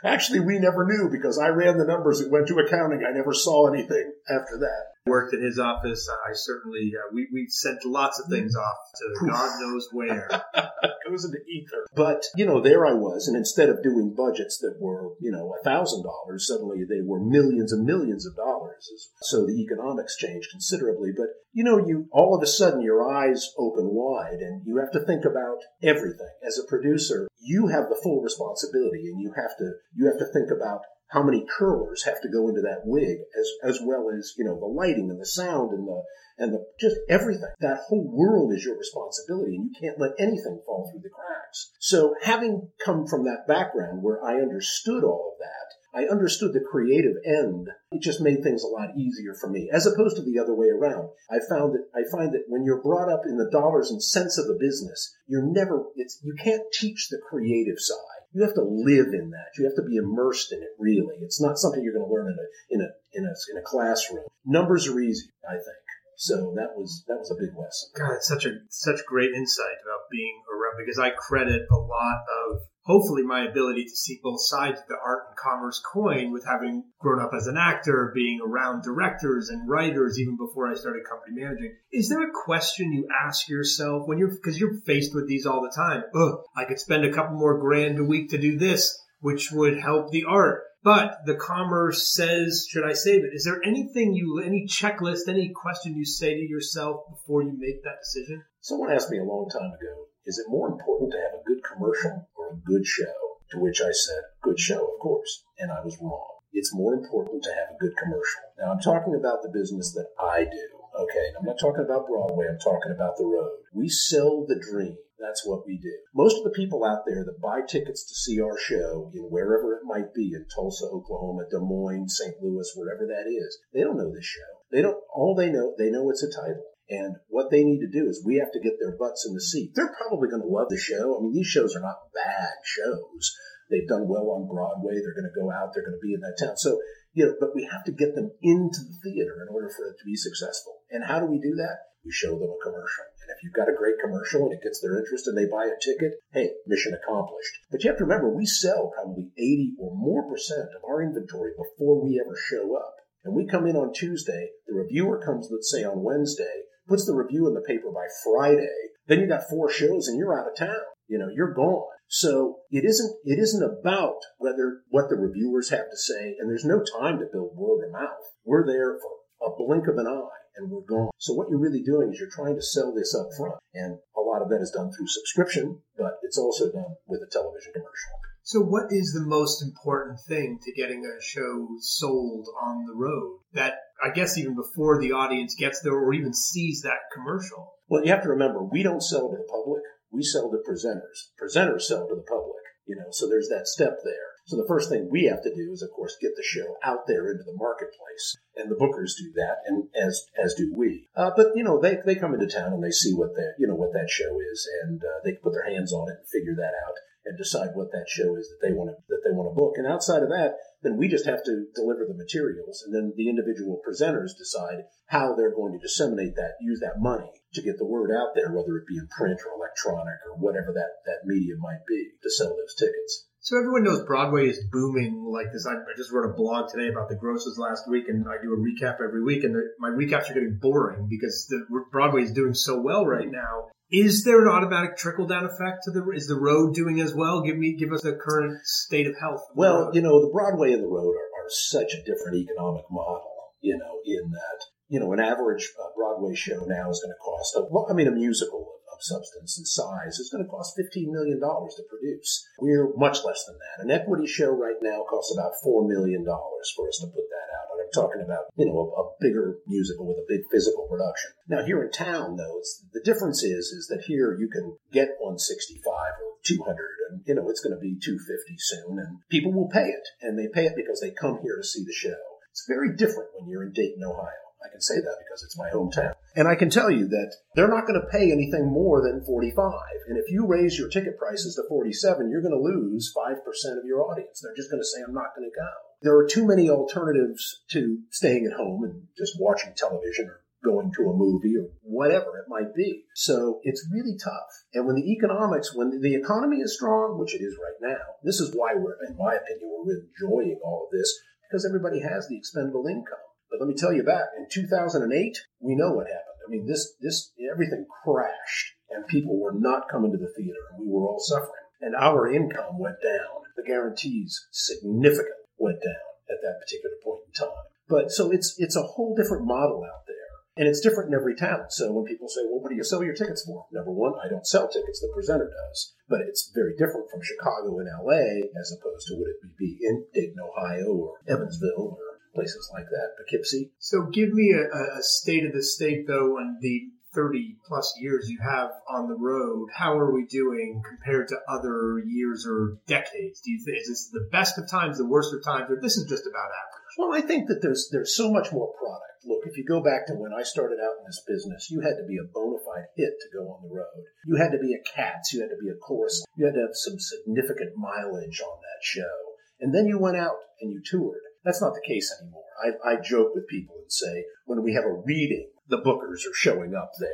Actually, 0.03 0.39
we 0.39 0.59
never 0.59 0.85
knew 0.85 1.09
because 1.11 1.37
I 1.37 1.49
ran 1.49 1.77
the 1.77 1.85
numbers. 1.85 2.21
It 2.21 2.31
went 2.31 2.47
to 2.47 2.59
accounting. 2.59 3.03
I 3.05 3.11
never 3.11 3.33
saw 3.33 3.67
anything 3.67 4.13
after 4.29 4.57
that. 4.59 4.88
Worked 5.05 5.33
in 5.33 5.41
his 5.41 5.57
office. 5.57 6.07
I 6.27 6.31
certainly 6.33 6.91
uh, 6.95 7.13
we 7.13 7.27
we 7.31 7.47
sent 7.47 7.85
lots 7.85 8.19
of 8.19 8.29
things 8.29 8.55
off 8.55 8.77
to 8.95 9.27
God 9.27 9.59
knows 9.59 9.87
where. 9.91 10.29
it 10.53 10.91
Goes 11.09 11.25
into 11.25 11.39
ether. 11.49 11.87
But 11.95 12.25
you 12.35 12.45
know, 12.45 12.61
there 12.61 12.85
I 12.85 12.93
was, 12.93 13.27
and 13.27 13.35
instead 13.35 13.69
of 13.69 13.81
doing 13.81 14.13
budgets 14.15 14.59
that 14.59 14.75
were 14.79 15.13
you 15.19 15.31
know 15.31 15.55
a 15.59 15.63
thousand 15.63 16.03
dollars, 16.03 16.47
suddenly 16.47 16.83
they 16.87 17.01
were 17.03 17.19
millions 17.19 17.73
and 17.73 17.85
millions 17.85 18.25
of 18.25 18.35
dollars. 18.35 18.89
So 19.21 19.45
the 19.45 19.59
economics 19.61 20.17
changed 20.17 20.51
considerably. 20.51 21.11
But 21.15 21.29
you 21.53 21.63
know, 21.63 21.77
you 21.77 22.07
all 22.11 22.35
of 22.35 22.43
a 22.43 22.47
sudden 22.47 22.81
your 22.81 23.09
eyes 23.09 23.51
open 23.57 23.89
wide, 23.93 24.39
and 24.41 24.61
you 24.65 24.77
have 24.77 24.91
to 24.91 25.05
think 25.05 25.25
about 25.25 25.59
everything. 25.81 26.29
As 26.45 26.59
a 26.59 26.67
producer, 26.67 27.27
you 27.39 27.67
have 27.67 27.89
the 27.89 27.99
full 28.03 28.21
responsibility, 28.21 29.07
and 29.07 29.21
you 29.21 29.33
have 29.35 29.57
to 29.57 29.71
you 29.95 30.05
have 30.05 30.19
to 30.19 30.31
think 30.31 30.51
about 30.51 30.81
how 31.09 31.23
many 31.23 31.45
curlers 31.57 32.03
have 32.03 32.21
to 32.21 32.29
go 32.29 32.47
into 32.47 32.61
that 32.61 32.81
wig 32.85 33.17
as 33.37 33.49
as 33.63 33.79
well 33.83 34.09
as 34.15 34.33
you 34.37 34.45
know 34.45 34.59
the 34.59 34.65
lighting 34.65 35.09
and 35.09 35.19
the 35.19 35.25
sound 35.25 35.71
and 35.71 35.87
the 35.87 36.03
and 36.37 36.53
the 36.53 36.65
just 36.79 36.95
everything. 37.09 37.49
That 37.59 37.81
whole 37.87 38.09
world 38.09 38.53
is 38.53 38.63
your 38.63 38.77
responsibility 38.77 39.55
and 39.55 39.65
you 39.65 39.71
can't 39.79 39.99
let 39.99 40.11
anything 40.19 40.61
fall 40.65 40.89
through 40.89 41.01
the 41.01 41.09
cracks. 41.09 41.71
So 41.79 42.15
having 42.21 42.69
come 42.83 43.07
from 43.07 43.25
that 43.25 43.47
background 43.47 44.03
where 44.03 44.23
i 44.23 44.35
understood 44.35 45.03
all 45.03 45.33
of 45.33 45.39
that 45.39 45.78
I 45.93 46.05
understood 46.05 46.53
the 46.53 46.65
creative 46.71 47.15
end. 47.25 47.69
It 47.91 48.01
just 48.01 48.21
made 48.21 48.43
things 48.43 48.63
a 48.63 48.67
lot 48.67 48.97
easier 48.97 49.33
for 49.33 49.49
me, 49.49 49.69
as 49.73 49.85
opposed 49.85 50.17
to 50.17 50.23
the 50.23 50.39
other 50.39 50.53
way 50.53 50.67
around. 50.67 51.09
I 51.29 51.39
found 51.49 51.73
that 51.73 51.85
I 51.95 52.03
find 52.11 52.33
that 52.33 52.45
when 52.47 52.63
you're 52.63 52.81
brought 52.81 53.11
up 53.11 53.21
in 53.25 53.37
the 53.37 53.49
dollars 53.51 53.89
and 53.91 54.01
cents 54.01 54.37
of 54.37 54.47
the 54.47 54.57
business, 54.59 55.15
you're 55.27 55.45
never. 55.45 55.85
It's 55.95 56.19
you 56.23 56.35
can't 56.41 56.63
teach 56.73 57.09
the 57.09 57.19
creative 57.29 57.79
side 57.79 58.19
you 58.33 58.43
have 58.43 58.53
to 58.53 58.63
live 58.63 59.07
in 59.13 59.31
that. 59.31 59.57
You 59.57 59.65
have 59.65 59.75
to 59.75 59.89
be 59.89 59.97
immersed 59.97 60.51
in 60.51 60.61
it. 60.61 60.69
Really, 60.77 61.15
it's 61.21 61.41
not 61.41 61.57
something 61.57 61.83
you're 61.83 61.93
going 61.93 62.07
to 62.07 62.13
learn 62.13 62.27
in 62.27 62.37
a 62.37 62.47
in 62.75 62.81
a 62.81 62.89
in 63.13 63.25
a 63.25 63.33
in 63.51 63.57
a 63.57 63.65
classroom. 63.65 64.25
Numbers 64.45 64.87
are 64.87 64.99
easy, 64.99 65.29
I 65.47 65.53
think. 65.53 65.83
So 66.17 66.53
that 66.55 66.75
was 66.75 67.03
that 67.07 67.17
was 67.17 67.31
a 67.31 67.39
big 67.39 67.55
lesson. 67.57 67.89
God, 67.95 68.13
it's 68.17 68.27
such 68.27 68.45
a 68.45 68.59
such 68.69 69.05
great 69.05 69.31
insight 69.33 69.79
about 69.81 70.11
being 70.11 70.41
around 70.51 70.77
because 70.77 70.99
I 70.99 71.09
credit 71.11 71.63
a 71.71 71.77
lot 71.77 72.21
of 72.27 72.61
hopefully 72.89 73.21
my 73.21 73.45
ability 73.45 73.83
to 73.83 73.95
see 73.95 74.19
both 74.23 74.41
sides 74.41 74.79
of 74.79 74.87
the 74.87 74.97
art 75.05 75.25
and 75.27 75.37
commerce 75.37 75.79
coin 75.79 76.33
with 76.33 76.43
having 76.43 76.83
grown 76.99 77.21
up 77.21 77.29
as 77.37 77.45
an 77.45 77.55
actor, 77.55 78.11
being 78.15 78.39
around 78.43 78.81
directors 78.81 79.49
and 79.49 79.69
writers 79.69 80.19
even 80.19 80.35
before 80.35 80.67
I 80.67 80.73
started 80.73 81.03
company 81.07 81.39
managing. 81.39 81.75
Is 81.93 82.09
there 82.09 82.27
a 82.27 82.33
question 82.33 82.91
you 82.91 83.07
ask 83.23 83.47
yourself 83.47 84.07
when 84.07 84.17
you're, 84.17 84.31
because 84.31 84.59
you're 84.59 84.81
faced 84.87 85.13
with 85.13 85.27
these 85.27 85.45
all 85.45 85.61
the 85.61 85.71
time? 85.75 86.03
Ugh, 86.15 86.39
I 86.57 86.65
could 86.65 86.79
spend 86.79 87.05
a 87.05 87.13
couple 87.13 87.37
more 87.37 87.59
grand 87.59 87.99
a 87.99 88.03
week 88.03 88.31
to 88.31 88.39
do 88.39 88.57
this, 88.57 88.99
which 89.19 89.51
would 89.51 89.79
help 89.79 90.09
the 90.09 90.25
art. 90.27 90.63
But 90.83 91.25
the 91.27 91.35
commerce 91.35 92.11
says, 92.11 92.65
should 92.71 92.89
I 92.89 92.93
save 92.93 93.23
it? 93.23 93.33
Is 93.33 93.43
there 93.43 93.61
anything 93.63 94.15
you, 94.15 94.41
any 94.43 94.65
checklist, 94.65 95.27
any 95.27 95.49
question 95.49 95.95
you 95.95 96.05
say 96.05 96.33
to 96.33 96.49
yourself 96.49 97.01
before 97.07 97.43
you 97.43 97.53
make 97.55 97.83
that 97.83 97.99
decision? 98.01 98.45
Someone 98.61 98.91
asked 98.91 99.11
me 99.11 99.19
a 99.19 99.23
long 99.23 99.47
time 99.51 99.73
ago, 99.73 100.07
is 100.25 100.39
it 100.39 100.49
more 100.49 100.69
important 100.69 101.11
to 101.11 101.17
have 101.17 101.39
a 101.39 101.43
good 101.45 101.61
commercial 101.63 102.27
a 102.51 102.61
good 102.65 102.85
show. 102.85 103.13
To 103.51 103.59
which 103.59 103.81
I 103.81 103.91
said, 103.91 104.21
good 104.43 104.59
show, 104.59 104.77
of 104.77 104.99
course. 105.01 105.43
And 105.57 105.71
I 105.71 105.81
was 105.83 105.97
wrong. 105.99 106.37
It's 106.53 106.73
more 106.73 106.93
important 106.93 107.43
to 107.43 107.49
have 107.49 107.73
a 107.73 107.79
good 107.79 107.97
commercial. 107.97 108.41
Now 108.59 108.71
I'm 108.71 108.79
talking 108.79 109.15
about 109.15 109.41
the 109.41 109.49
business 109.49 109.91
that 109.93 110.07
I 110.21 110.43
do. 110.43 110.67
Okay. 110.99 111.27
I'm 111.37 111.45
not 111.45 111.59
talking 111.59 111.85
about 111.85 112.07
Broadway. 112.07 112.45
I'm 112.49 112.59
talking 112.59 112.93
about 112.93 113.17
the 113.17 113.25
road. 113.25 113.65
We 113.73 113.89
sell 113.89 114.45
the 114.47 114.59
dream. 114.59 114.97
That's 115.19 115.45
what 115.45 115.67
we 115.67 115.77
do. 115.77 115.93
Most 116.15 116.37
of 116.37 116.43
the 116.43 116.55
people 116.55 116.85
out 116.85 117.03
there 117.05 117.25
that 117.25 117.41
buy 117.41 117.61
tickets 117.67 118.07
to 118.07 118.15
see 118.15 118.39
our 118.39 118.57
show 118.57 119.11
in 119.13 119.23
wherever 119.29 119.75
it 119.75 119.83
might 119.83 120.13
be 120.13 120.31
in 120.33 120.45
Tulsa, 120.53 120.85
Oklahoma, 120.85 121.43
Des 121.51 121.59
Moines, 121.59 122.07
St. 122.07 122.35
Louis, 122.41 122.71
wherever 122.75 123.05
that 123.05 123.27
is, 123.27 123.59
they 123.73 123.81
don't 123.81 123.97
know 123.97 124.13
this 124.13 124.25
show. 124.25 124.63
They 124.71 124.81
don't, 124.81 124.97
all 125.13 125.35
they 125.35 125.49
know, 125.51 125.75
they 125.77 125.89
know 125.89 126.09
it's 126.09 126.23
a 126.23 126.31
title. 126.31 126.63
And 126.89 127.15
what 127.29 127.51
they 127.51 127.63
need 127.63 127.85
to 127.85 127.93
do 127.93 128.09
is 128.09 128.25
we 128.25 128.41
have 128.41 128.51
to 128.51 128.59
get 128.59 128.81
their 128.81 128.97
butts 128.97 129.25
in 129.27 129.33
the 129.33 129.41
seat. 129.41 129.71
They're 129.75 129.93
probably 129.93 130.29
going 130.29 130.41
to 130.41 130.49
love 130.49 130.69
the 130.69 130.81
show. 130.81 131.13
I 131.13 131.21
mean, 131.21 131.33
these 131.33 131.47
shows 131.47 131.75
are 131.75 131.85
not 131.85 132.09
bad 132.13 132.57
shows. 132.65 133.29
They've 133.69 133.87
done 133.87 134.09
well 134.09 134.33
on 134.33 134.49
Broadway. 134.49 134.97
They're 134.97 135.13
going 135.13 135.29
to 135.29 135.37
go 135.37 135.53
out. 135.53 135.69
They're 135.73 135.85
going 135.85 136.01
to 136.01 136.05
be 136.05 136.17
in 136.17 136.25
that 136.25 136.41
town. 136.41 136.57
So, 136.57 136.81
you 137.13 137.29
know, 137.29 137.37
but 137.39 137.53
we 137.53 137.69
have 137.69 137.85
to 137.85 137.93
get 137.93 138.17
them 138.17 138.33
into 138.41 138.81
the 138.81 138.97
theater 139.05 139.45
in 139.45 139.53
order 139.53 139.69
for 139.69 139.85
it 139.85 140.01
to 140.01 140.05
be 140.09 140.17
successful. 140.17 140.81
And 140.89 141.05
how 141.05 141.21
do 141.21 141.29
we 141.29 141.37
do 141.37 141.53
that? 141.61 141.93
We 142.01 142.09
show 142.09 142.33
them 142.33 142.49
a 142.49 142.63
commercial. 142.65 143.05
And 143.21 143.29
if 143.29 143.43
you've 143.43 143.53
got 143.53 143.69
a 143.69 143.77
great 143.77 144.01
commercial 144.01 144.49
and 144.49 144.53
it 144.57 144.65
gets 144.65 144.81
their 144.81 144.97
interest 144.97 145.27
and 145.29 145.37
they 145.37 145.45
buy 145.45 145.69
a 145.69 145.77
ticket, 145.77 146.17
hey, 146.33 146.57
mission 146.65 146.97
accomplished. 146.97 147.53
But 147.69 147.83
you 147.83 147.93
have 147.93 148.01
to 148.01 148.09
remember, 148.09 148.33
we 148.33 148.49
sell 148.49 148.89
probably 148.97 149.29
80 149.37 149.77
or 149.77 149.93
more 149.93 150.25
percent 150.25 150.73
of 150.73 150.81
our 150.89 151.03
inventory 151.03 151.53
before 151.53 152.01
we 152.01 152.17
ever 152.17 152.33
show 152.49 152.73
up. 152.73 152.95
And 153.23 153.35
we 153.35 153.45
come 153.45 153.67
in 153.67 153.75
on 153.75 153.93
Tuesday, 153.93 154.49
the 154.65 154.73
reviewer 154.73 155.21
comes, 155.21 155.49
let's 155.51 155.69
say, 155.69 155.83
on 155.83 156.01
Wednesday, 156.01 156.65
puts 156.89 157.05
the 157.05 157.15
review 157.15 157.47
in 157.47 157.53
the 157.53 157.61
paper 157.61 157.91
by 157.93 158.07
Friday, 158.23 158.91
then 159.07 159.19
you 159.19 159.27
got 159.27 159.47
four 159.49 159.71
shows 159.71 160.07
and 160.07 160.17
you're 160.17 160.37
out 160.37 160.49
of 160.49 160.57
town. 160.57 160.83
You 161.07 161.17
know, 161.19 161.29
you're 161.33 161.53
gone. 161.53 161.85
So 162.07 162.57
it 162.71 162.83
isn't 162.83 163.15
it 163.23 163.39
isn't 163.39 163.63
about 163.63 164.19
whether 164.37 164.81
what 164.89 165.09
the 165.09 165.15
reviewers 165.15 165.69
have 165.69 165.89
to 165.89 165.97
say, 165.97 166.35
and 166.39 166.49
there's 166.49 166.65
no 166.65 166.83
time 166.99 167.19
to 167.19 167.29
build 167.31 167.55
word 167.55 167.85
of 167.85 167.93
mouth. 167.93 168.25
We're 168.43 168.65
there 168.65 168.97
for 168.99 169.13
a 169.45 169.55
blink 169.55 169.87
of 169.87 169.97
an 169.97 170.07
eye 170.07 170.39
and 170.57 170.69
we're 170.69 170.81
gone. 170.81 171.09
So 171.17 171.33
what 171.33 171.47
you're 171.49 171.59
really 171.59 171.81
doing 171.81 172.11
is 172.11 172.19
you're 172.19 172.29
trying 172.29 172.55
to 172.55 172.61
sell 172.61 172.93
this 172.93 173.15
up 173.15 173.29
front. 173.37 173.55
And 173.73 173.97
a 174.17 174.21
lot 174.21 174.41
of 174.41 174.49
that 174.49 174.61
is 174.61 174.71
done 174.71 174.91
through 174.91 175.07
subscription, 175.07 175.79
but 175.97 176.19
it's 176.23 176.37
also 176.37 176.71
done 176.71 176.95
with 177.07 177.21
a 177.21 177.31
television 177.31 177.73
commercial. 177.73 178.19
So 178.43 178.59
what 178.61 178.91
is 178.91 179.13
the 179.13 179.27
most 179.27 179.61
important 179.61 180.19
thing 180.27 180.59
to 180.63 180.73
getting 180.73 181.05
a 181.05 181.21
show 181.21 181.67
sold 181.79 182.47
on 182.61 182.85
the 182.85 182.95
road 182.95 183.39
that 183.53 183.75
I 184.03 184.11
guess 184.11 184.37
even 184.37 184.55
before 184.55 184.99
the 184.99 185.11
audience 185.11 185.55
gets 185.55 185.81
there 185.81 185.93
or 185.93 186.13
even 186.13 186.33
sees 186.33 186.81
that 186.81 187.11
commercial. 187.13 187.73
Well, 187.87 188.03
you 188.03 188.11
have 188.11 188.23
to 188.23 188.29
remember, 188.29 188.63
we 188.63 188.83
don't 188.83 189.03
sell 189.03 189.29
to 189.29 189.37
the 189.37 189.47
public. 189.49 189.83
We 190.11 190.23
sell 190.23 190.49
to 190.49 190.57
presenters. 190.57 191.29
Presenters 191.41 191.81
sell 191.83 192.07
to 192.07 192.15
the 192.15 192.23
public. 192.27 192.63
You 192.87 192.95
know, 192.95 193.11
so 193.11 193.27
there's 193.27 193.49
that 193.49 193.67
step 193.67 193.99
there. 194.03 194.29
So 194.49 194.57
the 194.57 194.65
first 194.67 194.89
thing 194.89 195.09
we 195.11 195.25
have 195.25 195.43
to 195.43 195.53
do 195.53 195.69
is, 195.71 195.83
of 195.83 195.91
course, 195.91 196.17
get 196.19 196.33
the 196.35 196.41
show 196.41 196.73
out 196.83 197.05
there 197.05 197.29
into 197.29 197.43
the 197.45 197.53
marketplace, 197.53 198.33
and 198.55 198.65
the 198.65 198.75
bookers 198.75 199.13
do 199.13 199.29
that, 199.35 199.61
and 199.67 199.85
as 199.93 200.25
as 200.43 200.55
do 200.55 200.73
we. 200.75 201.05
Uh, 201.15 201.29
but 201.37 201.53
you 201.53 201.63
know, 201.63 201.79
they 201.79 201.99
they 202.03 202.15
come 202.15 202.33
into 202.33 202.49
town 202.49 202.73
and 202.73 202.83
they 202.83 202.89
see 202.89 203.13
what 203.13 203.35
that 203.35 203.53
you 203.59 203.67
know 203.67 203.75
what 203.75 203.93
that 203.93 204.09
show 204.09 204.39
is, 204.41 204.67
and 204.81 205.03
uh, 205.03 205.21
they 205.23 205.33
can 205.33 205.41
put 205.43 205.53
their 205.53 205.69
hands 205.69 205.93
on 205.93 206.09
it 206.09 206.17
and 206.17 206.33
figure 206.33 206.55
that 206.57 206.73
out 206.87 206.97
and 207.29 207.37
decide 207.37 207.77
what 207.77 207.93
that 207.93 208.09
show 208.09 208.35
is 208.35 208.49
that 208.49 208.57
they 208.65 208.73
want 208.73 208.89
to 208.89 208.97
that 209.13 209.21
they 209.21 209.31
want 209.31 209.45
to 209.45 209.53
book. 209.53 209.77
And 209.77 209.85
outside 209.85 210.25
of 210.25 210.33
that, 210.33 210.57
then 210.81 210.97
we 210.97 211.07
just 211.07 211.29
have 211.29 211.45
to 211.45 211.69
deliver 211.77 212.09
the 212.09 212.17
materials, 212.17 212.81
and 212.81 212.89
then 212.89 213.13
the 213.15 213.29
individual 213.29 213.79
presenters 213.85 214.33
decide 214.33 214.89
how 215.07 215.35
they're 215.37 215.53
going 215.53 215.77
to 215.77 215.85
disseminate 215.85 216.35
that, 216.35 216.57
use 216.59 216.79
that 216.81 216.97
money 216.97 217.29
to 217.53 217.61
get 217.61 217.77
the 217.77 217.85
word 217.85 218.09
out 218.09 218.33
there, 218.33 218.49
whether 218.49 218.77
it 218.77 218.87
be 218.89 218.97
in 218.97 219.07
print 219.13 219.39
or 219.45 219.53
electronic 219.53 220.17
or 220.25 220.41
whatever 220.41 220.73
that 220.73 221.05
that 221.05 221.29
medium 221.29 221.59
might 221.61 221.85
be 221.87 222.09
to 222.23 222.29
sell 222.31 222.49
those 222.49 222.73
tickets. 222.73 223.29
So 223.41 223.57
everyone 223.57 223.83
knows 223.83 224.03
Broadway 224.03 224.49
is 224.49 224.59
booming 224.71 225.23
like 225.23 225.51
this. 225.53 225.65
I, 225.65 225.73
I 225.73 225.95
just 225.95 226.11
wrote 226.11 226.29
a 226.29 226.33
blog 226.33 226.69
today 226.69 226.89
about 226.89 227.09
the 227.09 227.15
grosses 227.15 227.57
last 227.57 227.89
week, 227.89 228.05
and 228.07 228.27
I 228.27 228.35
do 228.41 228.53
a 228.53 228.57
recap 228.57 228.97
every 229.03 229.23
week. 229.23 229.43
And 229.43 229.55
my 229.79 229.89
recaps 229.89 230.29
are 230.29 230.33
getting 230.33 230.59
boring 230.61 231.07
because 231.09 231.47
the 231.49 231.65
Broadway 231.91 232.23
is 232.23 232.33
doing 232.33 232.53
so 232.53 232.81
well 232.81 233.05
right 233.05 233.29
now. 233.31 233.69
Is 233.91 234.23
there 234.23 234.41
an 234.41 234.47
automatic 234.47 234.97
trickle 234.97 235.25
down 235.25 235.45
effect 235.45 235.83
to 235.85 235.91
the? 235.91 236.05
Is 236.13 236.27
the 236.27 236.39
road 236.39 236.75
doing 236.75 236.99
as 237.01 237.15
well? 237.15 237.41
Give 237.41 237.57
me, 237.57 237.75
give 237.75 237.91
us 237.91 238.03
the 238.03 238.13
current 238.13 238.59
state 238.63 239.07
of 239.07 239.15
health. 239.19 239.41
Well, 239.55 239.89
you 239.93 240.01
know, 240.01 240.21
the 240.21 240.31
Broadway 240.31 240.73
and 240.73 240.83
the 240.83 240.87
road 240.87 241.15
are, 241.15 241.43
are 241.43 241.49
such 241.49 241.93
a 241.93 242.03
different 242.03 242.37
economic 242.37 242.85
model, 242.91 243.53
you 243.61 243.77
know, 243.77 243.99
in 244.05 244.29
that, 244.31 244.65
you 244.89 244.99
know, 244.99 245.11
an 245.13 245.19
average 245.19 245.71
uh, 245.79 245.89
Broadway 245.95 246.35
show 246.35 246.65
now 246.67 246.91
is 246.91 247.01
going 247.01 247.13
to 247.13 247.23
cost, 247.23 247.57
I 247.89 247.93
mean, 247.93 248.07
a 248.07 248.11
musical 248.11 248.78
substance 249.01 249.57
and 249.57 249.67
size 249.67 250.19
is 250.19 250.29
going 250.29 250.43
to 250.43 250.49
cost 250.49 250.77
$15 250.77 251.11
million 251.11 251.39
to 251.39 251.83
produce. 251.89 252.47
We're 252.59 252.93
much 252.95 253.23
less 253.25 253.45
than 253.45 253.57
that. 253.57 253.83
An 253.83 253.91
equity 253.91 254.27
show 254.27 254.51
right 254.51 254.79
now 254.81 255.03
costs 255.09 255.33
about 255.33 255.53
$4 255.65 255.87
million 255.87 256.25
for 256.25 256.87
us 256.87 256.99
to 257.01 257.07
put 257.07 257.27
that 257.29 257.49
out. 257.55 257.59
I'm 257.89 257.91
talking 257.93 258.21
about, 258.21 258.45
you 258.55 258.65
know, 258.65 258.77
a, 258.77 259.01
a 259.01 259.09
bigger 259.19 259.57
musical 259.67 260.07
with 260.07 260.17
a 260.17 260.25
big 260.27 260.41
physical 260.51 260.85
production. 260.87 261.31
Now 261.47 261.63
here 261.65 261.81
in 261.81 261.91
town, 261.91 262.35
though, 262.35 262.61
the 262.93 263.01
difference 263.03 263.43
is, 263.43 263.67
is 263.73 263.87
that 263.87 264.05
here 264.05 264.37
you 264.39 264.47
can 264.47 264.77
get 264.91 265.17
165 265.19 265.83
or 265.87 266.37
200 266.43 266.77
and, 267.09 267.21
you 267.25 267.35
know, 267.35 267.49
it's 267.49 267.61
going 267.61 267.73
to 267.73 267.81
be 267.81 267.97
250 267.99 268.55
soon 268.57 268.99
and 268.99 269.19
people 269.29 269.51
will 269.51 269.69
pay 269.69 269.89
it 269.89 270.07
and 270.21 270.37
they 270.37 270.47
pay 270.47 270.65
it 270.65 270.75
because 270.75 271.01
they 271.01 271.11
come 271.11 271.39
here 271.41 271.57
to 271.57 271.67
see 271.67 271.83
the 271.83 271.93
show. 271.93 272.17
It's 272.51 272.65
very 272.67 272.95
different 272.95 273.29
when 273.33 273.49
you're 273.49 273.63
in 273.63 273.73
Dayton, 273.73 274.03
Ohio. 274.03 274.48
I 274.63 274.69
can 274.71 274.81
say 274.81 274.95
that 274.95 275.17
because 275.23 275.43
it's 275.43 275.57
my 275.57 275.69
hometown. 275.69 276.13
And 276.35 276.47
I 276.47 276.55
can 276.55 276.69
tell 276.69 276.91
you 276.91 277.07
that 277.07 277.35
they're 277.55 277.71
not 277.71 277.87
going 277.87 277.99
to 277.99 278.11
pay 278.11 278.31
anything 278.31 278.71
more 278.71 279.01
than 279.01 279.23
45. 279.23 279.71
And 280.07 280.17
if 280.17 280.29
you 280.29 280.45
raise 280.45 280.77
your 280.77 280.89
ticket 280.89 281.17
prices 281.17 281.55
to 281.55 281.63
47, 281.67 282.29
you're 282.29 282.41
going 282.41 282.55
to 282.55 282.61
lose 282.61 283.13
5% 283.15 283.37
of 283.77 283.85
your 283.85 284.01
audience. 284.01 284.41
They're 284.41 284.55
just 284.55 284.69
going 284.69 284.81
to 284.81 284.87
say, 284.87 284.99
I'm 285.05 285.13
not 285.13 285.35
going 285.35 285.49
to 285.49 285.55
go. 285.55 285.71
There 286.01 286.17
are 286.17 286.27
too 286.27 286.47
many 286.47 286.69
alternatives 286.69 287.61
to 287.71 287.99
staying 288.11 288.45
at 288.45 288.57
home 288.57 288.83
and 288.83 289.07
just 289.17 289.39
watching 289.39 289.73
television 289.75 290.27
or 290.27 290.41
going 290.63 290.91
to 290.91 291.09
a 291.09 291.15
movie 291.15 291.55
or 291.55 291.71
whatever 291.83 292.37
it 292.37 292.49
might 292.49 292.75
be. 292.75 293.03
So 293.15 293.59
it's 293.63 293.87
really 293.91 294.17
tough. 294.17 294.51
And 294.73 294.85
when 294.85 294.95
the 294.95 295.11
economics, 295.11 295.73
when 295.73 296.01
the 296.01 296.15
economy 296.15 296.57
is 296.57 296.75
strong, 296.75 297.17
which 297.19 297.33
it 297.33 297.41
is 297.41 297.57
right 297.61 297.91
now, 297.93 298.03
this 298.23 298.39
is 298.39 298.53
why 298.53 298.73
we're, 298.75 298.97
in 299.07 299.15
my 299.17 299.35
opinion, 299.35 299.71
we're 299.85 300.03
enjoying 300.03 300.59
all 300.63 300.87
of 300.87 300.97
this 300.97 301.19
because 301.49 301.65
everybody 301.65 302.01
has 302.01 302.27
the 302.27 302.37
expendable 302.37 302.85
income. 302.87 303.23
But 303.49 303.59
let 303.59 303.67
me 303.67 303.75
tell 303.75 303.93
you 303.93 304.03
back 304.03 304.29
in 304.37 304.47
2008, 304.51 305.37
we 305.59 305.75
know 305.75 305.91
what 305.91 306.07
happened. 306.07 306.39
I 306.45 306.49
mean, 306.49 306.65
this, 306.65 306.93
this, 307.01 307.31
everything 307.51 307.85
crashed 308.03 308.73
and 308.89 309.07
people 309.07 309.39
were 309.39 309.53
not 309.53 309.89
coming 309.89 310.11
to 310.11 310.17
the 310.17 310.33
theater 310.35 310.61
and 310.71 310.85
we 310.85 310.91
were 310.91 311.05
all 311.05 311.19
suffering 311.19 311.69
and 311.81 311.95
our 311.95 312.31
income 312.31 312.77
went 312.77 313.01
down. 313.03 313.45
The 313.55 313.63
guarantees 313.63 314.47
significantly 314.51 315.49
went 315.57 315.81
down 315.81 316.09
at 316.29 316.41
that 316.41 316.59
particular 316.61 316.95
point 317.03 317.21
in 317.27 317.33
time. 317.33 317.65
But 317.87 318.11
so 318.11 318.31
it's, 318.31 318.55
it's 318.57 318.75
a 318.75 318.83
whole 318.83 319.15
different 319.15 319.45
model 319.45 319.83
out 319.83 320.05
there. 320.05 320.15
And 320.57 320.67
it's 320.67 320.81
different 320.81 321.07
in 321.07 321.15
every 321.15 321.35
town. 321.35 321.71
So 321.71 321.91
when 321.93 322.03
people 322.03 322.27
say, 322.27 322.41
well, 322.43 322.59
what 322.59 322.69
do 322.69 322.75
you 322.75 322.83
sell 322.83 323.03
your 323.03 323.15
tickets 323.15 323.47
for? 323.47 323.65
Number 323.71 323.91
one, 323.91 324.13
I 324.19 324.27
don't 324.27 324.45
sell 324.45 324.67
tickets. 324.67 324.99
The 324.99 325.07
presenter 325.15 325.47
does. 325.47 325.95
But 326.09 326.21
it's 326.27 326.51
very 326.53 326.75
different 326.75 327.07
from 327.09 327.23
Chicago 327.23 327.79
and 327.79 327.87
LA 327.87 328.43
as 328.59 328.75
opposed 328.75 329.07
to 329.07 329.15
what 329.15 329.31
it 329.31 329.39
would 329.41 329.55
be 329.55 329.79
in 329.79 330.03
Dayton, 330.13 330.35
Ohio 330.43 330.91
or 330.91 331.15
Evansville 331.29 331.95
or 331.95 332.08
places 332.33 332.69
like 332.73 332.85
that, 332.85 333.15
Poughkeepsie. 333.17 333.71
So 333.79 334.05
give 334.05 334.29
me 334.33 334.53
a, 334.53 334.99
a 334.99 335.01
state 335.01 335.45
of 335.45 335.53
the 335.53 335.63
state 335.63 336.07
though, 336.07 336.37
and 336.37 336.61
the 336.61 336.89
30 337.13 337.57
plus 337.67 337.95
years 337.99 338.29
you 338.29 338.37
have 338.41 338.69
on 338.87 339.07
the 339.07 339.17
road. 339.17 339.69
How 339.73 339.97
are 339.97 340.13
we 340.13 340.25
doing 340.25 340.81
compared 340.87 341.27
to 341.29 341.37
other 341.49 341.99
years 342.05 342.45
or 342.47 342.77
decades? 342.87 343.41
Do 343.41 343.51
you 343.51 343.63
think 343.65 343.77
is 343.81 343.87
this 343.87 344.09
the 344.11 344.29
best 344.31 344.57
of 344.57 344.69
times, 344.69 344.97
the 344.97 345.07
worst 345.07 345.33
of 345.33 345.43
times, 345.43 345.71
or 345.71 345.79
this 345.81 345.97
is 345.97 346.09
just 346.09 346.27
about 346.27 346.45
average? 346.45 346.95
Well, 346.97 347.13
I 347.13 347.21
think 347.21 347.47
that 347.47 347.61
there's 347.61 347.89
there's 347.91 348.15
so 348.15 348.31
much 348.31 348.51
more 348.51 348.73
product. 348.73 349.25
Look, 349.25 349.43
if 349.45 349.57
you 349.57 349.65
go 349.65 349.81
back 349.81 350.07
to 350.07 350.13
when 350.13 350.33
I 350.33 350.43
started 350.43 350.79
out 350.79 350.99
in 350.99 351.05
this 351.05 351.21
business, 351.27 351.69
you 351.69 351.81
had 351.81 351.97
to 351.97 352.07
be 352.07 352.17
a 352.17 352.29
bona 352.33 352.57
fide 352.65 352.87
hit 352.95 353.13
to 353.19 353.37
go 353.37 353.51
on 353.51 353.67
the 353.67 353.73
road. 353.73 354.05
You 354.25 354.37
had 354.37 354.51
to 354.51 354.59
be 354.59 354.73
a 354.73 354.81
Cats, 354.95 355.33
you 355.33 355.41
had 355.41 355.49
to 355.49 355.59
be 355.61 355.69
a 355.69 355.75
chorus, 355.75 356.23
you 356.37 356.45
had 356.45 356.53
to 356.53 356.61
have 356.61 356.73
some 356.73 356.97
significant 356.99 357.75
mileage 357.75 358.41
on 358.41 358.57
that 358.61 358.81
show, 358.81 359.15
and 359.59 359.73
then 359.73 359.87
you 359.87 359.99
went 359.99 360.17
out 360.17 360.37
and 360.61 360.71
you 360.71 360.81
toured. 360.85 361.21
That's 361.43 361.61
not 361.61 361.73
the 361.73 361.87
case 361.87 362.13
anymore. 362.21 362.43
I, 362.61 362.91
I 362.91 363.01
joke 363.01 363.33
with 363.33 363.47
people 363.47 363.75
and 363.81 363.91
say 363.91 364.25
when 364.45 364.63
we 364.63 364.73
have 364.73 364.83
a 364.83 365.01
reading, 365.05 365.49
the 365.67 365.77
bookers 365.77 366.27
are 366.27 366.35
showing 366.35 366.75
up 366.75 366.91
there, 366.99 367.09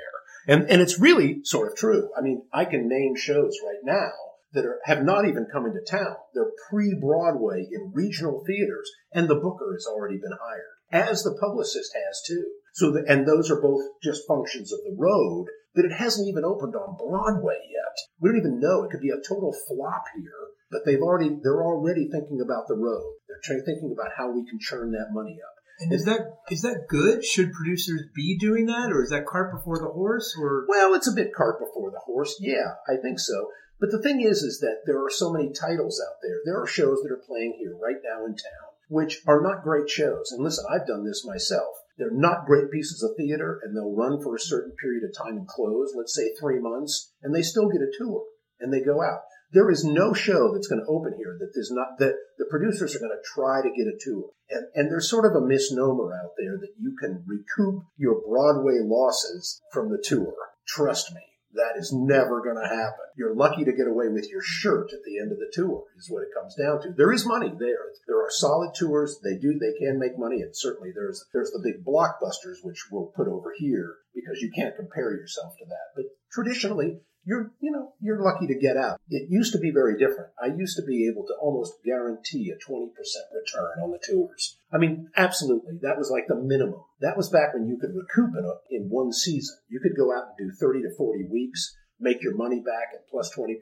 and 0.47 0.69
and 0.69 0.81
it's 0.81 0.99
really 0.99 1.43
sort 1.43 1.71
of 1.71 1.77
true. 1.77 2.09
I 2.17 2.21
mean, 2.21 2.43
I 2.53 2.65
can 2.65 2.89
name 2.89 3.15
shows 3.15 3.57
right 3.63 3.83
now 3.83 4.11
that 4.53 4.65
are, 4.65 4.79
have 4.85 5.03
not 5.03 5.27
even 5.27 5.47
come 5.51 5.65
into 5.65 5.81
town. 5.81 6.15
They're 6.33 6.51
pre-Broadway 6.69 7.67
in 7.71 7.91
regional 7.93 8.43
theaters, 8.47 8.89
and 9.13 9.27
the 9.27 9.35
booker 9.35 9.73
has 9.73 9.85
already 9.85 10.17
been 10.17 10.37
hired, 10.41 11.05
as 11.09 11.23
the 11.23 11.37
publicist 11.39 11.91
has 11.93 12.21
too. 12.25 12.45
So, 12.73 12.91
the, 12.91 13.05
and 13.07 13.27
those 13.27 13.51
are 13.51 13.61
both 13.61 13.83
just 14.01 14.27
functions 14.27 14.71
of 14.73 14.79
the 14.79 14.95
road. 14.97 15.47
But 15.75 15.83
it 15.83 15.91
hasn't 15.91 16.29
even 16.29 16.45
opened 16.45 16.73
on 16.73 16.95
Broadway 16.95 17.59
yet. 17.67 17.97
We 18.21 18.29
don't 18.29 18.39
even 18.39 18.61
know. 18.61 18.83
It 18.83 18.91
could 18.91 19.01
be 19.01 19.09
a 19.09 19.19
total 19.27 19.53
flop 19.67 20.05
here. 20.15 20.54
But 20.71 20.81
they've 20.85 21.01
already, 21.01 21.37
they're 21.43 21.63
already 21.63 22.09
thinking 22.09 22.41
about 22.41 22.67
the 22.67 22.75
road. 22.75 23.21
They're 23.27 23.41
trying, 23.43 23.63
thinking 23.65 23.93
about 23.93 24.13
how 24.17 24.31
we 24.31 24.45
can 24.45 24.59
churn 24.59 24.91
that 24.91 25.13
money 25.13 25.37
up. 25.41 25.55
And 25.79 25.91
is 25.91 26.05
that 26.05 26.21
is 26.49 26.61
that 26.61 26.87
good? 26.87 27.25
Should 27.25 27.51
producers 27.51 28.03
be 28.15 28.37
doing 28.37 28.67
that, 28.67 28.93
or 28.93 29.03
is 29.03 29.09
that 29.09 29.25
cart 29.25 29.51
before 29.51 29.77
the 29.77 29.91
horse? 29.91 30.33
Or 30.39 30.65
Well, 30.69 30.93
it's 30.93 31.07
a 31.07 31.13
bit 31.13 31.33
cart 31.35 31.59
before 31.59 31.91
the 31.91 31.99
horse. 31.99 32.37
Yeah, 32.39 32.79
I 32.87 32.95
think 33.01 33.19
so. 33.19 33.49
But 33.79 33.91
the 33.91 34.01
thing 34.01 34.21
is, 34.21 34.41
is 34.41 34.59
that 34.61 34.83
there 34.85 35.03
are 35.03 35.09
so 35.09 35.33
many 35.33 35.51
titles 35.51 36.01
out 36.01 36.15
there. 36.23 36.39
There 36.45 36.61
are 36.61 36.67
shows 36.67 37.01
that 37.03 37.11
are 37.11 37.21
playing 37.27 37.57
here 37.59 37.75
right 37.75 37.99
now 38.01 38.25
in 38.25 38.31
town, 38.31 38.71
which 38.87 39.21
are 39.27 39.41
not 39.41 39.63
great 39.63 39.89
shows. 39.89 40.31
And 40.31 40.41
listen, 40.41 40.63
I've 40.71 40.87
done 40.87 41.05
this 41.05 41.25
myself. 41.25 41.75
They're 41.97 42.11
not 42.11 42.45
great 42.45 42.71
pieces 42.71 43.03
of 43.03 43.17
theater, 43.17 43.59
and 43.63 43.75
they'll 43.75 43.95
run 43.95 44.21
for 44.21 44.35
a 44.35 44.39
certain 44.39 44.71
period 44.81 45.03
of 45.03 45.15
time 45.15 45.37
and 45.37 45.47
close, 45.47 45.93
let's 45.95 46.15
say 46.15 46.33
three 46.39 46.59
months, 46.59 47.11
and 47.21 47.35
they 47.35 47.41
still 47.41 47.69
get 47.69 47.81
a 47.81 47.91
tour, 47.97 48.23
and 48.59 48.71
they 48.71 48.81
go 48.81 49.01
out. 49.01 49.21
There 49.55 49.71
is 49.71 49.85
no 49.85 50.11
show 50.11 50.51
that's 50.51 50.67
going 50.67 50.83
to 50.83 50.91
open 50.91 51.13
here 51.15 51.37
that 51.39 51.51
is 51.55 51.71
not 51.73 51.97
that 51.99 52.11
the 52.37 52.43
producers 52.51 52.93
are 52.93 52.99
going 52.99 53.15
to 53.15 53.23
try 53.23 53.61
to 53.63 53.71
get 53.71 53.87
a 53.87 53.95
tour. 53.97 54.35
And, 54.49 54.67
and 54.75 54.91
there's 54.91 55.09
sort 55.09 55.23
of 55.23 55.31
a 55.31 55.47
misnomer 55.47 56.11
out 56.11 56.35
there 56.37 56.57
that 56.59 56.75
you 56.77 56.93
can 56.99 57.23
recoup 57.25 57.85
your 57.95 58.19
Broadway 58.19 58.83
losses 58.83 59.61
from 59.71 59.89
the 59.89 60.03
tour. 60.03 60.35
Trust 60.67 61.15
me, 61.15 61.21
that 61.53 61.79
is 61.79 61.95
never 61.95 62.43
going 62.43 62.59
to 62.59 62.67
happen. 62.67 63.07
You're 63.15 63.33
lucky 63.33 63.63
to 63.63 63.71
get 63.71 63.87
away 63.87 64.09
with 64.09 64.27
your 64.29 64.41
shirt 64.43 64.91
at 64.91 64.99
the 65.05 65.19
end 65.19 65.31
of 65.31 65.39
the 65.39 65.51
tour 65.53 65.85
is 65.97 66.11
what 66.11 66.23
it 66.23 66.35
comes 66.35 66.53
down 66.55 66.81
to. 66.81 66.91
There 66.91 67.13
is 67.13 67.25
money 67.25 67.47
there. 67.57 67.95
There 68.07 68.19
are 68.19 68.29
solid 68.29 68.75
tours. 68.75 69.21
They 69.23 69.37
do, 69.39 69.57
they 69.57 69.79
can 69.79 69.97
make 69.97 70.19
money. 70.19 70.41
And 70.41 70.51
certainly 70.51 70.91
there's, 70.93 71.23
there's 71.31 71.51
the 71.51 71.63
big 71.63 71.85
blockbusters, 71.85 72.59
which 72.61 72.91
we'll 72.91 73.13
put 73.15 73.29
over 73.29 73.53
here 73.57 73.95
because 74.13 74.41
you 74.41 74.51
can't 74.53 74.75
compare 74.75 75.15
yourself 75.15 75.55
to 75.59 75.65
that. 75.65 75.95
But 75.95 76.05
traditionally, 76.29 76.99
you're, 77.25 77.51
you 77.59 77.71
know, 77.71 77.93
you're 77.99 78.21
lucky 78.21 78.47
to 78.47 78.59
get 78.59 78.77
out. 78.77 79.01
It 79.09 79.29
used 79.29 79.51
to 79.53 79.59
be 79.59 79.71
very 79.71 79.97
different. 79.97 80.29
I 80.41 80.47
used 80.47 80.77
to 80.77 80.83
be 80.83 81.07
able 81.11 81.25
to 81.25 81.33
almost 81.41 81.83
guarantee 81.83 82.51
a 82.51 82.71
20% 82.71 82.89
return 83.33 83.83
on 83.83 83.91
the 83.91 83.99
tours. 84.05 84.57
I 84.71 84.77
mean, 84.77 85.09
absolutely. 85.17 85.79
That 85.81 85.97
was 85.97 86.11
like 86.11 86.27
the 86.27 86.35
minimum. 86.35 86.81
That 87.01 87.17
was 87.17 87.29
back 87.29 87.53
when 87.53 87.67
you 87.67 87.77
could 87.77 87.95
recoup 87.95 88.37
in, 88.37 88.45
a, 88.45 88.53
in 88.69 88.89
one 88.89 89.11
season. 89.11 89.57
You 89.67 89.79
could 89.79 89.97
go 89.97 90.15
out 90.15 90.35
and 90.37 90.49
do 90.49 90.55
30 90.55 90.83
to 90.83 90.95
40 90.95 91.27
weeks, 91.31 91.75
make 91.99 92.21
your 92.21 92.35
money 92.35 92.59
back 92.59 92.93
at 92.93 93.09
plus 93.09 93.33
20% 93.35 93.55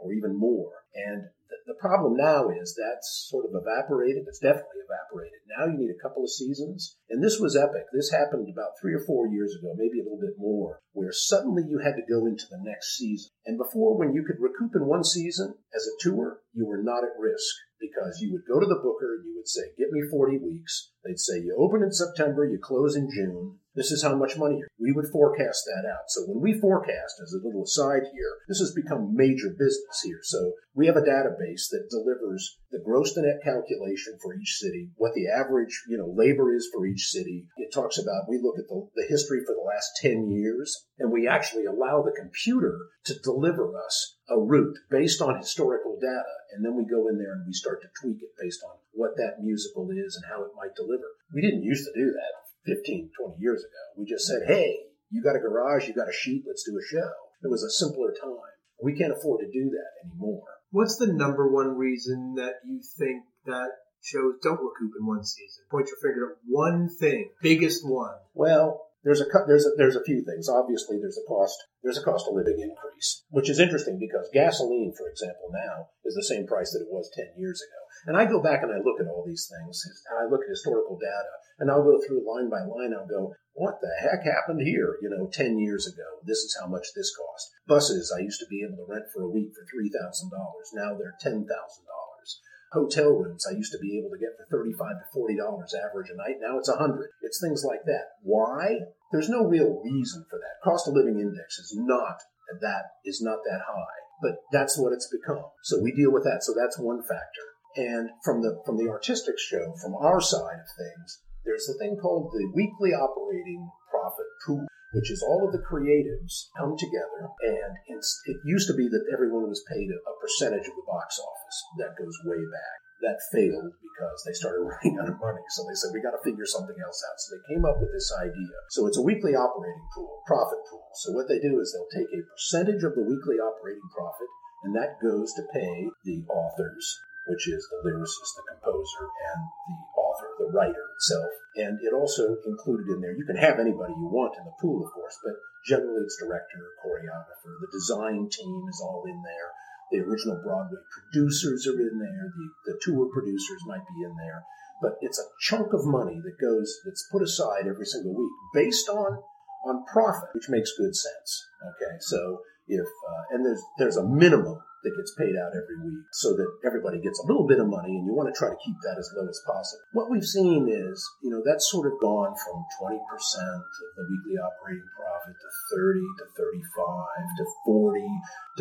or 0.00 0.12
even 0.12 0.38
more. 0.38 0.72
And 0.94 1.24
the, 1.66 1.74
problem 1.74 2.16
now 2.16 2.48
is 2.48 2.74
that's 2.74 3.28
sort 3.28 3.44
of 3.44 3.52
evaporated. 3.54 4.24
It's 4.26 4.38
definitely 4.38 4.82
evaporated. 4.86 5.38
Now 5.46 5.66
you 5.66 5.78
need 5.78 5.92
a 5.92 6.02
couple 6.02 6.24
of 6.24 6.30
seasons. 6.30 6.96
And 7.10 7.22
this 7.22 7.38
was 7.38 7.56
epic. 7.56 7.86
This 7.92 8.10
happened 8.10 8.48
about 8.48 8.78
three 8.80 8.94
or 8.94 9.04
four 9.04 9.28
years 9.28 9.54
ago, 9.54 9.74
maybe 9.76 10.00
a 10.00 10.04
little 10.04 10.20
bit 10.20 10.38
more, 10.38 10.80
where 10.92 11.12
suddenly 11.12 11.62
you 11.68 11.78
had 11.78 11.94
to 11.94 12.10
go 12.10 12.26
into 12.26 12.46
the 12.50 12.62
next 12.62 12.96
season. 12.96 13.30
And 13.44 13.58
before, 13.58 13.98
when 13.98 14.12
you 14.12 14.24
could 14.24 14.40
recoup 14.40 14.74
in 14.74 14.86
one 14.86 15.04
season 15.04 15.54
as 15.74 15.86
a 15.86 15.96
tour, 16.00 16.40
you 16.54 16.66
were 16.66 16.82
not 16.82 17.04
at 17.04 17.20
risk 17.20 17.54
because 17.80 18.20
you 18.20 18.32
would 18.32 18.48
go 18.48 18.58
to 18.58 18.66
the 18.66 18.80
booker 18.82 19.20
and 19.20 19.26
you 19.26 19.34
would 19.36 19.48
say, 19.48 19.74
Get 19.78 19.92
me 19.92 20.02
40 20.10 20.38
weeks. 20.38 20.92
They'd 21.04 21.20
say, 21.20 21.38
You 21.38 21.56
open 21.58 21.82
in 21.82 21.92
September, 21.92 22.44
you 22.44 22.58
close 22.58 22.96
in 22.96 23.08
June. 23.10 23.58
This 23.76 23.92
is 23.92 24.02
how 24.02 24.16
much 24.16 24.38
money. 24.38 24.62
We 24.80 24.92
would 24.92 25.12
forecast 25.12 25.68
that 25.68 25.84
out. 25.86 26.08
So 26.08 26.24
when 26.24 26.40
we 26.40 26.58
forecast, 26.58 27.20
as 27.22 27.34
a 27.34 27.44
little 27.44 27.64
aside 27.64 28.08
here, 28.10 28.32
this 28.48 28.58
has 28.58 28.72
become 28.72 29.14
major 29.14 29.50
business 29.50 30.00
here. 30.02 30.20
So 30.22 30.54
we 30.74 30.86
have 30.86 30.96
a 30.96 31.04
database 31.04 31.68
that 31.68 31.92
delivers 31.92 32.56
the 32.72 32.80
gross 32.80 33.12
to 33.14 33.20
net 33.20 33.44
calculation 33.44 34.16
for 34.22 34.34
each 34.34 34.56
city, 34.56 34.88
what 34.96 35.12
the 35.12 35.28
average, 35.28 35.84
you 35.88 35.98
know, 35.98 36.08
labor 36.08 36.56
is 36.56 36.70
for 36.72 36.86
each 36.86 37.08
city. 37.08 37.44
It 37.58 37.68
talks 37.72 37.98
about, 37.98 38.30
we 38.30 38.40
look 38.40 38.58
at 38.58 38.66
the, 38.66 38.88
the 38.96 39.06
history 39.10 39.44
for 39.44 39.54
the 39.54 39.68
last 39.68 40.00
10 40.00 40.30
years, 40.30 40.86
and 40.98 41.12
we 41.12 41.28
actually 41.28 41.66
allow 41.66 42.00
the 42.00 42.16
computer 42.16 42.78
to 43.04 43.20
deliver 43.22 43.76
us 43.76 44.16
a 44.30 44.40
route 44.40 44.78
based 44.90 45.20
on 45.20 45.36
historical 45.36 45.98
data. 46.00 46.32
And 46.56 46.64
then 46.64 46.74
we 46.76 46.88
go 46.88 47.08
in 47.08 47.18
there 47.18 47.34
and 47.34 47.44
we 47.46 47.52
start 47.52 47.82
to 47.82 47.92
tweak 48.00 48.22
it 48.22 48.32
based 48.40 48.64
on 48.64 48.76
what 48.92 49.16
that 49.16 49.44
musical 49.44 49.90
is 49.92 50.16
and 50.16 50.24
how 50.32 50.44
it 50.44 50.56
might 50.56 50.74
deliver. 50.74 51.12
We 51.34 51.42
didn't 51.42 51.64
used 51.64 51.84
to 51.84 51.92
do 51.92 52.12
that 52.12 52.45
15, 52.66 53.10
20 53.18 53.40
years 53.40 53.62
ago. 53.62 53.82
We 53.96 54.04
just 54.04 54.26
said, 54.26 54.46
hey, 54.46 54.76
you 55.10 55.22
got 55.22 55.36
a 55.36 55.40
garage, 55.40 55.86
you 55.86 55.94
got 55.94 56.08
a 56.08 56.12
sheet, 56.12 56.44
let's 56.46 56.64
do 56.64 56.76
a 56.76 56.84
show. 56.84 57.10
It 57.42 57.50
was 57.50 57.62
a 57.62 57.70
simpler 57.70 58.12
time. 58.20 58.56
We 58.82 58.94
can't 58.94 59.12
afford 59.12 59.40
to 59.40 59.46
do 59.46 59.70
that 59.70 60.08
anymore. 60.08 60.42
What's 60.70 60.96
the 60.96 61.12
number 61.12 61.50
one 61.50 61.76
reason 61.76 62.34
that 62.36 62.54
you 62.66 62.80
think 62.98 63.22
that 63.46 63.68
shows 64.02 64.34
don't 64.42 64.60
recoup 64.60 64.92
in 64.98 65.06
one 65.06 65.24
season? 65.24 65.64
Point 65.70 65.88
your 65.88 65.96
finger 66.02 66.32
at 66.32 66.38
one 66.46 66.88
thing, 66.88 67.30
biggest 67.40 67.86
one. 67.86 68.16
Well, 68.34 68.85
there's 69.06 69.22
a 69.22 69.26
there's 69.46 69.64
a, 69.64 69.70
there's 69.78 69.94
a 69.94 70.02
few 70.02 70.26
things. 70.26 70.50
Obviously, 70.50 70.98
there's 70.98 71.16
a 71.16 71.28
cost 71.30 71.54
there's 71.86 71.96
a 71.96 72.02
cost 72.02 72.26
of 72.26 72.34
living 72.34 72.58
increase, 72.58 73.22
which 73.30 73.48
is 73.48 73.62
interesting 73.62 74.02
because 74.02 74.28
gasoline, 74.34 74.92
for 74.98 75.06
example, 75.08 75.46
now 75.54 75.94
is 76.04 76.18
the 76.18 76.26
same 76.26 76.44
price 76.44 76.74
that 76.74 76.82
it 76.82 76.90
was 76.90 77.08
ten 77.14 77.30
years 77.38 77.62
ago. 77.62 77.80
And 78.10 78.16
I 78.18 78.26
go 78.26 78.42
back 78.42 78.62
and 78.62 78.74
I 78.74 78.82
look 78.82 78.98
at 79.00 79.06
all 79.06 79.24
these 79.24 79.46
things, 79.46 79.80
and 80.10 80.18
I 80.18 80.28
look 80.28 80.42
at 80.42 80.50
historical 80.50 80.98
data, 80.98 81.34
and 81.58 81.70
I'll 81.70 81.86
go 81.86 82.02
through 82.02 82.26
line 82.26 82.50
by 82.50 82.66
line. 82.66 82.92
I'll 82.92 83.06
go, 83.06 83.34
what 83.54 83.78
the 83.80 83.94
heck 84.02 84.26
happened 84.26 84.60
here? 84.66 84.98
You 85.00 85.08
know, 85.08 85.30
ten 85.32 85.58
years 85.58 85.86
ago, 85.86 86.20
this 86.26 86.38
is 86.38 86.58
how 86.60 86.66
much 86.66 86.90
this 86.94 87.14
cost. 87.14 87.46
Buses 87.66 88.10
I 88.10 88.20
used 88.26 88.40
to 88.40 88.50
be 88.50 88.66
able 88.66 88.84
to 88.84 88.90
rent 88.90 89.06
for 89.14 89.22
a 89.22 89.30
week 89.30 89.54
for 89.54 89.64
three 89.70 89.88
thousand 89.88 90.30
dollars. 90.30 90.74
Now 90.74 90.98
they're 90.98 91.14
ten 91.22 91.46
thousand 91.46 91.86
dollars. 91.86 92.42
Hotel 92.72 93.10
rooms 93.10 93.46
I 93.46 93.54
used 93.54 93.72
to 93.72 93.78
be 93.78 93.96
able 93.96 94.10
to 94.10 94.18
get 94.18 94.36
for 94.36 94.44
thirty-five 94.50 94.98
to 94.98 95.06
forty 95.14 95.36
dollars 95.36 95.72
average 95.72 96.10
a 96.10 96.16
night. 96.16 96.36
Now 96.42 96.58
it's 96.58 96.68
a 96.68 96.76
hundred. 96.76 97.10
It's 97.22 97.40
things 97.40 97.64
like 97.64 97.84
that. 97.86 98.18
Why? 98.22 98.80
There's 99.12 99.28
no 99.28 99.44
real 99.44 99.80
reason 99.84 100.24
for 100.28 100.38
that. 100.38 100.62
Cost 100.64 100.88
of 100.88 100.94
living 100.94 101.20
index 101.20 101.58
is 101.58 101.74
not 101.76 102.18
that 102.60 103.02
is 103.04 103.20
not 103.22 103.38
that 103.44 103.60
high, 103.66 104.00
but 104.22 104.42
that's 104.52 104.78
what 104.78 104.92
it's 104.92 105.10
become. 105.10 105.44
So 105.62 105.82
we 105.82 105.92
deal 105.92 106.12
with 106.12 106.24
that. 106.24 106.42
So 106.42 106.54
that's 106.54 106.78
one 106.78 107.02
factor. 107.02 107.46
And 107.76 108.10
from 108.24 108.42
the 108.42 108.62
from 108.64 108.78
the 108.78 108.88
artistic 108.88 109.38
show, 109.38 109.74
from 109.82 109.94
our 109.94 110.20
side 110.20 110.58
of 110.58 110.70
things, 110.78 111.20
there's 111.44 111.68
a 111.68 111.78
thing 111.78 111.96
called 112.00 112.32
the 112.32 112.50
weekly 112.54 112.90
operating 112.90 113.68
profit 113.90 114.26
pool, 114.46 114.66
which 114.94 115.10
is 115.10 115.22
all 115.22 115.46
of 115.46 115.52
the 115.52 115.62
creatives 115.62 116.48
come 116.56 116.74
together. 116.78 117.30
And 117.42 117.76
it 117.86 118.38
used 118.44 118.68
to 118.68 118.74
be 118.74 118.88
that 118.88 119.10
everyone 119.12 119.48
was 119.48 119.62
paid 119.68 119.90
a, 119.90 119.98
a 120.08 120.14
percentage 120.20 120.66
of 120.66 120.74
the 120.74 120.88
box 120.88 121.20
office. 121.20 121.58
That 121.78 121.98
goes 121.98 122.16
way 122.24 122.40
back 122.40 122.85
that 123.04 123.20
failed 123.32 123.76
because 123.82 124.18
they 124.24 124.32
started 124.32 124.64
running 124.68 124.96
out 125.00 125.12
of 125.12 125.20
money. 125.20 125.44
So 125.52 125.64
they 125.68 125.76
said, 125.76 125.92
we 125.92 126.04
got 126.04 126.16
to 126.16 126.24
figure 126.24 126.48
something 126.48 126.76
else 126.80 127.00
out. 127.04 127.18
So 127.20 127.36
they 127.36 127.44
came 127.52 127.64
up 127.64 127.76
with 127.80 127.92
this 127.92 128.08
idea. 128.16 128.56
So 128.72 128.86
it's 128.86 128.98
a 128.98 129.04
weekly 129.04 129.36
operating 129.36 129.84
pool, 129.92 130.22
profit 130.26 130.60
pool. 130.70 130.88
So 131.04 131.12
what 131.12 131.28
they 131.28 131.40
do 131.40 131.60
is 131.60 131.72
they'll 131.72 131.92
take 131.92 132.12
a 132.12 132.24
percentage 132.24 132.84
of 132.84 132.96
the 132.96 133.04
weekly 133.04 133.36
operating 133.36 133.88
profit, 133.92 134.30
and 134.64 134.72
that 134.74 135.02
goes 135.02 135.32
to 135.36 135.44
pay 135.52 135.92
the 136.04 136.24
authors, 136.32 136.84
which 137.28 137.48
is 137.48 137.60
the 137.68 137.84
lyricist, 137.84 138.32
the 138.36 138.44
composer, 138.56 139.04
and 139.04 139.40
the 139.68 139.78
author, 140.00 140.28
the 140.40 140.50
writer 140.56 140.84
itself. 140.96 141.32
And 141.56 141.78
it 141.84 141.92
also 141.92 142.36
included 142.48 142.88
in 142.88 143.00
there, 143.00 143.16
you 143.16 143.28
can 143.28 143.36
have 143.36 143.60
anybody 143.60 143.92
you 143.92 144.08
want 144.08 144.36
in 144.40 144.44
the 144.44 144.56
pool, 144.60 144.84
of 144.84 144.92
course, 144.92 145.16
but 145.24 145.36
generally 145.66 146.04
it's 146.04 146.16
director, 146.16 146.62
choreographer, 146.80 147.52
the 147.60 147.72
design 147.72 148.28
team 148.30 148.64
is 148.68 148.80
all 148.80 149.04
in 149.04 149.20
there 149.22 149.50
the 149.92 150.00
original 150.00 150.40
Broadway 150.42 150.78
producers 150.92 151.66
are 151.66 151.80
in 151.80 151.98
there. 151.98 152.32
The, 152.36 152.72
the 152.72 152.80
tour 152.82 153.08
producers 153.12 153.62
might 153.66 153.86
be 153.94 154.04
in 154.04 154.14
there. 154.16 154.44
But 154.82 154.98
it's 155.00 155.18
a 155.18 155.30
chunk 155.40 155.72
of 155.72 155.86
money 155.86 156.20
that 156.22 156.38
goes, 156.40 156.80
that's 156.84 157.08
put 157.10 157.22
aside 157.22 157.66
every 157.66 157.86
single 157.86 158.14
week 158.14 158.32
based 158.52 158.88
on, 158.88 159.18
on 159.64 159.84
profit, 159.90 160.28
which 160.34 160.48
makes 160.48 160.76
good 160.76 160.94
sense. 160.94 161.46
Okay. 161.62 161.96
So 162.00 162.40
if, 162.68 162.86
uh, 162.86 163.34
and 163.34 163.46
there's, 163.46 163.62
there's 163.78 163.96
a 163.96 164.06
minimum 164.06 164.58
that 164.86 164.94
gets 164.94 165.18
paid 165.18 165.34
out 165.34 165.50
every 165.50 165.82
week 165.82 166.06
so 166.14 166.30
that 166.38 166.46
everybody 166.62 167.02
gets 167.02 167.18
a 167.18 167.26
little 167.26 167.42
bit 167.42 167.58
of 167.58 167.66
money 167.66 167.90
and 167.90 168.06
you 168.06 168.14
want 168.14 168.30
to 168.30 168.38
try 168.38 168.46
to 168.46 168.62
keep 168.62 168.78
that 168.86 168.94
as 168.94 169.10
low 169.18 169.26
as 169.26 169.42
possible. 169.42 169.82
What 169.90 170.06
we've 170.06 170.24
seen 170.24 170.70
is, 170.70 171.02
you 171.26 171.34
know, 171.34 171.42
that's 171.42 171.66
sort 171.66 171.90
of 171.90 171.98
gone 171.98 172.38
from 172.38 172.62
20% 172.78 172.94
of 172.94 173.90
the 173.98 174.06
weekly 174.06 174.38
operating 174.38 174.86
profit 174.94 175.34
to 175.34 175.50
30 175.74 176.06
to 176.22 176.24
35 176.38 177.26
to 177.42 177.44
40 177.66 178.06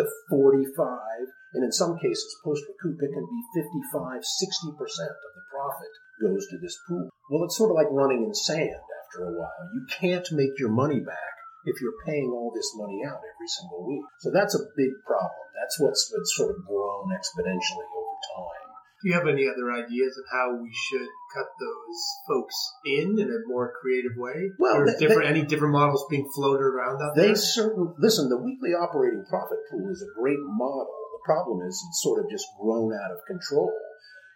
to 0.02 0.04
45. 0.34 1.30
And 1.54 1.64
in 1.64 1.72
some 1.72 2.02
cases, 2.02 2.42
post 2.42 2.66
recoup, 2.66 2.98
it 3.06 3.14
can 3.14 3.28
be 3.30 3.62
55, 3.94 4.26
60% 4.26 4.82
of 4.82 5.32
the 5.38 5.46
profit 5.54 5.94
goes 6.26 6.50
to 6.50 6.58
this 6.58 6.76
pool. 6.90 7.08
Well, 7.30 7.46
it's 7.46 7.56
sort 7.56 7.70
of 7.70 7.78
like 7.78 7.94
running 7.94 8.26
in 8.26 8.34
sand 8.34 8.82
after 9.06 9.30
a 9.30 9.32
while. 9.32 9.70
You 9.78 9.86
can't 9.94 10.26
make 10.34 10.58
your 10.58 10.74
money 10.74 11.00
back 11.00 11.45
if 11.66 11.82
you're 11.82 12.00
paying 12.06 12.30
all 12.32 12.52
this 12.54 12.74
money 12.76 13.02
out 13.06 13.20
every 13.22 13.50
single 13.50 13.86
week. 13.86 14.06
So 14.20 14.32
that's 14.32 14.56
a 14.56 14.64
big 14.78 14.94
problem. 15.06 15.46
That's 15.58 15.80
what's, 15.80 16.12
what's 16.14 16.36
sort 16.38 16.56
of 16.56 16.66
grown 16.66 17.10
exponentially 17.10 17.90
over 17.90 18.18
time. 18.38 18.66
Do 19.04 19.10
you 19.10 19.14
have 19.14 19.28
any 19.28 19.46
other 19.46 19.72
ideas 19.72 20.18
of 20.18 20.26
how 20.32 20.56
we 20.58 20.72
should 20.74 21.10
cut 21.36 21.46
those 21.60 22.00
folks 22.28 22.56
in 22.86 23.20
in 23.20 23.30
a 23.30 23.48
more 23.48 23.74
creative 23.82 24.14
way? 24.16 24.50
Well, 24.58 24.86
they, 24.86 24.98
different 24.98 25.30
they, 25.30 25.36
any 25.36 25.44
different 25.46 25.74
models 25.74 26.06
being 26.10 26.28
floated 26.34 26.64
around 26.64 27.02
out 27.04 27.16
they 27.16 27.28
there? 27.28 27.36
certain 27.36 27.94
listen. 28.00 28.30
The 28.30 28.38
weekly 28.38 28.72
operating 28.72 29.26
profit 29.30 29.60
pool 29.70 29.92
is 29.92 30.02
a 30.02 30.20
great 30.20 30.40
model. 30.42 30.96
The 31.22 31.26
problem 31.26 31.68
is 31.68 31.84
it's 31.88 32.02
sort 32.02 32.24
of 32.24 32.32
just 32.32 32.48
grown 32.60 32.94
out 32.94 33.12
of 33.12 33.20
control 33.28 33.72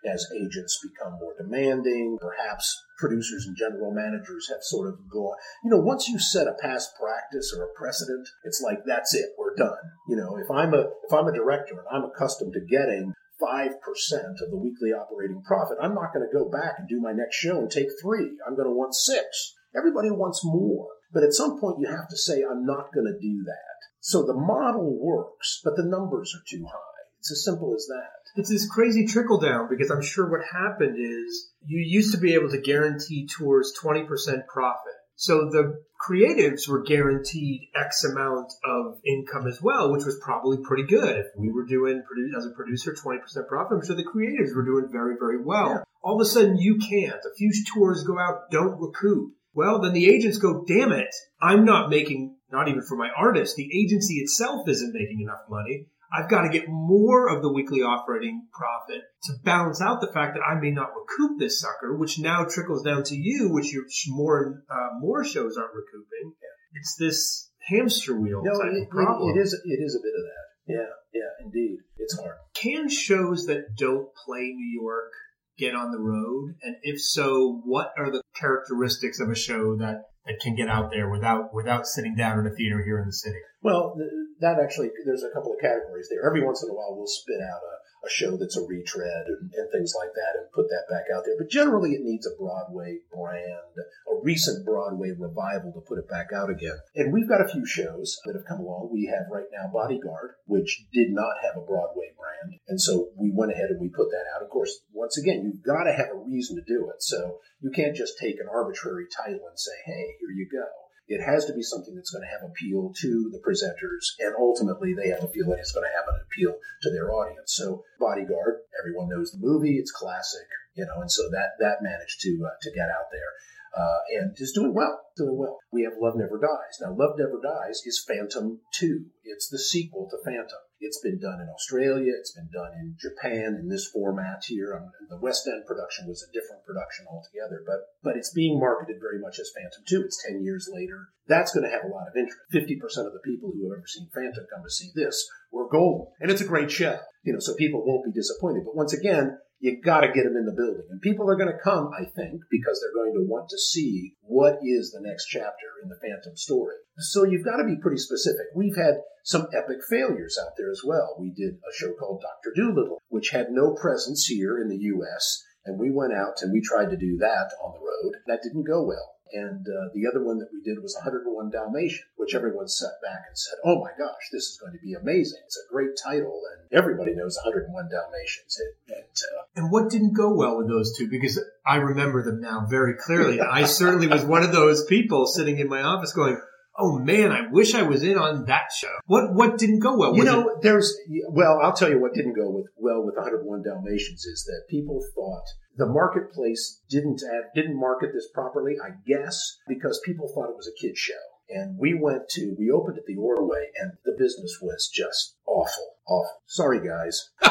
as 0.06 0.26
agents 0.36 0.80
become 0.82 1.14
more 1.20 1.36
demanding. 1.38 2.18
Perhaps 2.20 2.84
producers 2.98 3.46
and 3.48 3.56
general 3.56 3.92
managers 3.92 4.48
have 4.50 4.62
sort 4.62 4.90
of 4.90 5.00
gone, 5.10 5.36
you 5.64 5.72
know, 5.72 5.80
once 5.80 6.08
you 6.08 6.20
set 6.20 6.48
a 6.48 6.54
past 6.62 6.92
practice 7.00 7.54
or 7.56 7.64
a 7.64 7.74
precedent, 7.74 8.28
it's 8.44 8.62
like, 8.62 8.80
that's 8.86 9.16
it, 9.16 9.30
we're 9.38 9.56
done. 9.56 9.78
You 10.08 10.18
know, 10.18 10.38
if 10.38 10.52
I'm 10.52 10.74
a, 10.74 10.82
if 11.08 11.14
I'm 11.14 11.28
a 11.28 11.34
director 11.34 11.80
and 11.80 11.88
I'm 11.92 12.10
accustomed 12.10 12.54
to 12.54 12.62
getting 12.62 13.14
5% 13.42 13.72
of 13.72 14.52
the 14.52 14.58
weekly 14.58 14.92
operating 14.92 15.42
profit, 15.44 15.78
I'm 15.82 15.96
not 15.96 16.14
going 16.14 16.28
to 16.28 16.38
go 16.38 16.50
back 16.50 16.76
and 16.78 16.90
do 16.90 17.00
my 17.00 17.14
next 17.14 17.38
show 17.38 17.60
and 17.60 17.72
take 17.72 17.88
three. 18.02 18.38
I'm 18.46 18.56
going 18.56 18.68
to 18.68 18.76
want 18.76 18.94
six. 18.94 19.56
Everybody 19.76 20.12
wants 20.12 20.42
more. 20.44 20.88
But 21.14 21.24
at 21.24 21.34
some 21.34 21.60
point 21.60 21.80
you 21.80 21.88
have 21.88 22.08
to 22.10 22.18
say, 22.18 22.44
I'm 22.44 22.66
not 22.66 22.94
going 22.94 23.08
to 23.08 23.20
do 23.20 23.44
that. 23.46 23.80
So 24.02 24.24
the 24.24 24.34
model 24.34 24.98
works, 25.00 25.62
but 25.64 25.76
the 25.76 25.86
numbers 25.86 26.34
are 26.36 26.44
too 26.48 26.66
high. 26.66 26.99
It's 27.20 27.32
as 27.32 27.44
simple 27.44 27.74
as 27.76 27.86
that. 27.88 28.40
It's 28.40 28.50
this 28.50 28.70
crazy 28.70 29.06
trickle 29.06 29.40
down 29.40 29.68
because 29.70 29.92
I'm 29.92 30.02
sure 30.02 30.30
what 30.30 30.42
happened 30.52 30.98
is 30.98 31.52
you 31.66 31.80
used 31.80 32.14
to 32.14 32.20
be 32.20 32.34
able 32.34 32.50
to 32.50 32.62
guarantee 32.62 33.28
tours 33.28 33.74
20% 33.82 34.08
profit. 34.48 34.94
So 35.16 35.50
the 35.50 35.84
creatives 36.00 36.70
were 36.70 36.82
guaranteed 36.82 37.68
X 37.76 38.06
amount 38.06 38.54
of 38.64 39.00
income 39.06 39.48
as 39.48 39.62
well, 39.62 39.92
which 39.92 40.06
was 40.06 40.18
probably 40.24 40.60
pretty 40.64 40.84
good. 40.84 41.18
If 41.18 41.26
we 41.38 41.52
were 41.52 41.66
doing 41.66 42.02
as 42.38 42.46
a 42.46 42.52
producer 42.52 42.94
20% 42.94 43.20
profit, 43.50 43.78
I'm 43.78 43.86
sure 43.86 43.98
the 43.98 44.04
creatives 44.04 44.56
were 44.56 44.64
doing 44.64 44.88
very, 44.90 45.16
very 45.20 45.44
well. 45.44 45.70
Yeah. 45.70 45.84
All 46.02 46.16
of 46.16 46.22
a 46.22 46.30
sudden 46.30 46.58
you 46.58 46.78
can't. 46.78 47.20
A 47.26 47.36
few 47.36 47.52
tours 47.74 48.04
go 48.04 48.18
out, 48.18 48.50
don't 48.50 48.80
recoup. 48.80 49.34
Well, 49.54 49.82
then 49.82 49.92
the 49.92 50.10
agents 50.10 50.38
go, 50.38 50.64
damn 50.66 50.94
it, 50.94 51.14
I'm 51.42 51.66
not 51.66 51.90
making, 51.90 52.38
not 52.50 52.70
even 52.70 52.84
for 52.84 52.96
my 52.96 53.10
artist, 53.10 53.58
the 53.58 53.70
agency 53.78 54.20
itself 54.20 54.70
isn't 54.70 54.94
making 54.94 55.20
enough 55.20 55.42
money. 55.50 55.88
I've 56.12 56.30
got 56.30 56.42
to 56.44 56.50
get 56.50 56.68
more 56.68 57.30
of 57.30 57.42
the 57.42 57.52
weekly 57.52 57.82
operating 57.82 58.48
profit 58.52 59.04
to 59.24 59.34
balance 59.44 59.82
out 59.82 60.02
the 60.02 60.12
fact 60.12 60.36
that 60.36 60.42
I 60.42 60.60
may 60.60 60.72
not 60.72 60.90
recoup 60.96 61.40
this 61.40 61.62
sucker, 61.62 61.96
which 61.96 62.20
now 62.20 62.46
trickles 62.46 62.84
down 62.84 63.04
to 63.04 63.16
you, 63.16 63.50
which 63.52 63.72
your 63.72 63.84
more 64.08 64.64
uh, 64.70 65.00
more 65.00 65.24
shows 65.24 65.58
aren't 65.58 65.76
recouping. 65.76 66.34
It's 66.74 66.96
this 67.00 67.52
hamster 67.68 68.20
wheel 68.20 68.42
no, 68.44 68.60
type 68.60 68.72
it, 68.74 68.84
of 68.84 68.90
problem. 68.90 69.38
It 69.38 69.42
is. 69.42 69.54
It 69.54 69.84
is 69.84 69.96
a 69.96 70.04
bit 70.04 70.14
of 70.18 70.26
that. 70.26 70.74
Yeah. 70.74 71.22
Yeah. 71.22 71.46
Indeed, 71.46 71.78
it's 71.98 72.18
hard. 72.20 72.36
Can 72.54 72.90
shows 72.90 73.46
that 73.46 73.76
don't 73.78 74.10
play 74.26 74.54
New 74.54 74.82
York 74.82 75.12
get 75.58 75.76
on 75.76 75.92
the 75.92 76.00
road? 76.00 76.56
And 76.62 76.76
if 76.84 77.02
so, 77.02 77.62
what 77.66 77.92
are 77.98 78.12
the 78.12 78.22
characteristics 78.36 79.20
of 79.20 79.30
a 79.30 79.36
show 79.36 79.76
that 79.78 80.04
that 80.30 80.40
can 80.40 80.56
get 80.56 80.70
out 80.70 80.92
there 80.92 81.10
without 81.10 81.54
without 81.54 81.88
sitting 81.88 82.16
down 82.16 82.38
in 82.40 82.46
a 82.46 82.54
theater 82.54 82.84
here 82.86 83.00
in 83.00 83.08
the 83.08 83.14
city? 83.14 83.42
Well, 83.62 83.98
that 84.40 84.62
actually, 84.62 84.92
there's 85.06 85.24
a 85.24 85.34
couple 85.34 85.52
of 85.52 85.60
categories 85.60 86.08
there. 86.10 86.22
Every 86.26 86.46
once 86.46 86.64
in 86.64 86.70
a 86.70 86.74
while, 86.74 86.96
we'll 86.96 87.10
spit 87.10 87.42
out 87.42 87.60
a, 87.60 87.74
a 88.06 88.10
show 88.10 88.38
that's 88.38 88.58
a 88.58 88.64
retread 88.64 89.28
and, 89.28 89.52
and 89.54 89.72
things 89.72 89.94
like 89.98 90.14
that 90.16 90.40
and 90.40 90.52
put 90.52 90.70
that 90.70 90.88
back 90.90 91.06
out 91.14 91.24
there. 91.26 91.36
But 91.38 91.50
generally, 91.50 91.92
it 91.92 92.04
needs 92.04 92.26
a 92.26 92.36
Broadway 92.40 93.00
brand, 93.12 93.76
a 94.08 94.16
recent 94.24 94.66
Broadway 94.66 95.12
revival 95.18 95.74
to 95.74 95.82
put 95.82 96.00
it 96.00 96.10
back 96.10 96.32
out 96.34 96.50
again. 96.50 96.80
And 96.96 97.12
we've 97.12 97.28
got 97.28 97.42
a 97.42 97.48
few 97.52 97.66
shows 97.66 98.20
that 98.26 98.36
have 98.36 98.48
come 98.48 98.60
along. 98.60 98.90
We 98.92 99.12
have 99.12 99.28
right 99.32 99.50
now 99.52 99.70
Bodyguard, 99.74 100.36
which 100.46 100.86
did 100.94 101.12
not 101.12 101.44
have 101.44 101.58
a 101.58 101.66
Broadway 101.66 102.16
brand. 102.16 102.60
And 102.68 102.80
so 102.80 103.10
we 103.18 103.32
went 103.34 103.52
ahead 103.52 103.70
and 103.70 103.82
we 103.82 103.90
put 103.90 104.12
that 104.12 104.26
out. 104.36 104.44
Of 104.44 104.50
course, 104.50 104.80
once 104.94 105.18
again, 105.18 105.44
you've 105.44 105.64
got 105.64 105.84
to 105.84 105.94
have 105.94 106.10
a 106.12 106.24
reason 106.26 106.56
to 106.56 106.64
do 106.64 106.90
it. 106.90 107.04
So 107.04 107.40
you 107.62 107.72
can't 107.72 107.96
just 107.96 108.18
take 108.20 108.40
an 108.40 108.48
arbitrary 108.52 109.08
title 109.12 109.48
and 109.48 109.60
say, 109.60 109.76
hey, 109.86 110.16
here 110.20 110.32
you 110.32 110.48
go. 110.52 110.66
It 111.10 111.26
has 111.26 111.46
to 111.46 111.54
be 111.54 111.64
something 111.64 111.96
that's 111.96 112.12
going 112.12 112.22
to 112.22 112.30
have 112.30 112.46
appeal 112.46 112.94
to 113.02 113.30
the 113.34 113.42
presenters, 113.42 114.14
and 114.20 114.36
ultimately 114.38 114.94
they 114.94 115.10
have 115.10 115.24
a 115.24 115.34
feeling 115.34 115.58
it's 115.58 115.74
going 115.74 115.90
to 115.90 115.98
have 115.98 116.08
an 116.08 116.22
appeal 116.22 116.54
to 116.84 116.90
their 116.92 117.12
audience. 117.12 117.58
So, 117.58 117.84
Bodyguard, 118.00 118.62
everyone 118.80 119.10
knows 119.10 119.32
the 119.32 119.42
movie; 119.42 119.78
it's 119.78 119.92
classic, 119.92 120.46
you 120.76 120.86
know, 120.86 121.02
and 121.02 121.12
so 121.12 121.24
that 121.32 121.58
that 121.60 121.82
managed 121.82 122.22
to 122.22 122.46
uh, 122.46 122.56
to 122.62 122.72
get 122.72 122.90
out 122.94 123.10
there. 123.12 123.34
Uh, 123.76 124.22
and 124.22 124.38
is 124.38 124.52
doing 124.54 124.74
well, 124.74 125.02
doing 125.18 125.38
well. 125.38 125.58
We 125.72 125.84
have 125.84 125.94
Love 126.00 126.16
Never 126.16 126.40
Dies. 126.40 126.78
Now, 126.82 126.94
Love 126.94 127.18
Never 127.18 127.40
Dies 127.42 127.82
is 127.86 128.04
Phantom 128.08 128.60
2. 128.74 129.06
It's 129.24 129.48
the 129.48 129.60
sequel 129.60 130.10
to 130.10 130.18
Phantom. 130.26 130.58
It's 130.80 131.02
been 131.02 131.20
done 131.20 131.42
in 131.42 131.50
Australia. 131.50 132.14
It's 132.18 132.32
been 132.32 132.50
done 132.52 132.72
in 132.80 132.96
Japan 132.98 133.58
in 133.60 133.68
this 133.68 133.88
format 133.88 134.44
here. 134.48 134.76
Um, 134.76 134.92
the 135.10 135.20
West 135.20 135.48
End 135.48 135.66
production 135.66 136.08
was 136.08 136.24
a 136.24 136.32
different 136.32 136.64
production 136.66 137.06
altogether, 137.12 137.64
but 137.68 137.80
but 138.02 138.16
it's 138.16 138.32
being 138.34 138.60
marketed 138.60 138.98
very 139.00 139.20
much 139.20 139.40
as 139.40 139.52
Phantom 139.56 139.84
2. 139.88 140.02
It's 140.06 140.24
10 140.28 140.44
years 140.44 140.70
later. 140.72 141.10
That's 141.28 141.54
going 141.54 141.66
to 141.66 141.72
have 141.72 141.84
a 141.84 141.94
lot 141.94 142.08
of 142.08 142.16
interest. 142.16 142.40
50% 142.52 143.06
of 143.06 143.14
the 143.14 143.24
people 143.24 143.52
who 143.52 143.70
have 143.70 143.78
ever 143.78 143.88
seen 143.88 144.10
Phantom 144.14 144.48
come 144.50 144.64
to 144.64 144.72
see 144.72 144.90
this 144.96 145.28
were 145.52 145.70
golden. 145.70 146.08
And 146.20 146.32
it's 146.32 146.42
a 146.42 146.48
great 146.48 146.72
show, 146.72 146.98
you 147.24 147.34
know, 147.34 147.40
so 147.40 147.54
people 147.56 147.86
won't 147.86 148.06
be 148.06 148.12
disappointed. 148.12 148.64
But 148.66 148.76
once 148.76 148.94
again, 148.94 149.38
you 149.60 149.82
got 149.82 150.02
to 150.02 150.08
get 150.08 150.24
them 150.24 150.38
in 150.38 150.46
the 150.46 150.56
building. 150.56 150.88
And 150.90 151.02
people 151.02 151.30
are 151.30 151.36
going 151.36 151.52
to 151.52 151.64
come, 151.64 151.92
I 151.94 152.06
think, 152.06 152.42
because 152.50 152.80
they're 152.80 153.04
going 153.04 153.14
to 153.14 153.30
want 153.30 153.50
to 153.50 153.58
see 153.58 154.16
what 154.22 154.60
is 154.64 154.92
the 154.92 155.02
next 155.02 155.28
chapter 155.28 155.68
in 155.84 155.90
the 155.90 156.00
Phantom 156.02 156.36
story. 156.36 156.76
So 156.98 157.26
you've 157.26 157.46
got 157.46 157.58
to 157.58 157.68
be 157.68 157.76
pretty 157.82 157.98
specific. 157.98 158.48
We've 158.56 158.78
had 158.78 159.04
some 159.24 159.48
epic 159.54 159.80
failures 159.90 160.40
out 160.42 160.54
there 160.58 160.72
as 160.72 160.82
well. 160.86 161.18
We 161.20 161.32
did 161.32 161.56
a 161.56 161.76
show 161.76 161.94
called 161.94 162.24
Dr. 162.24 162.54
Dolittle, 162.56 163.02
which 163.10 163.30
had 163.30 163.52
no 163.52 163.74
presence 163.74 164.26
here 164.26 164.58
in 164.62 164.70
the 164.70 164.84
U.S. 164.96 165.44
And 165.66 165.78
we 165.78 165.92
went 165.92 166.14
out 166.14 166.42
and 166.42 166.54
we 166.54 166.62
tried 166.62 166.90
to 166.90 166.98
do 166.98 167.18
that 167.20 167.52
on 167.62 167.74
the 167.74 167.80
road. 167.80 168.16
That 168.28 168.42
didn't 168.42 168.66
go 168.66 168.84
well. 168.84 169.19
And 169.34 169.66
uh, 169.68 169.90
the 169.94 170.08
other 170.10 170.24
one 170.24 170.40
that 170.40 170.50
we 170.52 170.62
did 170.62 170.82
was 170.82 170.96
101 170.96 171.52
Dalmatian, 171.52 172.06
which 172.18 172.34
everyone 172.34 172.68
sat 172.68 173.02
back 173.02 173.26
and 173.28 173.38
said, 173.38 173.56
"Oh 173.64 173.80
my 173.82 173.92
gosh, 173.98 174.30
this 174.32 174.44
is 174.44 174.58
going 174.58 174.74
to 174.74 174.80
be 174.80 174.94
amazing! 174.94 175.40
It's 175.46 175.58
a 175.58 175.72
great 175.72 175.98
title, 176.04 176.42
and 176.52 176.78
everybody 176.78 177.14
knows 177.14 177.38
101 177.44 177.90
Dalmatians." 177.90 178.60
Uh, 178.90 179.44
and 179.56 179.72
what 179.72 179.90
didn't 179.90 180.14
go 180.14 180.34
well 180.34 180.58
with 180.58 180.68
those 180.68 180.98
two? 180.98 181.10
Because 181.10 181.40
I 181.66 181.78
remember 181.78 182.24
them 182.24 182.42
now 182.42 182.66
very 182.70 182.96
clearly. 182.96 183.40
I 183.40 183.66
certainly 183.66 184.08
was 184.08 184.24
one 184.24 184.44
of 184.44 184.52
those 184.52 184.86
people 184.86 185.28
sitting 185.28 185.60
in 185.60 185.70
my 185.70 185.82
office 185.82 186.14
going, 186.14 186.42
"Oh 186.80 186.98
man, 187.00 187.32
I 187.32 187.48
wish 187.52 187.76
I 187.76 187.84
was 187.84 188.04
in 188.04 188.18
on 188.18 188.46
that 188.46 188.72
show." 188.76 188.94
What 189.06 189.34
what 189.34 189.58
didn't 189.58 189.80
go 189.80 189.98
well? 189.98 190.16
you 190.16 190.24
know, 190.24 190.48
it- 190.50 190.62
there's 190.62 190.98
well, 191.30 191.60
I'll 191.62 191.74
tell 191.74 191.90
you 191.90 192.00
what 192.00 192.14
didn't 192.14 192.34
go 192.34 192.50
with 192.50 192.68
well 192.78 193.04
with 193.06 193.16
101 193.16 193.64
Dalmatians 193.64 194.26
is 194.26 194.44
that 194.46 194.64
people 194.70 195.02
thought 195.16 195.46
the 195.78 195.86
marketplace 195.88 196.82
didn't 196.90 197.22
add, 197.24 197.46
didn't 197.56 197.80
market 197.80 198.12
this 198.14 198.28
properly. 198.34 198.76
I 198.84 198.92
guess 199.08 199.58
because 199.68 200.02
people 200.06 200.28
thought 200.34 200.50
it 200.50 200.58
was 200.58 200.68
a 200.68 200.82
kid 200.82 200.98
show. 200.98 201.14
And 201.52 201.80
we 201.80 201.96
went 201.96 202.30
to, 202.30 202.56
we 202.60 202.70
opened 202.70 203.00
at 203.00 203.06
the 203.08 203.16
Orway 203.16 203.64
and 203.82 203.94
the 204.06 204.12
business 204.16 204.60
was 204.62 204.88
just 204.94 205.36
awful, 205.48 205.88
awful. 206.08 206.44
Sorry 206.46 206.80
guys. 206.80 207.30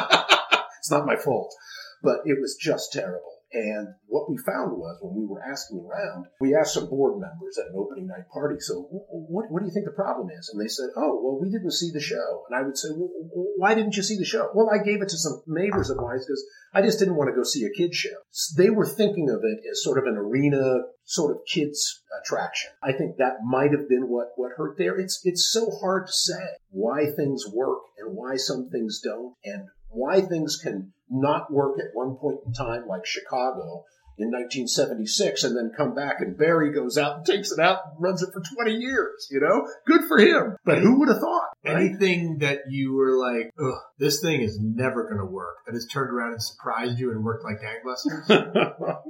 it's 0.79 0.91
not 0.91 1.05
my 1.05 1.17
fault, 1.17 1.53
but 2.01 2.19
it 2.25 2.39
was 2.41 2.57
just 2.61 2.93
terrible. 2.93 3.38
And 3.53 3.89
what 4.07 4.29
we 4.29 4.37
found 4.45 4.77
was 4.77 4.99
when 5.01 5.17
we 5.17 5.27
were 5.27 5.43
asking 5.43 5.81
around, 5.81 6.27
we 6.41 6.55
asked 6.55 6.75
some 6.75 6.91
board 6.91 7.19
members 7.19 7.57
at 7.57 7.73
an 7.73 7.77
opening 7.77 8.07
night 8.07 8.29
party, 8.31 8.57
so 8.61 8.87
what, 8.91 9.51
what 9.51 9.61
do 9.61 9.67
you 9.67 9.73
think 9.73 9.87
the 9.87 9.93
problem 9.93 10.29
is? 10.31 10.51
And 10.53 10.61
they 10.61 10.69
said, 10.69 10.91
oh, 10.97 11.21
well, 11.23 11.41
we 11.41 11.51
didn't 11.51 11.73
see 11.73 11.91
the 11.91 12.01
show. 12.01 12.45
And 12.49 12.59
I 12.59 12.63
would 12.63 12.77
say, 12.77 12.89
well, 12.93 13.09
why 13.57 13.75
didn't 13.75 13.97
you 13.97 14.03
see 14.03 14.19
the 14.19 14.27
show? 14.27 14.51
Well, 14.55 14.69
I 14.71 14.85
gave 14.85 15.01
it 15.01 15.09
to 15.09 15.17
some 15.17 15.43
neighbors 15.47 15.89
of 15.89 15.97
mine 15.97 16.19
because 16.19 16.45
I 16.75 16.83
just 16.83 16.99
didn't 16.99 17.17
want 17.17 17.31
to 17.31 17.37
go 17.37 17.43
see 17.43 17.65
a 17.65 17.71
kid 17.71 17.95
show. 17.95 18.21
They 18.57 18.69
were 18.69 18.87
thinking 18.87 19.31
of 19.31 19.41
it 19.43 19.61
as 19.71 19.83
sort 19.83 19.99
of 19.99 20.05
an 20.05 20.19
arena, 20.19 20.83
sort 21.05 21.35
of 21.35 21.43
kids 21.47 22.03
attraction. 22.21 22.71
I 22.83 22.93
think 22.93 23.17
that 23.17 23.45
might 23.45 23.73
have 23.73 23.89
been 23.89 24.09
what, 24.09 24.33
what 24.37 24.53
hurt 24.57 24.77
there. 24.77 24.99
It's, 24.99 25.23
it's 25.25 25.51
so 25.51 25.71
hard 25.81 26.07
to 26.07 26.13
say 26.13 26.45
why 26.69 27.07
things 27.17 27.45
work 27.51 27.81
and 27.99 28.15
why 28.15 28.37
some 28.37 28.69
things 28.69 29.01
don't 29.03 29.35
and 29.43 29.69
why 29.91 30.21
things 30.21 30.57
can 30.57 30.93
not 31.11 31.53
work 31.53 31.79
at 31.79 31.95
one 31.95 32.17
point 32.17 32.41
in 32.47 32.53
time, 32.53 32.87
like 32.87 33.07
Chicago 33.07 33.85
in 34.19 34.33
1976, 34.33 35.45
and 35.45 35.57
then 35.57 35.71
come 35.77 35.95
back 35.95 36.17
and 36.21 36.37
Barry 36.37 36.73
goes 36.73 36.99
out 36.99 37.19
and 37.19 37.27
takes 37.27 37.53
it 37.53 37.61
out 37.61 37.79
and 37.87 38.03
runs 38.03 38.21
it 38.23 38.31
for 38.33 38.43
20 38.43 38.75
years. 38.75 39.29
You 39.31 39.41
know, 39.41 39.69
good 39.87 40.09
for 40.09 40.19
him. 40.19 40.57
But 40.65 40.79
who 40.79 40.99
would 40.99 41.09
have 41.09 41.21
thought? 41.21 41.49
right? 41.65 41.77
anything 41.77 42.39
that 42.39 42.63
you 42.69 42.95
were 42.95 43.17
like, 43.17 43.53
"Ugh, 43.59 43.79
this 43.99 44.21
thing 44.21 44.43
is 44.43 44.59
never 44.61 45.05
going 45.05 45.19
to 45.19 45.25
work," 45.25 45.59
that 45.67 45.75
has 45.75 45.87
turned 45.87 46.11
around 46.11 46.33
and 46.33 46.43
surprised 46.43 46.99
you 46.99 47.11
and 47.11 47.25
worked 47.25 47.45
like 47.45 47.61
gangbusters? 47.61 48.29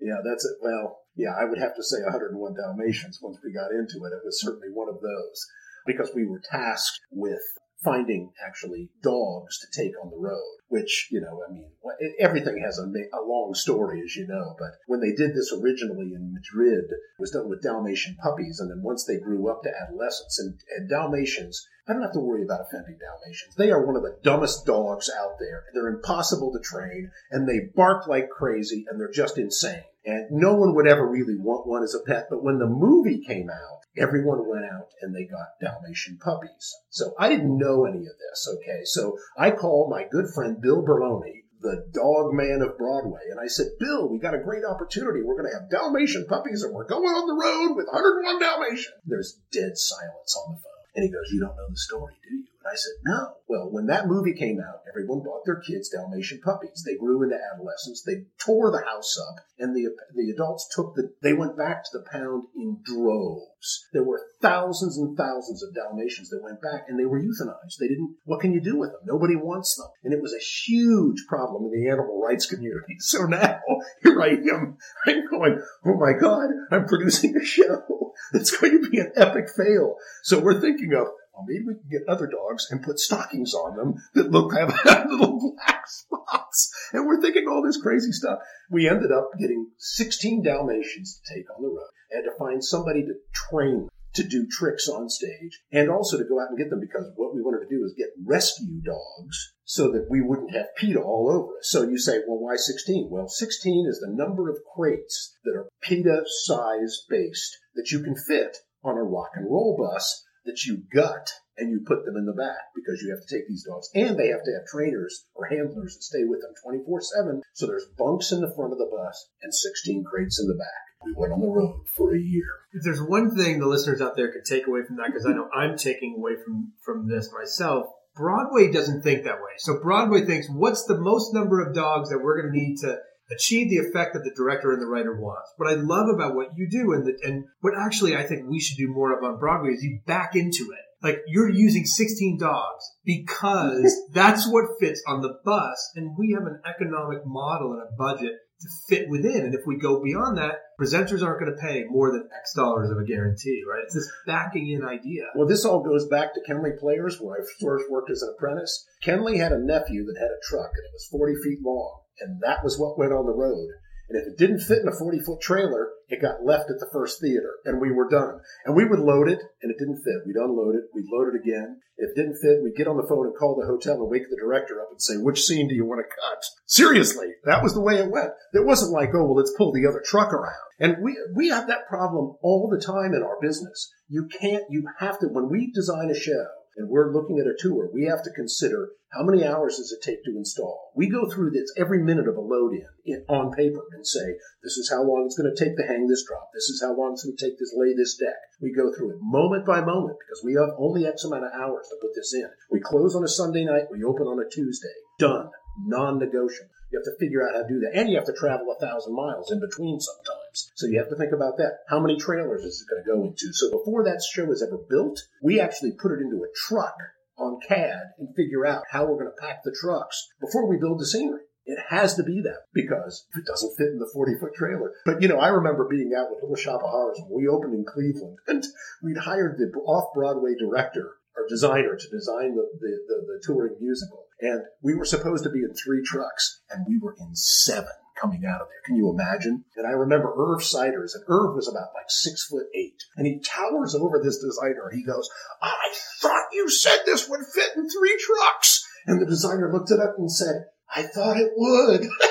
yeah, 0.00 0.20
that's 0.24 0.44
it. 0.44 0.56
Well, 0.62 1.00
yeah, 1.16 1.34
I 1.38 1.44
would 1.44 1.58
have 1.58 1.74
to 1.74 1.82
say 1.82 1.98
101 2.02 2.54
Dalmatians 2.54 3.18
once 3.22 3.38
we 3.44 3.52
got 3.52 3.72
into 3.72 4.04
it. 4.06 4.14
It 4.14 4.24
was 4.24 4.40
certainly 4.40 4.68
one 4.72 4.88
of 4.88 5.00
those 5.00 5.46
because 5.86 6.10
we 6.14 6.26
were 6.26 6.40
tasked 6.50 7.00
with 7.10 7.42
finding 7.82 8.30
actually 8.46 8.90
dogs 9.02 9.58
to 9.58 9.82
take 9.82 9.92
on 10.02 10.10
the 10.10 10.18
road, 10.18 10.56
which, 10.68 11.08
you 11.10 11.20
know, 11.20 11.42
I 11.48 11.52
mean, 11.52 11.70
everything 12.18 12.62
has 12.62 12.78
a, 12.78 12.84
a 12.84 13.22
long 13.24 13.54
story, 13.54 14.02
as 14.04 14.14
you 14.16 14.26
know, 14.26 14.54
but 14.58 14.72
when 14.86 15.00
they 15.00 15.12
did 15.12 15.34
this 15.34 15.52
originally 15.52 16.12
in 16.14 16.34
Madrid, 16.34 16.84
it 16.84 17.18
was 17.18 17.30
done 17.30 17.48
with 17.48 17.62
Dalmatian 17.62 18.16
puppies. 18.22 18.60
And 18.60 18.70
then 18.70 18.82
once 18.82 19.04
they 19.04 19.18
grew 19.18 19.50
up 19.50 19.62
to 19.62 19.70
adolescence 19.70 20.38
and, 20.38 20.58
and 20.76 20.90
Dalmatians, 20.90 21.66
I 21.88 21.94
don't 21.94 22.02
have 22.02 22.12
to 22.12 22.20
worry 22.20 22.44
about 22.44 22.60
offending 22.60 22.98
Dalmatians. 23.00 23.54
They 23.56 23.70
are 23.70 23.84
one 23.84 23.96
of 23.96 24.02
the 24.02 24.18
dumbest 24.22 24.66
dogs 24.66 25.10
out 25.18 25.36
there. 25.40 25.64
They're 25.72 25.88
impossible 25.88 26.52
to 26.52 26.60
train 26.60 27.10
and 27.30 27.48
they 27.48 27.70
bark 27.74 28.06
like 28.06 28.28
crazy 28.28 28.84
and 28.88 29.00
they're 29.00 29.10
just 29.10 29.38
insane. 29.38 29.82
And 30.04 30.30
no 30.30 30.54
one 30.54 30.74
would 30.74 30.86
ever 30.86 31.06
really 31.06 31.36
want 31.36 31.66
one 31.66 31.82
as 31.82 31.94
a 31.94 32.06
pet. 32.06 32.26
But 32.30 32.42
when 32.44 32.58
the 32.58 32.66
movie 32.66 33.22
came 33.26 33.50
out, 33.50 33.79
everyone 33.96 34.48
went 34.48 34.64
out 34.64 34.88
and 35.02 35.14
they 35.14 35.24
got 35.24 35.58
Dalmatian 35.60 36.18
puppies. 36.18 36.74
So 36.90 37.14
I 37.18 37.28
didn't 37.28 37.58
know 37.58 37.84
any 37.84 37.98
of 37.98 38.14
this. 38.18 38.48
Okay. 38.56 38.80
So 38.84 39.16
I 39.38 39.50
called 39.50 39.90
my 39.90 40.04
good 40.10 40.26
friend 40.34 40.60
Bill 40.60 40.82
Berloni, 40.82 41.44
the 41.60 41.86
dog 41.92 42.32
man 42.32 42.62
of 42.62 42.78
Broadway. 42.78 43.20
And 43.30 43.40
I 43.40 43.46
said, 43.46 43.66
Bill, 43.78 44.08
we 44.08 44.18
got 44.18 44.34
a 44.34 44.42
great 44.42 44.64
opportunity. 44.64 45.22
We're 45.22 45.36
going 45.36 45.50
to 45.50 45.58
have 45.58 45.70
Dalmatian 45.70 46.26
puppies 46.26 46.62
and 46.62 46.74
we're 46.74 46.86
going 46.86 47.14
on 47.14 47.26
the 47.26 47.34
road 47.34 47.76
with 47.76 47.86
101 47.86 48.40
Dalmatian. 48.40 48.92
There's 49.04 49.38
dead 49.52 49.76
silence 49.76 50.36
on 50.36 50.54
the 50.54 50.58
phone. 50.58 50.70
And 50.96 51.04
he 51.04 51.10
goes, 51.10 51.30
you 51.32 51.40
don't 51.40 51.56
know 51.56 51.68
the 51.68 51.76
story, 51.76 52.14
do 52.28 52.36
you? 52.36 52.44
And 52.62 52.70
I 52.70 52.76
said, 52.76 52.92
no. 53.04 53.34
Well, 53.48 53.70
when 53.70 53.86
that 53.86 54.06
movie 54.06 54.34
came 54.34 54.60
out, 54.60 54.82
everyone 54.88 55.22
bought 55.24 55.44
their 55.44 55.60
kids 55.60 55.88
Dalmatian 55.88 56.40
puppies. 56.44 56.84
They 56.84 56.96
grew 56.96 57.22
into 57.22 57.36
adolescence. 57.36 58.02
They 58.02 58.26
tore 58.38 58.70
the 58.70 58.84
house 58.84 59.18
up 59.18 59.44
and 59.58 59.74
the, 59.74 59.88
the 60.14 60.30
adults 60.30 60.68
took 60.74 60.94
the, 60.94 61.12
they 61.22 61.32
went 61.32 61.56
back 61.56 61.84
to 61.84 61.98
the 61.98 62.04
pound 62.10 62.44
in 62.54 62.80
droves. 62.84 63.86
There 63.92 64.04
were 64.04 64.20
thousands 64.42 64.98
and 64.98 65.16
thousands 65.16 65.62
of 65.62 65.74
Dalmatians 65.74 66.28
that 66.30 66.42
went 66.42 66.60
back 66.60 66.84
and 66.88 66.98
they 66.98 67.06
were 67.06 67.20
euthanized. 67.20 67.78
They 67.80 67.88
didn't, 67.88 68.16
what 68.24 68.40
can 68.40 68.52
you 68.52 68.60
do 68.60 68.76
with 68.78 68.92
them? 68.92 69.00
Nobody 69.04 69.36
wants 69.36 69.76
them. 69.76 69.88
And 70.04 70.12
it 70.12 70.22
was 70.22 70.34
a 70.34 70.70
huge 70.70 71.26
problem 71.28 71.64
in 71.64 71.70
the 71.72 71.88
animal 71.88 72.20
rights 72.20 72.46
community. 72.46 72.96
So 73.10 73.24
now 73.24 73.60
here 74.04 74.20
I 74.22 74.28
am. 74.28 74.76
I'm 75.06 75.26
going, 75.28 75.60
oh 75.84 75.96
my 75.96 76.12
God, 76.12 76.50
I'm 76.70 76.86
producing 76.86 77.34
a 77.36 77.44
show 77.44 78.12
that's 78.32 78.56
going 78.56 78.82
to 78.82 78.90
be 78.90 78.98
an 78.98 79.12
epic 79.16 79.46
fail. 79.56 79.96
So 80.22 80.38
we're 80.38 80.60
thinking 80.60 80.94
of, 80.94 81.08
well, 81.40 81.46
maybe 81.48 81.64
we 81.66 81.74
can 81.74 81.90
get 81.90 82.08
other 82.08 82.26
dogs 82.26 82.68
and 82.70 82.82
put 82.82 82.98
stockings 82.98 83.54
on 83.54 83.76
them 83.76 83.94
that 84.14 84.30
look 84.30 84.52
have, 84.58 84.74
little 85.10 85.54
black 85.56 85.86
spots. 85.86 86.72
And 86.92 87.06
we're 87.06 87.20
thinking 87.20 87.46
all 87.48 87.62
this 87.64 87.80
crazy 87.80 88.12
stuff. 88.12 88.40
We 88.70 88.88
ended 88.88 89.12
up 89.12 89.30
getting 89.38 89.68
16 89.78 90.42
Dalmatians 90.42 91.20
to 91.24 91.34
take 91.34 91.46
on 91.50 91.62
the 91.62 91.68
road 91.68 91.90
and 92.10 92.24
to 92.24 92.38
find 92.38 92.64
somebody 92.64 93.02
to 93.02 93.14
train 93.32 93.88
to 94.12 94.24
do 94.24 94.46
tricks 94.50 94.88
on 94.88 95.08
stage 95.08 95.60
and 95.70 95.88
also 95.88 96.18
to 96.18 96.24
go 96.24 96.40
out 96.40 96.48
and 96.48 96.58
get 96.58 96.68
them 96.68 96.80
because 96.80 97.06
what 97.14 97.32
we 97.32 97.40
wanted 97.42 97.64
to 97.64 97.74
do 97.74 97.84
is 97.84 97.94
get 97.96 98.08
rescue 98.24 98.80
dogs 98.82 99.52
so 99.64 99.92
that 99.92 100.08
we 100.10 100.20
wouldn't 100.20 100.52
have 100.52 100.74
PETA 100.76 101.00
all 101.00 101.30
over 101.30 101.58
us. 101.58 101.70
So 101.70 101.82
you 101.82 101.96
say, 101.96 102.18
well, 102.26 102.40
why 102.40 102.56
16? 102.56 103.08
Well, 103.08 103.28
16 103.28 103.86
is 103.88 104.00
the 104.00 104.12
number 104.12 104.50
of 104.50 104.58
crates 104.74 105.36
that 105.44 105.56
are 105.56 105.68
PETA 105.80 106.24
size 106.44 107.04
based 107.08 107.56
that 107.76 107.92
you 107.92 108.02
can 108.02 108.16
fit 108.16 108.56
on 108.82 108.98
a 108.98 109.02
rock 109.04 109.30
and 109.36 109.46
roll 109.46 109.76
bus 109.78 110.24
that 110.44 110.64
you 110.64 110.82
gut 110.92 111.30
and 111.56 111.70
you 111.70 111.80
put 111.86 112.04
them 112.04 112.16
in 112.16 112.24
the 112.24 112.32
back 112.32 112.72
because 112.74 113.02
you 113.02 113.10
have 113.10 113.20
to 113.20 113.34
take 113.34 113.46
these 113.48 113.64
dogs 113.64 113.90
and 113.94 114.18
they 114.18 114.28
have 114.28 114.42
to 114.42 114.52
have 114.56 114.66
trainers 114.66 115.26
or 115.34 115.46
handlers 115.46 115.94
that 115.94 116.02
stay 116.02 116.24
with 116.24 116.40
them 116.40 116.54
24 116.64 117.00
7. 117.00 117.42
So 117.52 117.66
there's 117.66 117.86
bunks 117.98 118.32
in 118.32 118.40
the 118.40 118.52
front 118.54 118.72
of 118.72 118.78
the 118.78 118.90
bus 118.90 119.28
and 119.42 119.54
16 119.54 120.04
crates 120.04 120.40
in 120.40 120.48
the 120.48 120.54
back. 120.54 120.90
We 121.04 121.14
went 121.16 121.32
on 121.32 121.40
the 121.40 121.48
road 121.48 121.86
for 121.96 122.14
a 122.14 122.18
year. 122.18 122.48
If 122.72 122.82
there's 122.84 123.02
one 123.02 123.34
thing 123.34 123.58
the 123.58 123.66
listeners 123.66 124.00
out 124.00 124.16
there 124.16 124.32
could 124.32 124.44
take 124.44 124.66
away 124.66 124.80
from 124.86 124.96
that, 124.96 125.06
because 125.06 125.26
I 125.26 125.32
know 125.32 125.48
I'm 125.54 125.78
taking 125.78 126.14
away 126.16 126.32
from 126.44 126.72
from 126.84 127.08
this 127.08 127.32
myself, 127.32 127.86
Broadway 128.14 128.70
doesn't 128.70 129.02
think 129.02 129.24
that 129.24 129.40
way. 129.40 129.56
So 129.58 129.80
Broadway 129.80 130.26
thinks, 130.26 130.48
what's 130.50 130.84
the 130.84 130.98
most 130.98 131.32
number 131.32 131.66
of 131.66 131.74
dogs 131.74 132.10
that 132.10 132.18
we're 132.18 132.42
going 132.42 132.52
to 132.52 132.58
need 132.58 132.76
to 132.80 132.98
achieve 133.30 133.70
the 133.70 133.78
effect 133.78 134.14
that 134.14 134.24
the 134.24 134.34
director 134.34 134.72
and 134.72 134.80
the 134.80 134.86
writer 134.86 135.18
wants? 135.18 135.52
What 135.56 135.70
I 135.70 135.74
love 135.74 136.08
about 136.14 136.34
what 136.34 136.56
you 136.56 136.68
do 136.68 136.92
and 136.92 137.06
the, 137.06 137.18
and 137.22 137.44
what 137.60 137.74
actually 137.78 138.16
I 138.16 138.24
think 138.24 138.48
we 138.48 138.60
should 138.60 138.76
do 138.76 138.88
more 138.88 139.16
of 139.16 139.24
on 139.24 139.38
Broadway 139.38 139.72
is 139.72 139.82
you 139.82 140.00
back 140.06 140.34
into 140.34 140.72
it. 140.72 140.84
Like 141.02 141.22
you're 141.26 141.50
using 141.50 141.84
16 141.84 142.38
dogs 142.38 142.84
because 143.04 143.96
that's 144.12 144.46
what 144.46 144.78
fits 144.80 145.02
on 145.06 145.22
the 145.22 145.38
bus 145.44 145.92
and 145.96 146.16
we 146.18 146.36
have 146.38 146.46
an 146.46 146.60
economic 146.66 147.24
model 147.24 147.72
and 147.72 147.82
a 147.82 147.96
budget 147.96 148.34
to 148.60 148.68
fit 148.88 149.08
within. 149.08 149.44
And 149.44 149.54
if 149.54 149.66
we 149.66 149.78
go 149.78 150.02
beyond 150.02 150.38
that, 150.38 150.76
presenters 150.80 151.22
aren't 151.22 151.40
going 151.40 151.54
to 151.54 151.60
pay 151.60 151.84
more 151.88 152.12
than 152.12 152.28
X 152.40 152.54
dollars 152.54 152.90
of 152.90 152.98
a 152.98 153.04
guarantee, 153.04 153.62
right? 153.68 153.82
It's 153.84 153.94
this 153.94 154.10
backing 154.26 154.70
in 154.70 154.84
idea. 154.84 155.24
Well, 155.34 155.48
this 155.48 155.64
all 155.64 155.82
goes 155.82 156.06
back 156.08 156.34
to 156.34 156.40
Kenley 156.48 156.78
Players, 156.78 157.18
where 157.20 157.36
I 157.36 157.44
first 157.60 157.90
worked 157.90 158.10
as 158.10 158.22
an 158.22 158.34
apprentice. 158.36 158.86
Kenley 159.04 159.38
had 159.38 159.52
a 159.52 159.64
nephew 159.64 160.04
that 160.06 160.18
had 160.18 160.30
a 160.30 160.44
truck, 160.44 160.70
and 160.74 160.84
it 160.84 160.94
was 160.94 161.08
40 161.10 161.34
feet 161.42 161.58
long, 161.62 162.00
and 162.20 162.40
that 162.42 162.62
was 162.62 162.78
what 162.78 162.98
went 162.98 163.12
on 163.12 163.26
the 163.26 163.32
road. 163.32 163.68
And 164.08 164.20
if 164.20 164.28
it 164.28 164.38
didn't 164.38 164.60
fit 164.60 164.82
in 164.82 164.88
a 164.88 164.98
40 164.98 165.20
foot 165.20 165.40
trailer, 165.40 165.88
it 166.10 166.20
got 166.20 166.44
left 166.44 166.70
at 166.70 166.78
the 166.78 166.90
first 166.92 167.20
theater 167.20 167.54
and 167.64 167.80
we 167.80 167.92
were 167.92 168.08
done. 168.08 168.40
And 168.64 168.74
we 168.74 168.84
would 168.84 168.98
load 168.98 169.28
it 169.28 169.40
and 169.62 169.70
it 169.70 169.78
didn't 169.78 170.02
fit. 170.02 170.26
We'd 170.26 170.36
unload 170.36 170.74
it. 170.74 170.90
We'd 170.92 171.08
load 171.10 171.32
it 171.32 171.40
again. 171.40 171.78
If 171.96 172.10
it 172.10 172.16
didn't 172.16 172.40
fit, 172.42 172.62
we'd 172.62 172.76
get 172.76 172.88
on 172.88 172.96
the 172.96 173.06
phone 173.08 173.26
and 173.26 173.36
call 173.36 173.54
the 173.54 173.66
hotel 173.66 174.02
and 174.02 174.10
wake 174.10 174.28
the 174.28 174.40
director 174.40 174.80
up 174.80 174.88
and 174.90 175.00
say, 175.00 175.14
which 175.16 175.42
scene 175.42 175.68
do 175.68 175.74
you 175.74 175.86
want 175.86 176.00
to 176.00 176.08
cut? 176.08 176.44
Seriously, 176.66 177.28
that 177.44 177.62
was 177.62 177.74
the 177.74 177.80
way 177.80 177.96
it 177.96 178.10
went. 178.10 178.30
It 178.52 178.66
wasn't 178.66 178.92
like, 178.92 179.10
oh, 179.14 179.24
well, 179.24 179.36
let's 179.36 179.54
pull 179.56 179.72
the 179.72 179.86
other 179.86 180.02
truck 180.04 180.32
around. 180.32 180.54
And 180.80 180.96
we, 181.02 181.16
we 181.34 181.48
have 181.48 181.68
that 181.68 181.86
problem 181.88 182.36
all 182.42 182.68
the 182.68 182.84
time 182.84 183.14
in 183.14 183.22
our 183.22 183.38
business. 183.40 183.92
You 184.08 184.28
can't, 184.40 184.64
you 184.70 184.84
have 184.98 185.18
to, 185.20 185.28
when 185.28 185.48
we 185.48 185.70
design 185.72 186.10
a 186.10 186.18
show, 186.18 186.46
and 186.80 186.88
we're 186.88 187.12
looking 187.12 187.38
at 187.38 187.46
a 187.46 187.54
tour, 187.58 187.90
we 187.92 188.06
have 188.06 188.22
to 188.24 188.32
consider 188.32 188.92
how 189.12 189.22
many 189.22 189.44
hours 189.44 189.76
does 189.76 189.92
it 189.92 190.00
take 190.02 190.24
to 190.24 190.36
install. 190.36 190.92
We 190.96 191.10
go 191.10 191.28
through 191.28 191.50
this 191.50 191.70
every 191.76 192.02
minute 192.02 192.26
of 192.26 192.36
a 192.36 192.40
load 192.40 192.72
in, 192.72 192.86
in 193.04 193.24
on 193.28 193.52
paper 193.52 193.84
and 193.92 194.06
say, 194.06 194.38
this 194.62 194.78
is 194.78 194.88
how 194.88 195.02
long 195.02 195.26
it's 195.26 195.36
going 195.36 195.52
to 195.52 195.64
take 195.64 195.76
to 195.76 195.86
hang 195.86 196.06
this 196.06 196.24
drop. 196.26 196.48
This 196.54 196.70
is 196.70 196.80
how 196.80 196.96
long 196.96 197.12
it's 197.12 197.24
going 197.24 197.36
to 197.36 197.44
take 197.44 197.58
to 197.58 197.66
lay 197.76 197.92
this 197.94 198.16
deck. 198.16 198.38
We 198.62 198.72
go 198.72 198.92
through 198.94 199.10
it 199.10 199.16
moment 199.20 199.66
by 199.66 199.84
moment 199.84 200.16
because 200.24 200.42
we 200.42 200.54
have 200.54 200.78
only 200.78 201.06
X 201.06 201.24
amount 201.24 201.44
of 201.44 201.52
hours 201.52 201.86
to 201.90 201.96
put 202.00 202.14
this 202.14 202.32
in. 202.32 202.48
We 202.70 202.80
close 202.80 203.14
on 203.14 203.24
a 203.24 203.28
Sunday 203.28 203.64
night. 203.64 203.90
We 203.90 204.04
open 204.04 204.26
on 204.26 204.40
a 204.40 204.48
Tuesday. 204.48 204.88
Done. 205.18 205.50
Non-negotiable. 205.84 206.79
You 206.90 206.98
have 206.98 207.06
to 207.06 207.18
figure 207.18 207.46
out 207.46 207.54
how 207.54 207.62
to 207.62 207.68
do 207.68 207.80
that. 207.80 207.94
And 207.94 208.10
you 208.10 208.16
have 208.16 208.26
to 208.26 208.34
travel 208.34 208.66
a 208.74 208.80
thousand 208.80 209.14
miles 209.14 209.50
in 209.50 209.60
between 209.60 210.00
sometimes. 210.00 210.72
So 210.74 210.86
you 210.86 210.98
have 210.98 211.08
to 211.08 211.16
think 211.16 211.32
about 211.32 211.56
that. 211.58 211.86
How 211.88 212.00
many 212.00 212.18
trailers 212.18 212.64
is 212.64 212.82
it 212.82 212.90
going 212.90 213.02
to 213.04 213.10
go 213.10 213.22
into? 213.22 213.52
So 213.52 213.70
before 213.70 214.04
that 214.04 214.22
show 214.22 214.50
is 214.50 214.62
ever 214.62 214.78
built, 214.90 215.20
we 215.42 215.60
actually 215.60 215.92
put 215.92 216.12
it 216.12 216.20
into 216.20 216.42
a 216.42 216.54
truck 216.66 216.96
on 217.38 217.60
CAD 217.66 218.18
and 218.18 218.34
figure 218.34 218.66
out 218.66 218.82
how 218.90 219.06
we're 219.06 219.22
going 219.22 219.30
to 219.30 219.40
pack 219.40 219.62
the 219.64 219.74
trucks 219.80 220.28
before 220.40 220.68
we 220.68 220.78
build 220.78 221.00
the 221.00 221.06
scenery. 221.06 221.42
It 221.64 221.78
has 221.88 222.16
to 222.16 222.24
be 222.24 222.40
that 222.42 222.66
because 222.74 223.26
it 223.36 223.44
doesn't 223.46 223.76
fit 223.76 223.92
in 223.92 223.98
the 223.98 224.10
40 224.12 224.38
foot 224.40 224.54
trailer. 224.54 224.92
But 225.04 225.22
you 225.22 225.28
know, 225.28 225.38
I 225.38 225.48
remember 225.48 225.86
being 225.88 226.10
out 226.18 226.30
with 226.30 226.42
Little 226.42 226.56
Shop 226.56 226.82
of 226.82 226.90
Horrors 226.90 227.20
when 227.28 227.40
we 227.40 227.48
opened 227.48 227.74
in 227.74 227.84
Cleveland 227.84 228.38
and 228.48 228.64
we'd 229.02 229.18
hired 229.18 229.58
the 229.58 229.70
off 229.80 230.12
Broadway 230.12 230.54
director 230.58 231.16
or 231.36 231.46
designer 231.48 231.96
to 231.96 232.10
design 232.10 232.56
the, 232.56 232.66
the, 232.80 232.90
the, 233.06 233.16
the 233.26 233.42
touring 233.46 233.76
musical. 233.80 234.24
And 234.40 234.62
we 234.82 234.94
were 234.94 235.04
supposed 235.04 235.44
to 235.44 235.50
be 235.50 235.60
in 235.60 235.74
three 235.74 236.02
trucks 236.04 236.62
and 236.70 236.86
we 236.88 236.98
were 236.98 237.16
in 237.18 237.34
seven 237.34 237.92
coming 238.20 238.44
out 238.44 238.60
of 238.60 238.68
there. 238.68 238.82
Can 238.84 238.96
you 238.96 239.10
imagine? 239.10 239.64
And 239.76 239.86
I 239.86 239.90
remember 239.90 240.32
Irv 240.36 240.62
Siders, 240.62 241.14
and 241.14 241.24
Irv 241.28 241.54
was 241.54 241.68
about 241.68 241.94
like 241.94 242.08
six 242.08 242.46
foot 242.46 242.66
eight, 242.74 243.02
and 243.16 243.26
he 243.26 243.40
towers 243.40 243.94
over 243.94 244.20
this 244.22 244.38
designer 244.38 244.90
he 244.92 245.02
goes, 245.02 245.28
I 245.62 245.94
thought 246.20 246.52
you 246.52 246.68
said 246.68 247.00
this 247.04 247.28
would 247.28 247.40
fit 247.54 247.76
in 247.76 247.88
three 247.88 248.18
trucks. 248.18 248.86
And 249.06 249.20
the 249.20 249.26
designer 249.26 249.72
looked 249.72 249.90
it 249.90 250.00
up 250.00 250.16
and 250.18 250.30
said, 250.30 250.66
I 250.94 251.02
thought 251.02 251.38
it 251.38 251.52
would. 251.56 252.02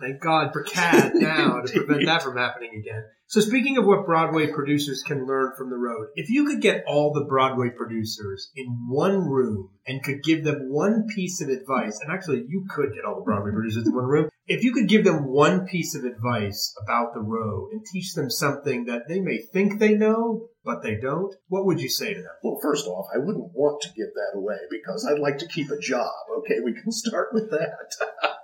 Thank 0.00 0.20
God 0.20 0.52
for 0.52 0.62
CAD 0.62 1.12
now 1.14 1.60
to 1.60 1.84
prevent 1.84 2.06
that 2.06 2.22
from 2.22 2.36
happening 2.36 2.70
again. 2.78 3.04
So 3.26 3.40
speaking 3.40 3.76
of 3.76 3.84
what 3.84 4.06
Broadway 4.06 4.50
producers 4.52 5.02
can 5.06 5.26
learn 5.26 5.52
from 5.56 5.70
the 5.70 5.76
road, 5.76 6.08
if 6.14 6.30
you 6.30 6.46
could 6.46 6.62
get 6.62 6.84
all 6.86 7.12
the 7.12 7.26
Broadway 7.26 7.68
producers 7.76 8.50
in 8.56 8.86
one 8.88 9.28
room 9.28 9.70
and 9.86 10.02
could 10.02 10.22
give 10.22 10.44
them 10.44 10.70
one 10.70 11.06
piece 11.14 11.42
of 11.42 11.48
advice, 11.48 12.00
and 12.00 12.10
actually 12.10 12.44
you 12.48 12.64
could 12.70 12.94
get 12.94 13.04
all 13.04 13.16
the 13.16 13.24
Broadway 13.24 13.50
producers 13.50 13.86
in 13.86 13.94
one 13.94 14.06
room, 14.06 14.30
if 14.46 14.64
you 14.64 14.72
could 14.72 14.88
give 14.88 15.04
them 15.04 15.26
one 15.26 15.66
piece 15.66 15.94
of 15.94 16.04
advice 16.04 16.74
about 16.82 17.12
the 17.12 17.20
road 17.20 17.72
and 17.72 17.84
teach 17.84 18.14
them 18.14 18.30
something 18.30 18.86
that 18.86 19.02
they 19.08 19.20
may 19.20 19.38
think 19.52 19.78
they 19.78 19.94
know, 19.94 20.48
but 20.64 20.82
they 20.82 20.96
don't, 20.96 21.34
what 21.48 21.66
would 21.66 21.80
you 21.80 21.90
say 21.90 22.14
to 22.14 22.22
them? 22.22 22.32
Well, 22.42 22.58
first 22.62 22.86
off, 22.86 23.08
I 23.14 23.18
wouldn't 23.18 23.52
want 23.52 23.82
to 23.82 23.88
give 23.88 24.14
that 24.14 24.38
away 24.38 24.56
because 24.70 25.06
I'd 25.06 25.20
like 25.20 25.38
to 25.38 25.48
keep 25.48 25.70
a 25.70 25.78
job. 25.78 26.12
Okay, 26.38 26.60
we 26.64 26.72
can 26.72 26.92
start 26.92 27.28
with 27.34 27.50
that. 27.50 27.96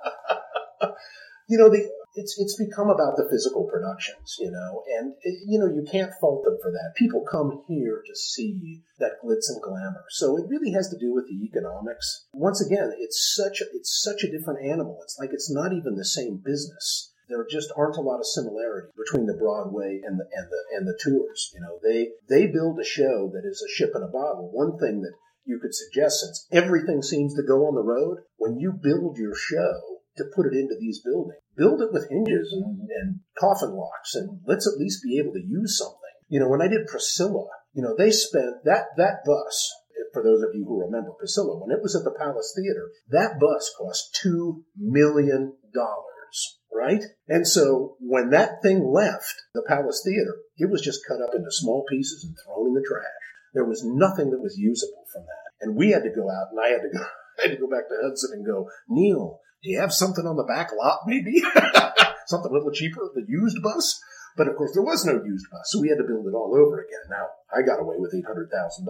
you 1.49 1.59
know, 1.59 1.68
the 1.68 1.88
it's 2.14 2.38
it's 2.38 2.57
become 2.57 2.90
about 2.90 3.16
the 3.16 3.26
physical 3.30 3.64
productions, 3.64 4.36
you 4.38 4.51
know, 4.51 4.84
and 4.99 5.14
you 5.47 5.59
know 5.59 5.66
you 5.66 5.84
can't 5.90 6.14
fault 6.20 6.45
them 6.45 6.57
for 6.62 6.70
that. 6.70 6.95
People 6.97 7.26
come 7.28 7.64
here 7.66 8.03
to 8.07 8.14
see 8.14 8.82
that 8.99 9.18
glitz 9.22 9.51
and 9.51 9.61
glamour, 9.61 10.05
so 10.11 10.36
it 10.36 10.49
really 10.49 10.72
has 10.72 10.88
to 10.90 10.99
do 10.99 11.12
with 11.12 11.26
the 11.26 11.42
economics. 11.45 12.26
Once 12.32 12.64
again, 12.64 12.92
it's 12.99 13.34
such 13.34 13.61
a, 13.61 13.64
it's 13.74 14.01
such 14.03 14.22
a 14.22 14.30
different 14.30 14.64
animal. 14.64 15.01
It's 15.03 15.18
like 15.18 15.30
it's 15.32 15.53
not 15.53 15.72
even 15.72 15.97
the 15.97 16.05
same 16.05 16.40
business. 16.45 17.11
There 17.28 17.45
just 17.51 17.72
aren't 17.76 17.97
a 17.97 18.03
lot 18.05 18.20
of 18.20 18.26
similarity 18.26 18.88
between 18.95 19.26
the 19.26 19.36
Broadway 19.36 20.01
and 20.05 20.20
the 20.20 20.26
and 20.30 20.47
the 20.47 20.62
and 20.76 20.86
the 20.86 20.99
tours. 21.03 21.51
You 21.55 21.62
know, 21.62 21.80
they 21.82 22.11
they 22.28 22.47
build 22.47 22.78
a 22.78 22.84
show 22.84 23.30
that 23.34 23.42
is 23.45 23.61
a 23.61 23.74
ship 23.74 23.90
in 23.97 24.03
a 24.03 24.12
bottle. 24.12 24.51
One 24.53 24.78
thing 24.78 25.03
that 25.03 25.14
you 25.45 25.59
could 25.59 25.74
suggest, 25.74 26.20
since 26.20 26.47
everything 26.53 27.03
seems 27.03 27.34
to 27.34 27.42
go 27.42 27.66
on 27.66 27.74
the 27.74 27.82
road, 27.82 28.18
when 28.36 28.59
you 28.59 28.72
build 28.72 29.18
your 29.18 29.34
show 29.34 29.93
to 30.17 30.25
put 30.35 30.47
it 30.47 30.55
into 30.55 30.77
these 30.79 31.01
buildings. 31.03 31.41
Build 31.57 31.81
it 31.83 31.93
with 31.93 32.11
hinges 32.11 32.53
and, 32.53 32.89
and 32.91 33.21
coffin 33.39 33.75
locks, 33.75 34.15
and 34.15 34.41
let's 34.47 34.67
at 34.67 34.79
least 34.79 35.03
be 35.03 35.19
able 35.19 35.33
to 35.33 35.43
use 35.43 35.79
something. 35.79 35.99
You 36.29 36.41
know, 36.41 36.49
when 36.49 36.62
I 36.62 36.69
did 36.69 36.87
Priscilla, 36.87 37.47
you 37.73 37.83
know, 37.83 37.95
they 37.97 38.11
spent 38.11 38.65
that 38.65 38.97
that 38.97 39.25
bus. 39.25 39.73
For 40.12 40.23
those 40.23 40.43
of 40.43 40.55
you 40.55 40.65
who 40.65 40.81
remember 40.81 41.11
Priscilla, 41.19 41.59
when 41.59 41.77
it 41.77 41.83
was 41.83 41.97
at 41.97 42.05
the 42.05 42.17
Palace 42.17 42.55
Theater, 42.55 42.91
that 43.11 43.41
bus 43.41 43.73
cost 43.77 44.19
two 44.23 44.65
million 44.77 45.55
dollars, 45.75 46.59
right? 46.73 47.03
And 47.29 47.47
so 47.47 47.97
when 47.99 48.31
that 48.31 48.62
thing 48.62 48.85
left 48.85 49.35
the 49.55 49.65
Palace 49.67 50.03
Theater, 50.05 50.37
it 50.57 50.71
was 50.71 50.83
just 50.83 51.07
cut 51.07 51.21
up 51.21 51.35
into 51.35 51.51
small 51.51 51.85
pieces 51.91 52.25
and 52.25 52.35
thrown 52.47 52.69
in 52.69 52.75
the 52.75 52.87
trash. 52.87 53.25
There 53.55 53.65
was 53.65 53.83
nothing 53.85 54.31
that 54.31 54.43
was 54.43 54.59
usable 54.59 55.05
from 55.12 55.23
that. 55.23 55.67
And 55.67 55.77
we 55.77 55.91
had 55.91 56.03
to 56.03 56.15
go 56.15 56.31
out 56.31 56.51
and 56.51 56.61
I 56.61 56.69
had 56.69 56.83
to 56.83 56.91
go 56.97 57.05
I 57.39 57.49
had 57.49 57.55
to 57.57 57.61
go 57.61 57.69
back 57.69 57.89
to 57.89 57.99
Hudson 58.03 58.31
and 58.35 58.47
go, 58.47 58.69
Neil, 58.89 59.41
do 59.65 59.71
you 59.73 59.81
have 59.81 59.93
something 59.93 60.27
on 60.27 60.37
the 60.37 60.45
back 60.45 60.71
lot 60.77 61.01
maybe? 61.07 61.41
something 62.29 62.51
a 62.51 62.55
little 62.55 62.71
cheaper, 62.71 63.01
the 63.15 63.25
used 63.27 63.62
bus? 63.62 63.99
But 64.37 64.49
of 64.49 64.57
course 64.57 64.73
there 64.75 64.85
was 64.85 65.05
no 65.07 65.25
used 65.25 65.47
bus, 65.51 65.73
so 65.73 65.81
we 65.81 65.89
had 65.89 65.97
to 65.99 66.07
build 66.07 66.27
it 66.29 66.37
all 66.37 66.53
over 66.53 66.85
again. 66.85 67.09
Now, 67.09 67.33
I 67.49 67.65
got 67.65 67.81
away 67.81 67.97
with 67.99 68.12
$800,000 68.12 68.85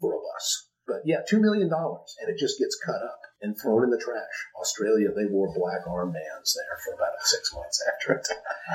for 0.00 0.14
a 0.14 0.16
bus. 0.16 0.68
But 0.86 1.04
yeah, 1.04 1.20
$2 1.30 1.40
million, 1.40 1.68
and 1.68 2.28
it 2.32 2.38
just 2.40 2.58
gets 2.58 2.78
cut 2.80 2.96
up 2.96 3.20
and 3.42 3.54
thrown 3.60 3.84
in 3.84 3.90
the 3.90 4.00
trash. 4.00 4.48
Australia, 4.58 5.08
they 5.14 5.26
wore 5.26 5.52
black 5.52 5.84
armbands 5.86 6.56
there 6.56 6.78
for 6.82 6.94
about 6.94 7.20
six 7.20 7.52
months 7.54 7.84
after 7.92 8.14
it. 8.14 8.28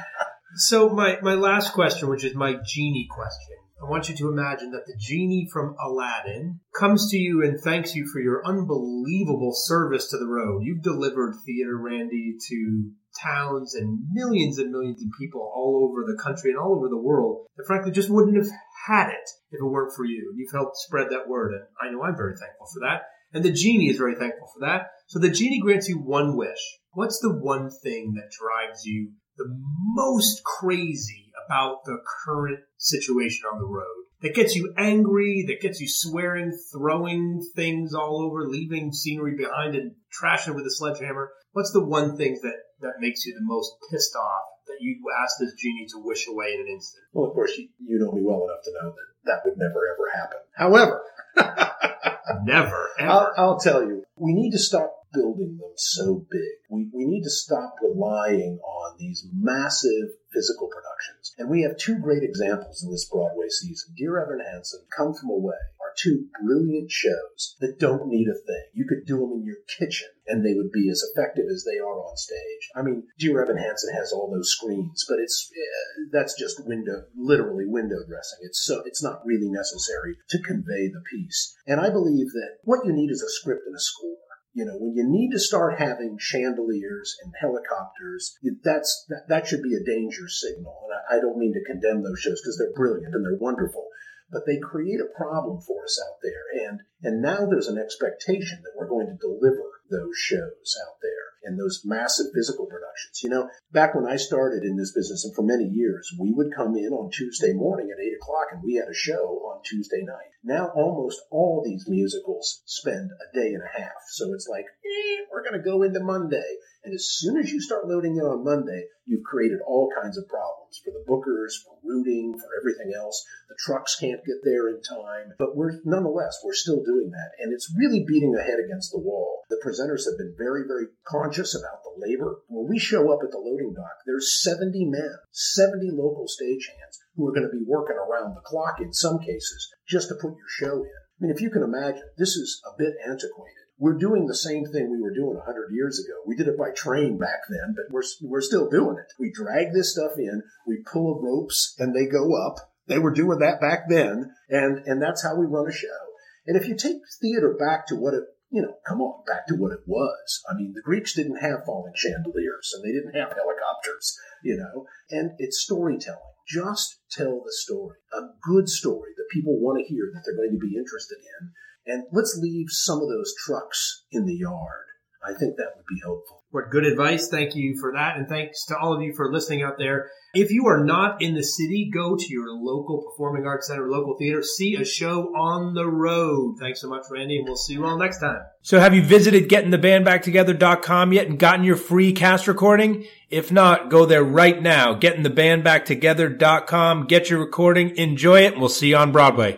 so 0.56 0.90
my, 0.90 1.18
my 1.24 1.34
last 1.34 1.74
question, 1.74 2.10
which 2.10 2.24
is 2.24 2.36
my 2.36 2.56
genie 2.64 3.08
question. 3.10 3.63
I 3.84 3.90
want 3.90 4.08
you 4.08 4.16
to 4.16 4.30
imagine 4.30 4.72
that 4.72 4.86
the 4.88 4.96
genie 4.98 5.50
from 5.52 5.76
Aladdin 5.78 6.62
comes 6.74 7.10
to 7.12 7.18
you 7.18 7.44
and 7.44 7.60
thanks 7.60 7.94
you 7.94 8.08
for 8.14 8.22
your 8.22 8.42
unbelievable 8.48 9.52
service 9.54 10.10
to 10.10 10.18
the 10.18 10.28
road. 10.28 10.62
You've 10.64 10.82
delivered 10.82 11.36
Theater 11.46 11.78
Randy 11.78 12.38
to 12.48 12.92
towns 13.22 13.76
and 13.76 14.00
millions 14.14 14.58
and 14.58 14.72
millions 14.72 15.04
of 15.04 15.10
people 15.20 15.42
all 15.54 15.90
over 15.90 16.06
the 16.06 16.22
country 16.24 16.52
and 16.52 16.60
all 16.60 16.78
over 16.78 16.88
the 16.88 16.98
world 16.98 17.46
that 17.58 17.68
frankly 17.68 17.92
just 17.92 18.10
wouldn't 18.10 18.38
have 18.38 18.48
had 18.88 19.10
it 19.10 19.30
if 19.52 19.60
it 19.60 19.66
weren't 19.66 19.94
for 19.94 20.06
you. 20.06 20.34
You've 20.38 20.54
helped 20.54 20.78
spread 20.78 21.10
that 21.10 21.28
word. 21.28 21.52
And 21.52 21.64
I 21.82 21.92
know 21.92 22.04
I'm 22.04 22.16
very 22.16 22.36
thankful 22.38 22.68
for 22.74 22.80
that. 22.88 23.04
And 23.34 23.44
the 23.44 23.52
genie 23.52 23.90
is 23.90 23.98
very 23.98 24.16
thankful 24.16 24.48
for 24.54 24.66
that. 24.66 24.92
So 25.08 25.20
the 25.20 25.30
genie 25.30 25.60
grants 25.60 25.90
you 25.90 26.00
one 26.00 26.38
wish. 26.38 26.80
What's 26.94 27.20
the 27.20 27.36
one 27.36 27.70
thing 27.70 28.14
that 28.16 28.32
drives 28.32 28.86
you 28.86 29.12
the 29.38 29.50
most 29.96 30.42
crazy 30.46 31.23
about 31.46 31.84
the 31.86 31.98
current 32.26 32.60
situation 32.78 33.44
on 33.52 33.60
the 33.60 33.66
road 33.66 34.04
that 34.24 34.34
gets 34.34 34.56
you 34.56 34.74
angry, 34.78 35.44
that 35.48 35.62
gets 35.62 35.82
you 35.82 35.88
swearing, 35.88 36.58
throwing 36.72 37.46
things 37.56 37.94
all 37.94 38.22
over, 38.24 38.48
leaving 38.48 38.94
scenery 38.94 39.36
behind 39.36 39.76
and 39.76 39.92
trashing 40.18 40.50
it 40.50 40.56
with 40.56 40.66
a 40.66 40.72
sledgehammer? 40.72 41.30
What's 41.52 41.74
the 41.74 41.84
one 41.84 42.16
thing 42.16 42.40
that, 42.42 42.56
that 42.80 42.94
makes 43.00 43.26
you 43.26 43.34
the 43.34 43.44
most 43.44 43.72
pissed 43.92 44.16
off 44.16 44.44
that 44.68 44.78
you 44.80 44.98
ask 45.22 45.36
this 45.40 45.54
genie 45.62 45.88
to 45.90 46.00
wish 46.00 46.26
away 46.28 46.54
in 46.54 46.62
an 46.62 46.68
instant? 46.68 47.04
Well, 47.12 47.28
of 47.28 47.34
course, 47.34 47.52
you, 47.58 47.68
you 47.86 48.00
know 48.00 48.14
me 48.14 48.22
well 48.24 48.46
enough 48.46 48.64
to 48.64 48.72
know 48.82 48.92
that 48.92 49.14
that 49.26 49.42
would 49.44 49.58
never 49.58 49.82
ever 49.94 50.10
happen. 50.16 50.40
However, 50.56 51.04
never, 52.46 52.90
ever. 52.98 53.12
I'll, 53.12 53.34
I'll 53.38 53.60
tell 53.60 53.84
you, 53.84 54.04
we 54.16 54.34
need 54.34 54.52
to 54.52 54.60
stop 54.60 54.94
building 55.14 55.58
them 55.58 55.74
so 55.76 56.26
big. 56.32 56.64
We, 56.70 56.90
we 56.94 57.06
need 57.06 57.24
to 57.24 57.30
stop 57.30 57.76
relying 57.82 58.60
on 58.64 58.96
these 58.98 59.28
massive 59.34 60.10
physical 60.34 60.70
productions. 61.04 61.36
And 61.38 61.50
we 61.50 61.62
have 61.64 61.78
two 61.78 62.00
great 62.00 62.24
examples 62.24 62.84
in 62.84 62.92
this 62.92 63.10
Broadway 63.10 63.48
season. 63.50 63.94
Dear 63.98 64.20
Evan 64.20 64.40
Hansen, 64.40 64.82
Come 64.96 65.14
From 65.14 65.30
Away. 65.30 65.56
Are 65.82 65.94
two 65.98 66.28
brilliant 66.42 66.92
shows 66.92 67.56
that 67.60 67.80
don't 67.80 68.08
need 68.08 68.28
a 68.28 68.34
thing. 68.34 68.66
You 68.74 68.86
could 68.88 69.06
do 69.06 69.20
them 69.20 69.34
in 69.34 69.46
your 69.46 69.58
kitchen 69.78 70.08
and 70.26 70.44
they 70.44 70.54
would 70.54 70.72
be 70.72 70.90
as 70.90 71.04
effective 71.04 71.46
as 71.54 71.66
they 71.66 71.78
are 71.78 72.00
on 72.00 72.16
stage. 72.16 72.70
I 72.76 72.82
mean, 72.82 73.04
Dear 73.20 73.44
Evan 73.44 73.58
Hansen 73.58 73.94
has 73.94 74.14
all 74.14 74.32
those 74.32 74.52
screens, 74.52 75.06
but 75.08 75.20
it's 75.20 75.52
uh, 75.52 76.08
that's 76.12 76.40
just 76.40 76.66
window, 76.66 77.04
literally 77.16 77.66
window 77.68 78.00
dressing. 78.08 78.40
It's 78.44 78.64
so 78.66 78.82
it's 78.86 79.04
not 79.04 79.26
really 79.26 79.50
necessary 79.50 80.18
to 80.30 80.42
convey 80.42 80.88
the 80.88 81.04
piece. 81.12 81.56
And 81.68 81.82
I 81.82 81.90
believe 81.90 82.32
that 82.32 82.58
what 82.64 82.86
you 82.86 82.94
need 82.94 83.12
is 83.12 83.22
a 83.22 83.30
script 83.30 83.64
and 83.68 83.76
a 83.76 83.80
score. 83.80 84.18
You 84.54 84.66
know, 84.66 84.78
when 84.78 84.96
you 84.96 85.04
need 85.08 85.32
to 85.32 85.40
start 85.40 85.80
having 85.80 86.18
chandeliers 86.20 87.18
and 87.24 87.34
helicopters, 87.40 88.38
that's 88.64 89.06
that, 89.10 89.28
that 89.28 89.48
should 89.48 89.64
be 89.64 89.76
a 89.76 89.84
danger 89.84 90.28
signal. 90.28 90.86
And 90.86 90.94
I, 90.94 91.18
I 91.18 91.22
don't 91.22 91.40
mean 91.40 91.54
to 91.54 91.66
condemn 91.66 92.04
those 92.04 92.20
shows 92.20 92.40
because 92.42 92.58
they're 92.58 92.78
brilliant 92.78 93.16
and 93.16 93.26
they're 93.26 93.42
wonderful, 93.42 93.88
but 94.32 94.46
they 94.46 94.58
create 94.58 95.02
a 95.02 95.18
problem 95.18 95.60
for 95.62 95.84
us 95.84 96.00
out 96.00 96.22
there. 96.22 96.70
And 96.70 96.82
and 97.02 97.22
now 97.22 97.48
there's 97.50 97.68
an 97.68 97.80
expectation 97.80 98.62
that 98.62 98.78
we're 98.78 98.90
going 98.90 99.08
to 99.08 99.18
deliver 99.18 99.82
those 99.90 100.18
shows 100.18 100.78
out 100.86 101.02
there 101.02 101.33
and 101.44 101.60
those 101.60 101.82
massive 101.86 102.28
physical 102.34 102.66
productions. 102.66 103.22
You 103.24 103.30
know, 103.30 103.50
back 103.72 103.96
when 103.96 104.06
I 104.06 104.16
started 104.16 104.64
in 104.64 104.78
this 104.78 104.94
business, 104.94 105.26
and 105.26 105.36
for 105.36 105.44
many 105.44 105.66
years, 105.66 106.12
we 106.20 106.32
would 106.32 106.54
come 106.56 106.76
in 106.76 106.92
on 106.94 107.12
Tuesday 107.12 107.54
morning 107.54 107.90
at 107.92 108.04
eight 108.04 108.16
o'clock, 108.22 108.48
and 108.52 108.64
we 108.64 108.76
had 108.76 108.90
a 108.90 108.94
show 108.94 109.42
on 109.46 109.62
Tuesday 109.64 110.04
night. 110.04 110.32
Now, 110.44 110.72
almost 110.76 111.22
all 111.32 111.64
these 111.66 111.86
musicals 111.88 112.64
spend 112.66 113.12
a 113.12 113.36
day 113.36 113.54
and 113.54 113.64
a 113.64 113.82
half, 113.82 114.04
so 114.10 114.34
it's 114.34 114.48
like, 114.48 114.66
eh, 114.66 115.26
we're 115.32 115.44
going 115.44 115.62
to 115.62 115.70
go 115.70 115.84
into 115.84 116.04
Monday. 116.04 116.58
And 116.84 116.94
as 116.94 117.08
soon 117.08 117.38
as 117.38 117.52
you 117.52 117.62
start 117.62 117.88
loading 117.88 118.18
in 118.18 118.24
on 118.24 118.44
Monday, 118.44 118.86
you've 119.06 119.24
created 119.24 119.60
all 119.66 119.90
kinds 120.02 120.18
of 120.18 120.28
problems 120.28 120.63
for 120.82 120.92
the 120.92 121.04
bookers, 121.06 121.60
for 121.62 121.78
routing, 121.84 122.34
for 122.38 122.50
everything 122.60 122.94
else. 122.96 123.24
The 123.50 123.60
trucks 123.60 123.96
can't 124.00 124.26
get 124.26 124.42
there 124.44 124.70
in 124.70 124.82
time. 124.82 125.34
But 125.38 125.56
we're 125.56 125.82
nonetheless, 125.86 126.40
we're 126.44 126.54
still 126.54 126.84
doing 126.84 127.12
that. 127.12 127.32
And 127.40 127.54
it's 127.54 127.74
really 127.78 128.06
beating 128.08 128.36
a 128.36 128.44
head 128.44 128.60
against 128.64 128.92
the 128.92 129.00
wall. 129.00 129.44
The 129.50 129.62
presenters 129.64 130.06
have 130.10 130.18
been 130.18 130.36
very, 130.38 130.64
very 130.66 130.88
conscious 131.06 131.54
about 131.54 131.84
the 131.84 131.94
labor. 131.98 132.42
When 132.48 132.70
we 132.70 132.80
show 132.80 133.12
up 133.12 133.20
at 133.24 133.32
the 133.32 133.38
loading 133.38 133.74
dock, 133.74 134.02
there's 134.06 134.42
70 134.42 134.86
men, 134.86 135.14
70 135.32 135.92
local 135.92 136.26
stagehands 136.26 136.98
who 137.16 137.28
are 137.28 137.34
going 137.34 137.50
to 137.50 137.58
be 137.58 137.66
working 137.68 137.98
around 137.98 138.36
the 138.36 138.42
clock 138.42 138.80
in 138.80 138.94
some 138.94 139.20
cases 139.20 139.70
just 139.88 140.10
to 140.10 140.16
put 140.16 140.34
your 140.38 140.50
show 140.50 140.84
in. 140.84 141.04
I 141.14 141.18
mean, 141.20 141.32
if 141.32 141.42
you 141.42 141.50
can 141.50 141.64
imagine, 141.64 142.04
this 142.18 142.36
is 142.36 142.62
a 142.66 142.76
bit 142.78 142.96
antiquated. 143.06 143.63
We're 143.84 144.00
doing 144.00 144.28
the 144.28 144.34
same 144.34 144.64
thing 144.64 144.90
we 144.90 145.02
were 145.02 145.14
doing 145.14 145.36
100 145.36 145.74
years 145.74 146.00
ago. 146.00 146.16
We 146.26 146.38
did 146.38 146.48
it 146.48 146.58
by 146.58 146.72
train 146.72 147.18
back 147.18 147.42
then, 147.50 147.76
but 147.76 147.92
we're, 147.92 148.08
we're 148.22 148.40
still 148.40 148.70
doing 148.70 148.96
it. 148.98 149.12
We 149.20 149.30
drag 149.30 149.74
this 149.74 149.92
stuff 149.92 150.14
in, 150.18 150.42
we 150.66 150.86
pull 150.90 151.20
ropes, 151.22 151.76
and 151.78 151.94
they 151.94 152.06
go 152.06 152.32
up. 152.34 152.56
They 152.88 152.98
were 152.98 153.12
doing 153.12 153.40
that 153.40 153.60
back 153.60 153.90
then, 153.90 154.32
and, 154.48 154.88
and 154.88 155.02
that's 155.02 155.22
how 155.22 155.36
we 155.36 155.48
run 155.48 155.68
a 155.68 155.74
show. 155.74 156.00
And 156.48 156.56
if 156.56 156.66
you 156.66 156.78
take 156.78 157.02
theater 157.22 157.58
back 157.60 157.86
to 157.88 157.98
what 157.98 158.14
it, 158.14 158.24
you 158.50 158.62
know, 158.62 158.76
come 158.88 159.02
on, 159.02 159.26
back 159.28 159.48
to 159.48 159.56
what 159.56 159.74
it 159.74 159.84
was. 159.86 160.42
I 160.50 160.56
mean, 160.56 160.72
the 160.74 160.82
Greeks 160.82 161.14
didn't 161.14 161.44
have 161.44 161.66
falling 161.66 161.92
chandeliers 161.98 162.72
and 162.74 162.86
they 162.86 162.96
didn't 162.96 163.20
have 163.20 163.36
helicopters, 163.36 164.18
you 164.46 164.56
know, 164.56 164.86
and 165.10 165.32
it's 165.40 165.60
storytelling. 165.60 166.32
Just 166.48 167.02
tell 167.12 167.44
the 167.44 167.52
story, 167.52 167.98
a 168.14 168.32
good 168.48 168.70
story 168.70 169.12
that 169.18 169.28
people 169.34 169.60
want 169.60 169.84
to 169.84 169.94
hear, 169.94 170.10
that 170.14 170.24
they're 170.24 170.40
going 170.40 170.58
to 170.58 170.66
be 170.66 170.78
interested 170.78 171.18
in. 171.20 171.52
And 171.86 172.06
let's 172.12 172.40
leave 172.42 172.68
some 172.70 173.02
of 173.02 173.10
those 173.10 173.34
trucks 173.46 174.06
in 174.12 174.26
the 174.26 174.36
yard. 174.36 174.86
I 175.26 175.34
think 175.34 175.56
that 175.56 175.72
would 175.76 175.86
be 175.88 176.02
helpful. 176.04 176.44
What 176.52 176.70
good 176.70 176.86
advice. 176.86 177.30
Thank 177.30 177.56
you 177.56 177.78
for 177.80 177.94
that. 177.94 178.18
And 178.18 178.28
thanks 178.28 178.66
to 178.66 178.78
all 178.78 178.94
of 178.94 179.02
you 179.02 179.14
for 179.16 179.32
listening 179.32 179.64
out 179.64 179.78
there. 179.78 180.10
If 180.36 180.52
you 180.52 180.68
are 180.68 180.84
not 180.84 181.22
in 181.22 181.34
the 181.34 181.44
city, 181.44 181.90
go 181.94 182.16
to 182.16 182.26
your 182.28 182.52
local 182.52 183.04
performing 183.04 183.48
arts 183.48 183.68
center, 183.68 183.90
local 183.90 184.18
theater, 184.18 184.44
see 184.44 184.76
a 184.76 184.86
show 184.86 185.34
on 185.36 185.74
the 185.74 185.88
road. 185.88 186.58
Thanks 186.60 186.82
so 186.82 186.90
much, 186.90 187.06
Randy, 187.10 187.38
and 187.38 187.48
we'll 187.48 187.56
see 187.56 187.74
you 187.74 187.86
all 187.86 187.98
next 187.98 188.20
time. 188.20 188.42
So 188.62 188.80
have 188.80 188.94
you 188.94 189.02
visited 189.02 189.50
gettingthebandbacktogether.com 189.50 191.14
yet 191.14 191.28
and 191.28 191.40
gotten 191.40 191.64
your 191.64 191.78
free 191.78 192.14
cast 192.14 192.48
recording? 192.48 193.06
If 193.30 193.52
not, 193.52 193.90
go 193.90 194.06
there 194.06 194.24
right 194.24 194.62
now. 194.62 194.94
Gettingthebandbacktogether.com. 194.96 197.06
Get 197.06 197.30
your 197.30 197.40
recording, 197.40 197.98
enjoy 197.98 198.42
it, 198.42 198.54
and 198.54 198.62
we'll 198.62 198.70
see 198.70 198.90
you 198.90 198.98
on 198.98 199.12
Broadway. 199.12 199.58